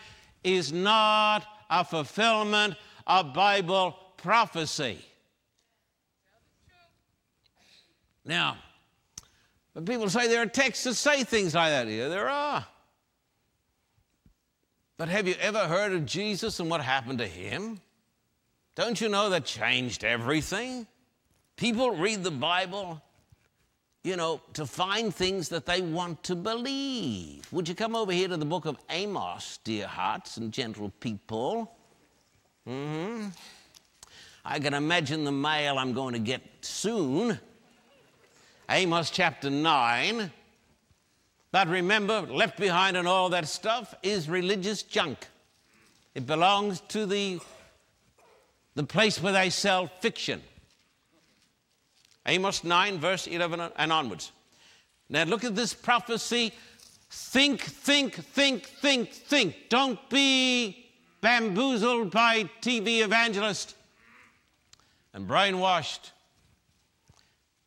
is 0.44 0.72
not 0.72 1.44
a 1.68 1.84
fulfillment 1.84 2.76
of 3.06 3.32
Bible 3.32 3.96
prophecy. 4.16 4.98
Now, 8.24 8.56
but 9.74 9.84
people 9.84 10.08
say 10.08 10.26
there 10.26 10.42
are 10.42 10.46
texts 10.46 10.84
that 10.84 10.94
say 10.94 11.22
things 11.22 11.54
like 11.54 11.70
that. 11.70 11.86
Yeah, 11.86 12.08
there 12.08 12.28
are. 12.28 12.66
But 14.98 15.08
have 15.08 15.28
you 15.28 15.34
ever 15.40 15.66
heard 15.66 15.92
of 15.92 16.06
Jesus 16.06 16.58
and 16.58 16.70
what 16.70 16.80
happened 16.80 17.18
to 17.18 17.26
him? 17.26 17.80
Don't 18.74 19.00
you 19.00 19.08
know 19.08 19.30
that 19.30 19.44
changed 19.44 20.04
everything? 20.04 20.86
People 21.56 21.90
read 21.90 22.24
the 22.24 22.30
Bible, 22.30 23.02
you 24.02 24.16
know, 24.16 24.40
to 24.54 24.66
find 24.66 25.14
things 25.14 25.50
that 25.50 25.66
they 25.66 25.82
want 25.82 26.22
to 26.24 26.34
believe. 26.34 27.46
Would 27.52 27.68
you 27.68 27.74
come 27.74 27.94
over 27.94 28.12
here 28.12 28.28
to 28.28 28.36
the 28.36 28.44
book 28.44 28.64
of 28.64 28.78
Amos, 28.90 29.58
dear 29.62 29.86
hearts 29.86 30.38
and 30.38 30.52
gentle 30.52 30.90
people? 31.00 31.75
Mm-hmm. 32.66 33.28
I 34.44 34.58
can 34.58 34.74
imagine 34.74 35.24
the 35.24 35.32
mail 35.32 35.78
I'm 35.78 35.92
going 35.92 36.14
to 36.14 36.18
get 36.18 36.42
soon. 36.62 37.38
Amos 38.68 39.10
chapter 39.10 39.50
9. 39.50 40.30
But 41.52 41.68
remember, 41.68 42.22
left 42.22 42.58
behind 42.58 42.96
and 42.96 43.06
all 43.06 43.28
that 43.30 43.46
stuff 43.46 43.94
is 44.02 44.28
religious 44.28 44.82
junk. 44.82 45.28
It 46.14 46.26
belongs 46.26 46.80
to 46.88 47.06
the, 47.06 47.40
the 48.74 48.84
place 48.84 49.22
where 49.22 49.32
they 49.32 49.50
sell 49.50 49.86
fiction. 49.86 50.42
Amos 52.26 52.64
9, 52.64 52.98
verse 52.98 53.28
11 53.28 53.60
and 53.76 53.92
onwards. 53.92 54.32
Now 55.08 55.22
look 55.22 55.44
at 55.44 55.54
this 55.54 55.72
prophecy. 55.72 56.52
Think, 57.10 57.60
think, 57.60 58.14
think, 58.14 58.64
think, 58.66 59.12
think. 59.12 59.54
Don't 59.68 60.10
be 60.10 60.85
bamboozled 61.26 62.12
by 62.12 62.44
TV 62.62 63.00
evangelists 63.00 63.74
and 65.12 65.28
brainwashed. 65.28 66.12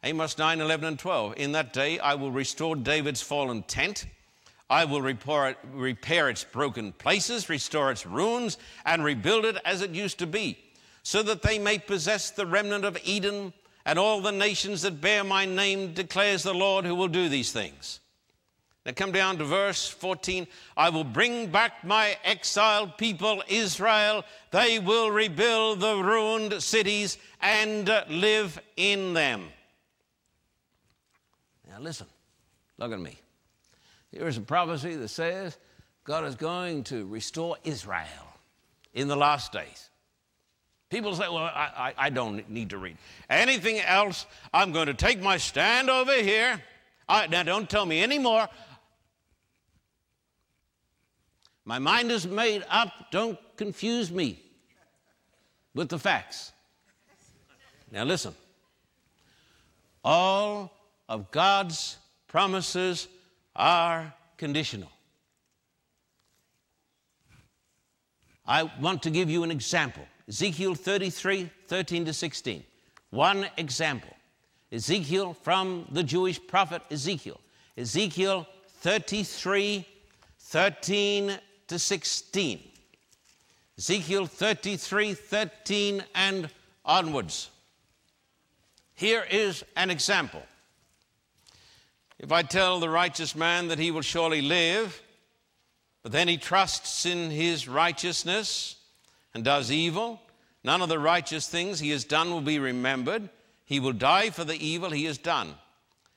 Amos 0.01 0.38
9, 0.38 0.62
11, 0.62 0.88
and 0.88 0.97
12. 0.97 1.34
In 1.36 1.51
that 1.51 1.74
day 1.74 1.99
I 1.99 2.16
will 2.16 2.32
restore 2.32 2.78
David's 2.78 3.22
fallen 3.22 3.64
tent. 3.64 4.05
I 4.70 4.86
will 4.86 5.01
repair, 5.01 5.57
repair 5.74 6.30
its 6.30 6.45
broken 6.45 6.93
places, 6.93 7.49
restore 7.49 7.91
its 7.91 8.05
ruins, 8.05 8.57
and 8.86 9.03
rebuild 9.03 9.43
it 9.43 9.57
as 9.66 9.82
it 9.82 9.89
used 9.89 10.20
to 10.20 10.28
be, 10.28 10.57
so 11.03 11.22
that 11.24 11.41
they 11.41 11.60
may 11.60 11.80
possess 11.80 12.30
the 12.30 12.45
remnant 12.45 12.86
of 12.86 12.97
Edom 13.05 13.51
and 13.86 13.99
all 13.99 14.22
the 14.22 14.32
nations 14.32 14.84
that 14.84 15.01
bear 15.01 15.26
my 15.26 15.43
name, 15.43 15.93
declares 15.93 16.43
the 16.43 16.53
Lord 16.53 16.86
who 16.86 16.95
will 16.95 17.10
do 17.10 17.28
these 17.28 17.51
things. 17.51 17.99
Now 18.89 18.93
come 18.93 19.11
down 19.11 19.37
to 19.37 19.43
verse 19.43 19.87
14. 19.87 20.47
I 20.75 20.89
will 20.89 21.03
bring 21.03 21.51
back 21.51 21.83
my 21.83 22.17
exiled 22.23 22.97
people, 22.97 23.43
Israel. 23.47 24.25
They 24.49 24.79
will 24.79 25.11
rebuild 25.11 25.79
the 25.79 25.95
ruined 25.97 26.63
cities 26.63 27.19
and 27.39 27.87
live 28.09 28.59
in 28.77 29.13
them. 29.13 29.49
Now 31.69 31.79
listen, 31.79 32.07
look 32.79 32.91
at 32.91 32.99
me. 32.99 33.19
Here 34.11 34.27
is 34.27 34.37
a 34.37 34.41
prophecy 34.41 34.95
that 34.95 35.09
says 35.09 35.59
God 36.03 36.25
is 36.25 36.33
going 36.33 36.83
to 36.85 37.05
restore 37.05 37.57
Israel 37.63 38.33
in 38.95 39.07
the 39.07 39.15
last 39.15 39.51
days. 39.51 39.91
People 40.89 41.13
say, 41.13 41.29
well, 41.29 41.37
I, 41.37 41.93
I, 41.99 42.05
I, 42.05 42.09
don't 42.09 42.49
need 42.49 42.71
to 42.71 42.79
read. 42.79 42.97
Anything 43.29 43.79
else, 43.81 44.25
I'm 44.51 44.71
going 44.71 44.87
to 44.87 44.95
take 44.95 45.21
my 45.21 45.37
stand 45.37 45.91
over 45.91 46.15
here. 46.15 46.59
I, 47.09 47.25
now, 47.25 47.41
don't 47.41 47.67
tell 47.67 47.87
me 47.87 48.03
anymore. 48.03 48.47
My 51.70 51.78
mind 51.78 52.09
is 52.11 52.26
made 52.26 52.65
up. 52.67 53.11
Don't 53.11 53.38
confuse 53.55 54.09
me. 54.09 54.41
with 55.76 55.88
the 55.89 55.99
facts. 55.99 56.51
Now, 57.91 58.05
listen. 58.05 58.34
All 60.03 60.72
of 61.07 61.30
God's 61.30 61.97
promises 62.28 63.07
are 63.55 64.11
conditional. 64.36 64.89
I 68.47 68.63
want 68.82 69.03
to 69.03 69.11
give 69.11 69.30
you 69.30 69.43
an 69.43 69.51
example 69.51 70.05
Ezekiel 70.28 70.74
33 70.74 71.51
13 71.67 72.05
to 72.05 72.13
16. 72.13 72.63
One 73.11 73.45
example. 73.57 74.15
Ezekiel 74.72 75.36
from 75.36 75.86
the 75.91 76.01
Jewish 76.01 76.39
prophet 76.47 76.82
Ezekiel. 76.89 77.39
Ezekiel 77.78 78.47
33 78.82 79.86
13 80.39 81.39
to 81.70 81.80
16. 81.80 82.59
Ezekiel 83.78 84.26
33 84.26 85.13
13 85.13 86.03
and 86.13 86.49
onwards. 86.84 87.49
Here 88.93 89.26
is 89.30 89.63
an 89.78 89.89
example. 89.89 90.43
If 92.20 92.34
I 92.34 92.41
tell 92.43 92.80
the 92.80 92.89
righteous 92.89 93.36
man 93.36 93.70
that 93.70 93.80
he 93.80 93.91
will 93.91 94.01
surely 94.01 94.41
live, 94.41 95.01
but 96.03 96.11
then 96.11 96.28
he 96.28 96.38
trusts 96.38 97.05
in 97.05 97.32
his 97.32 97.67
righteousness 97.67 98.76
and 99.34 99.43
does 99.43 99.72
evil, 99.72 100.22
none 100.63 100.82
of 100.82 100.89
the 100.89 100.99
righteous 100.99 101.47
things 101.47 101.80
he 101.80 101.91
has 101.91 102.03
done 102.03 102.30
will 102.32 102.41
be 102.41 102.59
remembered. 102.59 103.30
He 103.63 103.80
will 103.80 103.93
die 103.93 104.32
for 104.32 104.43
the 104.43 104.65
evil 104.65 104.89
he 104.89 105.05
has 105.05 105.17
done. 105.17 105.55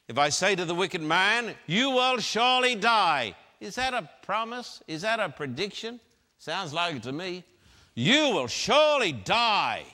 If 0.08 0.18
I 0.18 0.30
say 0.30 0.56
to 0.56 0.64
the 0.64 0.74
wicked 0.74 1.02
man, 1.02 1.54
You 1.66 1.90
will 1.90 2.18
surely 2.18 2.74
die, 2.74 3.36
is 3.62 3.76
that 3.76 3.94
a 3.94 4.08
promise? 4.22 4.82
Is 4.88 5.02
that 5.02 5.20
a 5.20 5.28
prediction? 5.28 6.00
Sounds 6.38 6.72
like 6.72 6.96
it 6.96 7.04
to 7.04 7.12
me. 7.12 7.44
You 7.94 8.30
will 8.30 8.48
surely 8.48 9.12
die. 9.12 9.84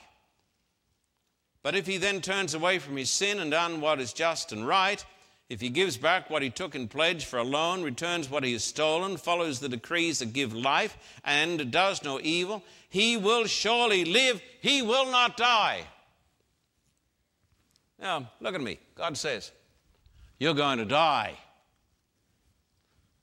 But 1.61 1.75
if 1.75 1.85
he 1.85 1.97
then 1.97 2.21
turns 2.21 2.55
away 2.55 2.79
from 2.79 2.97
his 2.97 3.11
sin 3.11 3.39
and 3.39 3.51
done 3.51 3.79
what 3.79 3.99
is 3.99 4.11
just 4.11 4.51
and 4.51 4.65
right, 4.67 5.05
if 5.49 5.61
he 5.61 5.69
gives 5.69 5.97
back 5.97 6.31
what 6.31 6.41
he 6.41 6.49
took 6.49 6.73
in 6.73 6.87
pledge 6.87 7.25
for 7.25 7.37
a 7.37 7.43
loan, 7.43 7.83
returns 7.83 8.27
what 8.27 8.43
he 8.43 8.53
has 8.53 8.63
stolen, 8.63 9.17
follows 9.17 9.59
the 9.59 9.69
decrees 9.69 10.17
that 10.17 10.33
give 10.33 10.51
life, 10.51 10.97
and 11.23 11.71
does 11.71 12.03
no 12.03 12.19
evil, 12.23 12.63
he 12.89 13.17
will 13.17 13.45
surely 13.45 14.03
live, 14.03 14.41
he 14.61 14.81
will 14.81 15.11
not 15.11 15.37
die. 15.37 15.81
Now, 17.99 18.31
look 18.39 18.55
at 18.55 18.61
me. 18.61 18.79
God 18.95 19.15
says, 19.15 19.51
You're 20.39 20.55
going 20.55 20.79
to 20.79 20.85
die. 20.85 21.37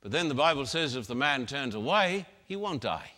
But 0.01 0.11
then 0.11 0.29
the 0.29 0.35
Bible 0.35 0.65
says 0.65 0.95
if 0.95 1.07
the 1.07 1.15
man 1.15 1.45
turns 1.45 1.75
away, 1.75 2.25
he 2.45 2.55
won't 2.55 2.81
die. 2.81 3.11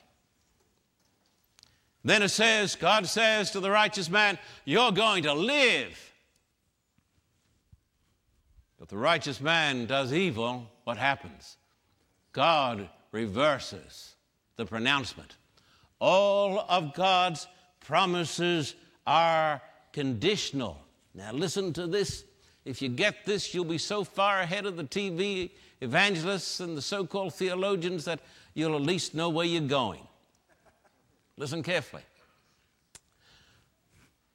Then 2.03 2.23
it 2.23 2.29
says, 2.29 2.75
God 2.75 3.07
says 3.07 3.51
to 3.51 3.59
the 3.59 3.69
righteous 3.69 4.09
man, 4.09 4.39
You're 4.65 4.91
going 4.91 5.23
to 5.23 5.33
live. 5.33 6.13
But 8.79 8.87
the 8.87 8.97
righteous 8.97 9.41
man 9.41 9.85
does 9.85 10.13
evil, 10.13 10.69
what 10.85 10.97
happens? 10.97 11.57
God 12.31 12.89
reverses 13.11 14.15
the 14.55 14.65
pronouncement. 14.65 15.35
All 15.99 16.65
of 16.69 16.93
God's 16.93 17.45
promises 17.81 18.75
are 19.05 19.61
conditional. 19.91 20.79
Now, 21.13 21.33
listen 21.33 21.73
to 21.73 21.87
this. 21.87 22.23
If 22.63 22.81
you 22.81 22.87
get 22.87 23.25
this, 23.25 23.53
you'll 23.53 23.65
be 23.65 23.77
so 23.77 24.03
far 24.03 24.39
ahead 24.39 24.65
of 24.65 24.77
the 24.77 24.83
TV 24.83 25.51
evangelists 25.81 26.59
and 26.59 26.77
the 26.77 26.81
so 26.81 27.05
called 27.05 27.33
theologians 27.33 28.05
that 28.05 28.19
you'll 28.53 28.75
at 28.75 28.81
least 28.81 29.13
know 29.13 29.29
where 29.29 29.45
you're 29.45 29.61
going. 29.61 30.01
Listen 31.37 31.63
carefully. 31.63 32.03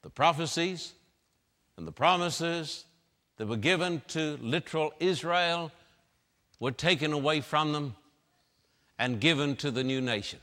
The 0.01 0.09
prophecies 0.09 0.93
and 1.77 1.87
the 1.87 1.91
promises 1.91 2.85
that 3.37 3.47
were 3.47 3.57
given 3.57 4.01
to 4.09 4.37
literal 4.41 4.93
Israel 4.99 5.71
were 6.59 6.71
taken 6.71 7.13
away 7.13 7.41
from 7.41 7.73
them 7.73 7.95
and 8.97 9.19
given 9.19 9.55
to 9.57 9.71
the 9.71 9.83
new 9.83 10.01
nation. 10.01 10.39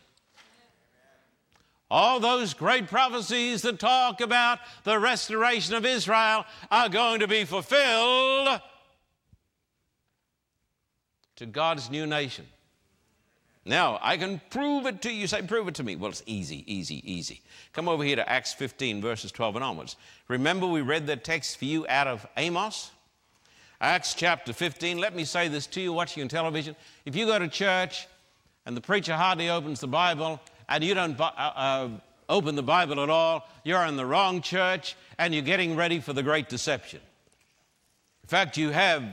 All 1.90 2.20
those 2.20 2.54
great 2.54 2.86
prophecies 2.86 3.62
that 3.62 3.78
talk 3.78 4.20
about 4.20 4.60
the 4.84 4.98
restoration 4.98 5.74
of 5.74 5.84
Israel 5.84 6.46
are 6.70 6.88
going 6.88 7.20
to 7.20 7.28
be 7.28 7.44
fulfilled 7.44 8.60
to 11.36 11.46
God's 11.46 11.90
new 11.90 12.06
nation. 12.06 12.46
Now, 13.64 14.00
I 14.02 14.16
can 14.16 14.40
prove 14.50 14.86
it 14.86 15.02
to 15.02 15.12
you. 15.12 15.26
Say, 15.28 15.42
prove 15.42 15.68
it 15.68 15.76
to 15.76 15.84
me. 15.84 15.94
Well, 15.94 16.10
it's 16.10 16.22
easy, 16.26 16.64
easy, 16.72 17.00
easy. 17.10 17.42
Come 17.72 17.88
over 17.88 18.02
here 18.02 18.16
to 18.16 18.28
Acts 18.28 18.52
15, 18.52 19.00
verses 19.00 19.30
12 19.30 19.56
and 19.56 19.64
onwards. 19.64 19.96
Remember, 20.26 20.66
we 20.66 20.80
read 20.80 21.06
that 21.06 21.22
text 21.22 21.58
for 21.58 21.64
you 21.64 21.86
out 21.88 22.08
of 22.08 22.26
Amos? 22.36 22.90
Acts 23.80 24.14
chapter 24.14 24.52
15. 24.52 24.98
Let 24.98 25.14
me 25.14 25.24
say 25.24 25.46
this 25.46 25.66
to 25.68 25.80
you 25.80 25.92
watching 25.92 26.24
on 26.24 26.28
television. 26.28 26.74
If 27.04 27.14
you 27.14 27.26
go 27.26 27.38
to 27.38 27.48
church 27.48 28.08
and 28.66 28.76
the 28.76 28.80
preacher 28.80 29.14
hardly 29.14 29.48
opens 29.48 29.78
the 29.78 29.88
Bible 29.88 30.40
and 30.68 30.82
you 30.82 30.94
don't 30.94 31.18
uh, 31.20 31.24
uh, 31.24 31.88
open 32.28 32.56
the 32.56 32.62
Bible 32.62 33.00
at 33.00 33.10
all, 33.10 33.46
you're 33.62 33.84
in 33.86 33.96
the 33.96 34.06
wrong 34.06 34.40
church 34.40 34.96
and 35.18 35.32
you're 35.32 35.42
getting 35.42 35.76
ready 35.76 36.00
for 36.00 36.12
the 36.12 36.22
great 36.22 36.48
deception. 36.48 37.00
In 38.22 38.28
fact, 38.28 38.56
you 38.56 38.70
have 38.70 39.04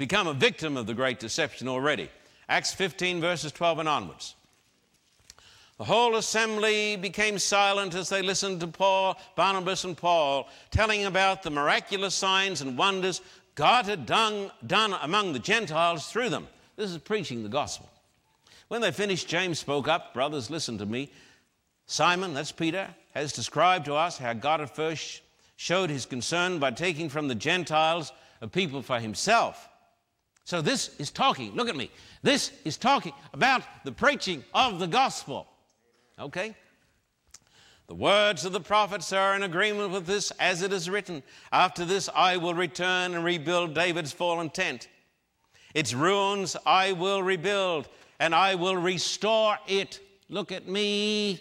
become 0.00 0.26
a 0.26 0.32
victim 0.32 0.78
of 0.78 0.86
the 0.86 0.94
great 0.94 1.20
deception 1.20 1.68
already. 1.68 2.08
Acts 2.48 2.72
15, 2.72 3.20
verses 3.20 3.52
12 3.52 3.80
and 3.80 3.88
onwards. 3.88 4.34
The 5.76 5.84
whole 5.84 6.16
assembly 6.16 6.96
became 6.96 7.38
silent 7.38 7.94
as 7.94 8.08
they 8.08 8.22
listened 8.22 8.60
to 8.60 8.66
Paul, 8.66 9.20
Barnabas, 9.36 9.84
and 9.84 9.94
Paul 9.94 10.48
telling 10.70 11.04
about 11.04 11.42
the 11.42 11.50
miraculous 11.50 12.14
signs 12.14 12.62
and 12.62 12.78
wonders 12.78 13.20
God 13.54 13.84
had 13.84 14.06
done, 14.06 14.50
done 14.66 14.94
among 15.02 15.34
the 15.34 15.38
Gentiles 15.38 16.10
through 16.10 16.30
them. 16.30 16.48
This 16.76 16.90
is 16.90 16.96
preaching 16.96 17.42
the 17.42 17.50
gospel. 17.50 17.90
When 18.68 18.80
they 18.80 18.92
finished, 18.92 19.28
James 19.28 19.58
spoke 19.58 19.86
up. 19.86 20.14
Brothers, 20.14 20.48
listen 20.48 20.78
to 20.78 20.86
me. 20.86 21.12
Simon, 21.84 22.32
that's 22.32 22.52
Peter, 22.52 22.88
has 23.12 23.34
described 23.34 23.84
to 23.84 23.94
us 23.96 24.16
how 24.16 24.32
God 24.32 24.62
at 24.62 24.74
first 24.74 25.20
showed 25.56 25.90
his 25.90 26.06
concern 26.06 26.58
by 26.58 26.70
taking 26.70 27.10
from 27.10 27.28
the 27.28 27.34
Gentiles 27.34 28.14
a 28.40 28.48
people 28.48 28.80
for 28.80 28.98
himself 28.98 29.66
so 30.44 30.60
this 30.60 30.90
is 30.98 31.10
talking, 31.10 31.54
look 31.54 31.68
at 31.68 31.76
me. 31.76 31.90
This 32.22 32.52
is 32.64 32.76
talking 32.76 33.12
about 33.32 33.62
the 33.84 33.92
preaching 33.92 34.44
of 34.52 34.78
the 34.78 34.86
gospel. 34.86 35.46
Okay? 36.18 36.54
The 37.86 37.94
words 37.94 38.44
of 38.44 38.52
the 38.52 38.60
prophets 38.60 39.12
are 39.12 39.34
in 39.34 39.42
agreement 39.42 39.90
with 39.90 40.06
this, 40.06 40.30
as 40.38 40.62
it 40.62 40.72
is 40.72 40.88
written 40.88 41.22
After 41.50 41.84
this 41.84 42.08
I 42.14 42.36
will 42.36 42.54
return 42.54 43.14
and 43.14 43.24
rebuild 43.24 43.74
David's 43.74 44.12
fallen 44.12 44.50
tent. 44.50 44.88
Its 45.74 45.94
ruins 45.94 46.56
I 46.66 46.92
will 46.92 47.22
rebuild, 47.22 47.88
and 48.18 48.34
I 48.34 48.54
will 48.54 48.76
restore 48.76 49.58
it. 49.66 50.00
Look 50.28 50.52
at 50.52 50.68
me. 50.68 51.40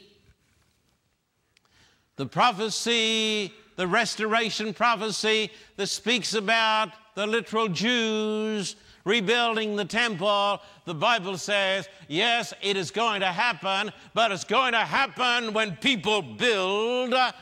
The 2.16 2.26
prophecy, 2.26 3.54
the 3.76 3.88
restoration 3.88 4.74
prophecy 4.74 5.52
that 5.78 5.88
speaks 5.88 6.34
about 6.34 6.90
the 7.16 7.28
literal 7.28 7.70
Jews 7.70 8.76
rebuilding 9.10 9.76
the 9.76 9.84
temple, 9.86 10.62
the 10.86 10.94
Bible 10.94 11.38
says, 11.38 11.90
yes, 12.08 12.54
it 12.62 12.78
is 12.78 12.92
going 12.92 13.22
to 13.22 13.28
happen, 13.28 13.92
but 14.14 14.32
it's 14.32 14.44
going 14.44 14.74
to 14.74 14.80
happen 14.80 15.52
when 15.54 15.76
people 15.78 16.22
build 16.22 17.12
the 17.12 17.34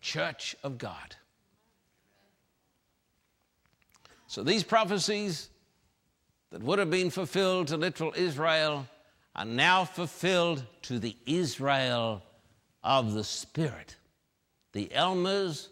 church 0.00 0.54
of 0.62 0.78
God. 0.78 1.16
So 4.26 4.42
these 4.42 4.62
prophecies 4.62 5.48
that 6.50 6.62
would 6.62 6.78
have 6.78 6.90
been 6.90 7.10
fulfilled 7.10 7.68
to 7.68 7.76
literal 7.76 8.12
Israel 8.16 8.86
are 9.34 9.44
now 9.44 9.84
fulfilled 9.84 10.64
to 10.82 10.98
the 10.98 11.16
Israel 11.26 12.22
of 12.84 13.14
the 13.14 13.24
Spirit. 13.24 13.96
The 14.72 14.90
Elmers 14.94 15.68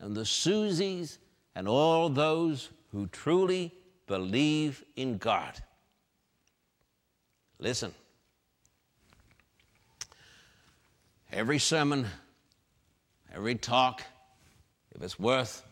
and 0.00 0.14
the 0.14 0.22
Susies 0.22 1.18
and 1.56 1.66
all 1.66 2.10
those 2.10 2.68
who 2.92 3.06
truly 3.06 3.72
believe 4.06 4.84
in 4.94 5.16
God. 5.16 5.54
Listen, 7.58 7.94
every 11.32 11.58
sermon, 11.58 12.06
every 13.34 13.54
talk, 13.54 14.02
if 14.94 15.02
it's 15.02 15.18
worth 15.18 15.64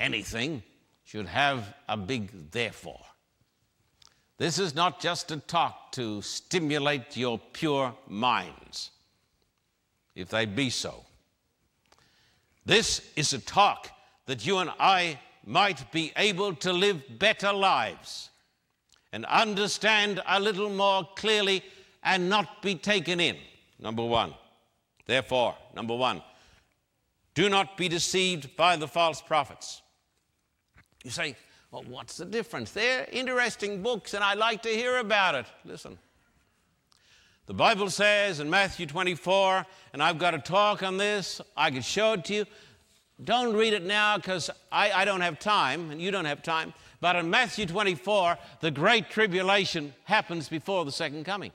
anything, 0.00 0.60
should 1.04 1.28
have 1.28 1.72
a 1.88 1.96
big 1.96 2.50
therefore. 2.50 3.00
This 4.38 4.58
is 4.58 4.74
not 4.74 5.00
just 5.00 5.30
a 5.30 5.36
talk 5.36 5.92
to 5.92 6.20
stimulate 6.20 7.16
your 7.16 7.40
pure 7.52 7.94
minds, 8.08 8.90
if 10.16 10.30
they 10.30 10.46
be 10.46 10.68
so. 10.68 11.04
This 12.66 13.08
is 13.14 13.32
a 13.32 13.38
talk 13.38 13.88
that 14.26 14.44
you 14.44 14.58
and 14.58 14.70
I 14.80 15.18
might 15.48 15.90
be 15.90 16.12
able 16.16 16.54
to 16.54 16.72
live 16.74 17.02
better 17.18 17.54
lives 17.54 18.28
and 19.14 19.24
understand 19.24 20.22
a 20.28 20.38
little 20.38 20.68
more 20.68 21.08
clearly 21.16 21.64
and 22.02 22.28
not 22.28 22.60
be 22.60 22.74
taken 22.74 23.18
in. 23.18 23.36
number 23.78 24.04
one. 24.04 24.34
Therefore, 25.06 25.56
number 25.74 25.96
one, 25.96 26.22
do 27.32 27.48
not 27.48 27.78
be 27.78 27.88
deceived 27.88 28.56
by 28.56 28.76
the 28.76 28.86
false 28.86 29.22
prophets. 29.22 29.80
You 31.02 31.10
say, 31.10 31.34
well, 31.70 31.82
what's 31.88 32.18
the 32.18 32.26
difference? 32.26 32.72
They're 32.72 33.08
interesting 33.10 33.82
books 33.82 34.12
and 34.12 34.22
I 34.22 34.34
like 34.34 34.60
to 34.64 34.68
hear 34.68 34.98
about 34.98 35.34
it. 35.34 35.46
Listen. 35.64 35.98
The 37.46 37.54
Bible 37.54 37.88
says 37.88 38.40
in 38.40 38.50
Matthew 38.50 38.84
24, 38.84 39.64
and 39.94 40.02
I've 40.02 40.18
got 40.18 40.34
a 40.34 40.38
talk 40.38 40.82
on 40.82 40.98
this, 40.98 41.40
I 41.56 41.70
could 41.70 41.86
show 41.86 42.12
it 42.12 42.26
to 42.26 42.34
you. 42.34 42.44
Don't 43.22 43.54
read 43.54 43.72
it 43.72 43.82
now 43.82 44.16
because 44.16 44.48
I, 44.70 44.92
I 44.92 45.04
don't 45.04 45.22
have 45.22 45.38
time 45.38 45.90
and 45.90 46.00
you 46.00 46.10
don't 46.10 46.24
have 46.24 46.42
time. 46.42 46.72
But 47.00 47.16
in 47.16 47.30
Matthew 47.30 47.66
24, 47.66 48.38
the 48.60 48.70
great 48.70 49.10
tribulation 49.10 49.92
happens 50.04 50.48
before 50.48 50.84
the 50.84 50.92
second 50.92 51.24
coming. 51.24 51.50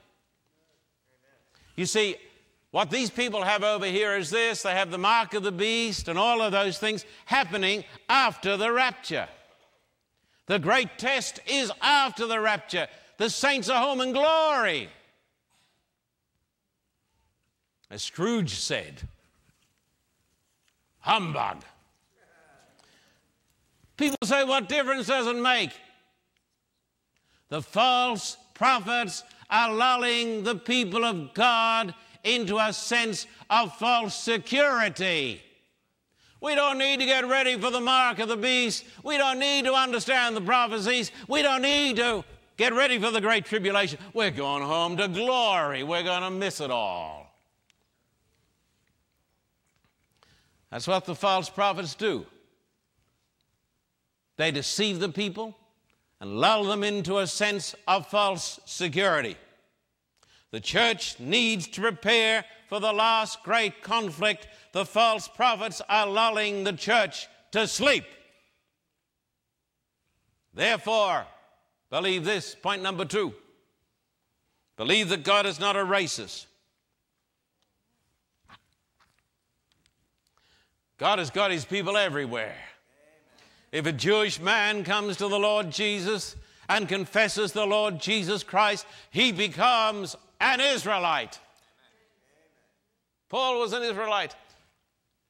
You 1.76 1.86
see, 1.86 2.16
what 2.70 2.90
these 2.90 3.10
people 3.10 3.42
have 3.42 3.62
over 3.62 3.86
here 3.86 4.16
is 4.16 4.30
this 4.30 4.62
they 4.62 4.72
have 4.72 4.90
the 4.90 4.98
mark 4.98 5.32
of 5.34 5.42
the 5.42 5.52
beast 5.52 6.08
and 6.08 6.18
all 6.18 6.42
of 6.42 6.52
those 6.52 6.78
things 6.78 7.04
happening 7.24 7.84
after 8.08 8.56
the 8.56 8.72
rapture. 8.72 9.28
The 10.46 10.58
great 10.58 10.98
test 10.98 11.40
is 11.46 11.72
after 11.80 12.26
the 12.26 12.40
rapture. 12.40 12.88
The 13.16 13.30
saints 13.30 13.70
are 13.70 13.80
home 13.80 14.00
in 14.00 14.12
glory. 14.12 14.88
As 17.90 18.02
Scrooge 18.02 18.54
said, 18.54 19.08
humbug. 21.04 21.62
People 23.96 24.16
say, 24.24 24.42
What 24.42 24.68
difference 24.68 25.06
does 25.06 25.26
it 25.26 25.36
make? 25.36 25.70
The 27.50 27.62
false 27.62 28.36
prophets 28.54 29.22
are 29.50 29.72
lulling 29.72 30.42
the 30.42 30.56
people 30.56 31.04
of 31.04 31.34
God 31.34 31.94
into 32.24 32.56
a 32.58 32.72
sense 32.72 33.26
of 33.50 33.76
false 33.76 34.14
security. 34.14 35.42
We 36.40 36.54
don't 36.54 36.78
need 36.78 37.00
to 37.00 37.06
get 37.06 37.26
ready 37.28 37.58
for 37.58 37.70
the 37.70 37.80
mark 37.80 38.18
of 38.18 38.28
the 38.28 38.36
beast. 38.36 38.84
We 39.02 39.18
don't 39.18 39.38
need 39.38 39.66
to 39.66 39.74
understand 39.74 40.36
the 40.36 40.40
prophecies. 40.40 41.12
We 41.28 41.42
don't 41.42 41.62
need 41.62 41.96
to 41.96 42.24
get 42.56 42.72
ready 42.72 42.98
for 42.98 43.10
the 43.10 43.20
great 43.20 43.44
tribulation. 43.44 43.98
We're 44.14 44.30
going 44.30 44.62
home 44.62 44.96
to 44.96 45.08
glory. 45.08 45.82
We're 45.82 46.02
going 46.02 46.22
to 46.22 46.30
miss 46.30 46.60
it 46.60 46.70
all. 46.70 47.23
That's 50.74 50.88
what 50.88 51.04
the 51.04 51.14
false 51.14 51.48
prophets 51.48 51.94
do. 51.94 52.26
They 54.36 54.50
deceive 54.50 54.98
the 54.98 55.08
people 55.08 55.56
and 56.20 56.40
lull 56.40 56.64
them 56.64 56.82
into 56.82 57.18
a 57.18 57.28
sense 57.28 57.76
of 57.86 58.08
false 58.08 58.58
security. 58.64 59.36
The 60.50 60.58
church 60.58 61.20
needs 61.20 61.68
to 61.68 61.80
prepare 61.80 62.44
for 62.68 62.80
the 62.80 62.92
last 62.92 63.44
great 63.44 63.84
conflict. 63.84 64.48
The 64.72 64.84
false 64.84 65.28
prophets 65.28 65.80
are 65.88 66.08
lulling 66.08 66.64
the 66.64 66.72
church 66.72 67.28
to 67.52 67.68
sleep. 67.68 68.06
Therefore, 70.54 71.24
believe 71.88 72.24
this 72.24 72.56
point 72.56 72.82
number 72.82 73.04
two 73.04 73.32
believe 74.76 75.10
that 75.10 75.22
God 75.22 75.46
is 75.46 75.60
not 75.60 75.76
a 75.76 75.84
racist. 75.84 76.46
God 81.04 81.18
has 81.18 81.28
got 81.28 81.50
his 81.50 81.66
people 81.66 81.98
everywhere. 81.98 82.56
If 83.72 83.84
a 83.84 83.92
Jewish 83.92 84.40
man 84.40 84.84
comes 84.84 85.18
to 85.18 85.28
the 85.28 85.38
Lord 85.38 85.70
Jesus 85.70 86.34
and 86.66 86.88
confesses 86.88 87.52
the 87.52 87.66
Lord 87.66 88.00
Jesus 88.00 88.42
Christ, 88.42 88.86
he 89.10 89.30
becomes 89.30 90.16
an 90.40 90.60
Israelite. 90.62 91.38
Paul 93.28 93.60
was 93.60 93.74
an 93.74 93.82
Israelite. 93.82 94.34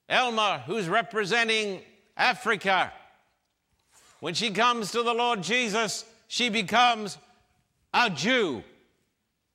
Elma, 0.09 0.63
who's 0.65 0.87
representing 0.87 1.81
Africa, 2.17 2.93
when 4.21 4.35
she 4.35 4.53
comes 4.53 4.93
to 4.93 5.03
the 5.03 5.13
Lord 5.13 5.43
Jesus, 5.43 6.05
she 6.29 6.51
becomes 6.51 7.19
a 7.93 8.11
Jew, 8.11 8.63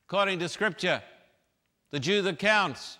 according 0.09 0.39
to 0.39 0.49
Scripture, 0.49 1.01
the 1.91 1.99
Jew 2.01 2.21
that 2.23 2.39
counts. 2.39 2.98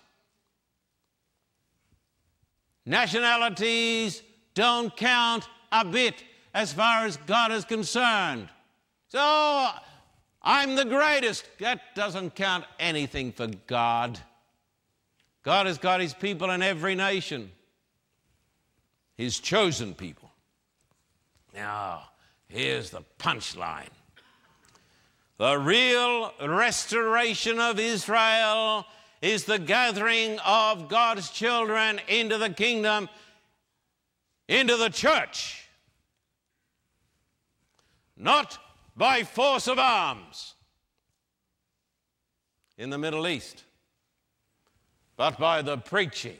Nationalities 2.86 4.22
don't 4.54 4.96
count 4.96 5.48
a 5.70 5.84
bit 5.84 6.24
as 6.54 6.72
far 6.72 7.04
as 7.04 7.16
God 7.18 7.52
is 7.52 7.64
concerned. 7.64 8.48
So 9.08 9.68
I'm 10.42 10.74
the 10.74 10.84
greatest. 10.84 11.46
That 11.58 11.94
doesn't 11.94 12.34
count 12.34 12.64
anything 12.78 13.32
for 13.32 13.48
God. 13.66 14.18
God 15.42 15.66
has 15.66 15.78
got 15.78 16.00
his 16.00 16.14
people 16.14 16.50
in 16.50 16.62
every 16.62 16.94
nation, 16.94 17.50
his 19.16 19.38
chosen 19.38 19.94
people. 19.94 20.30
Now, 21.54 22.10
here's 22.48 22.90
the 22.90 23.02
punchline 23.18 23.88
the 25.38 25.58
real 25.58 26.34
restoration 26.46 27.58
of 27.58 27.80
Israel 27.80 28.84
is 29.22 29.44
the 29.44 29.58
gathering 29.58 30.38
of 30.40 30.88
God's 30.88 31.30
children 31.30 32.00
into 32.08 32.38
the 32.38 32.50
kingdom, 32.50 33.08
into 34.48 34.76
the 34.76 34.88
church. 34.88 35.68
Not 38.16 38.58
by 38.96 39.22
force 39.24 39.66
of 39.66 39.78
arms 39.78 40.54
in 42.78 42.90
the 42.90 42.98
Middle 42.98 43.28
East, 43.28 43.64
but 45.16 45.38
by 45.38 45.62
the 45.62 45.76
preaching 45.76 46.38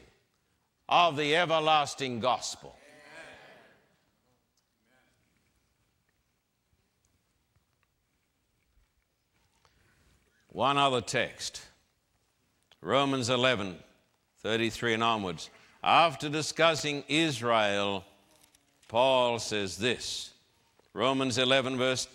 of 0.89 1.17
the 1.17 1.35
everlasting 1.35 2.19
gospel. 2.19 2.75
One 10.49 10.77
other 10.77 10.99
text 10.99 11.61
Romans 12.81 13.29
11, 13.29 13.77
33 14.41 14.95
and 14.95 15.03
onwards. 15.03 15.49
After 15.83 16.29
discussing 16.29 17.03
Israel, 17.07 18.03
Paul 18.87 19.37
says 19.39 19.77
this 19.77 20.31
Romans 20.93 21.37
11, 21.37 21.77
verse 21.77 22.07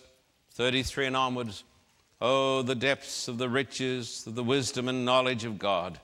33 0.53 1.07
and 1.07 1.15
onwards. 1.15 1.63
Oh, 2.19 2.63
the 2.63 2.75
depths 2.75 3.27
of 3.27 3.37
the 3.37 3.47
riches 3.47 4.25
of 4.27 4.35
the 4.35 4.43
wisdom 4.43 4.89
and 4.89 5.05
knowledge 5.05 5.45
of 5.45 5.59
God. 5.59 5.99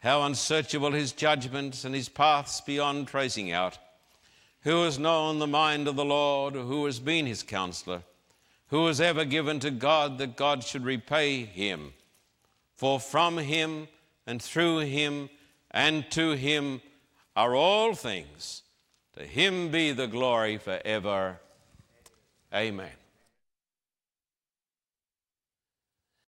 How 0.00 0.22
unsearchable 0.22 0.92
his 0.92 1.12
judgments 1.12 1.84
and 1.84 1.94
his 1.94 2.08
paths 2.08 2.60
beyond 2.60 3.08
tracing 3.08 3.50
out. 3.50 3.78
Who 4.62 4.84
has 4.84 4.98
known 4.98 5.38
the 5.38 5.46
mind 5.46 5.88
of 5.88 5.96
the 5.96 6.04
Lord? 6.04 6.54
Who 6.54 6.84
has 6.84 7.00
been 7.00 7.26
his 7.26 7.42
counselor? 7.42 8.02
Who 8.68 8.86
has 8.86 9.00
ever 9.00 9.24
given 9.24 9.58
to 9.60 9.70
God 9.70 10.18
that 10.18 10.36
God 10.36 10.62
should 10.62 10.84
repay 10.84 11.44
him? 11.44 11.94
For 12.78 13.00
from 13.00 13.38
him 13.38 13.88
and 14.24 14.40
through 14.40 14.78
him 14.78 15.30
and 15.72 16.08
to 16.12 16.30
him 16.30 16.80
are 17.34 17.56
all 17.56 17.92
things. 17.92 18.62
To 19.14 19.24
him 19.24 19.72
be 19.72 19.90
the 19.90 20.06
glory 20.06 20.58
forever. 20.58 21.40
Amen. 22.54 22.97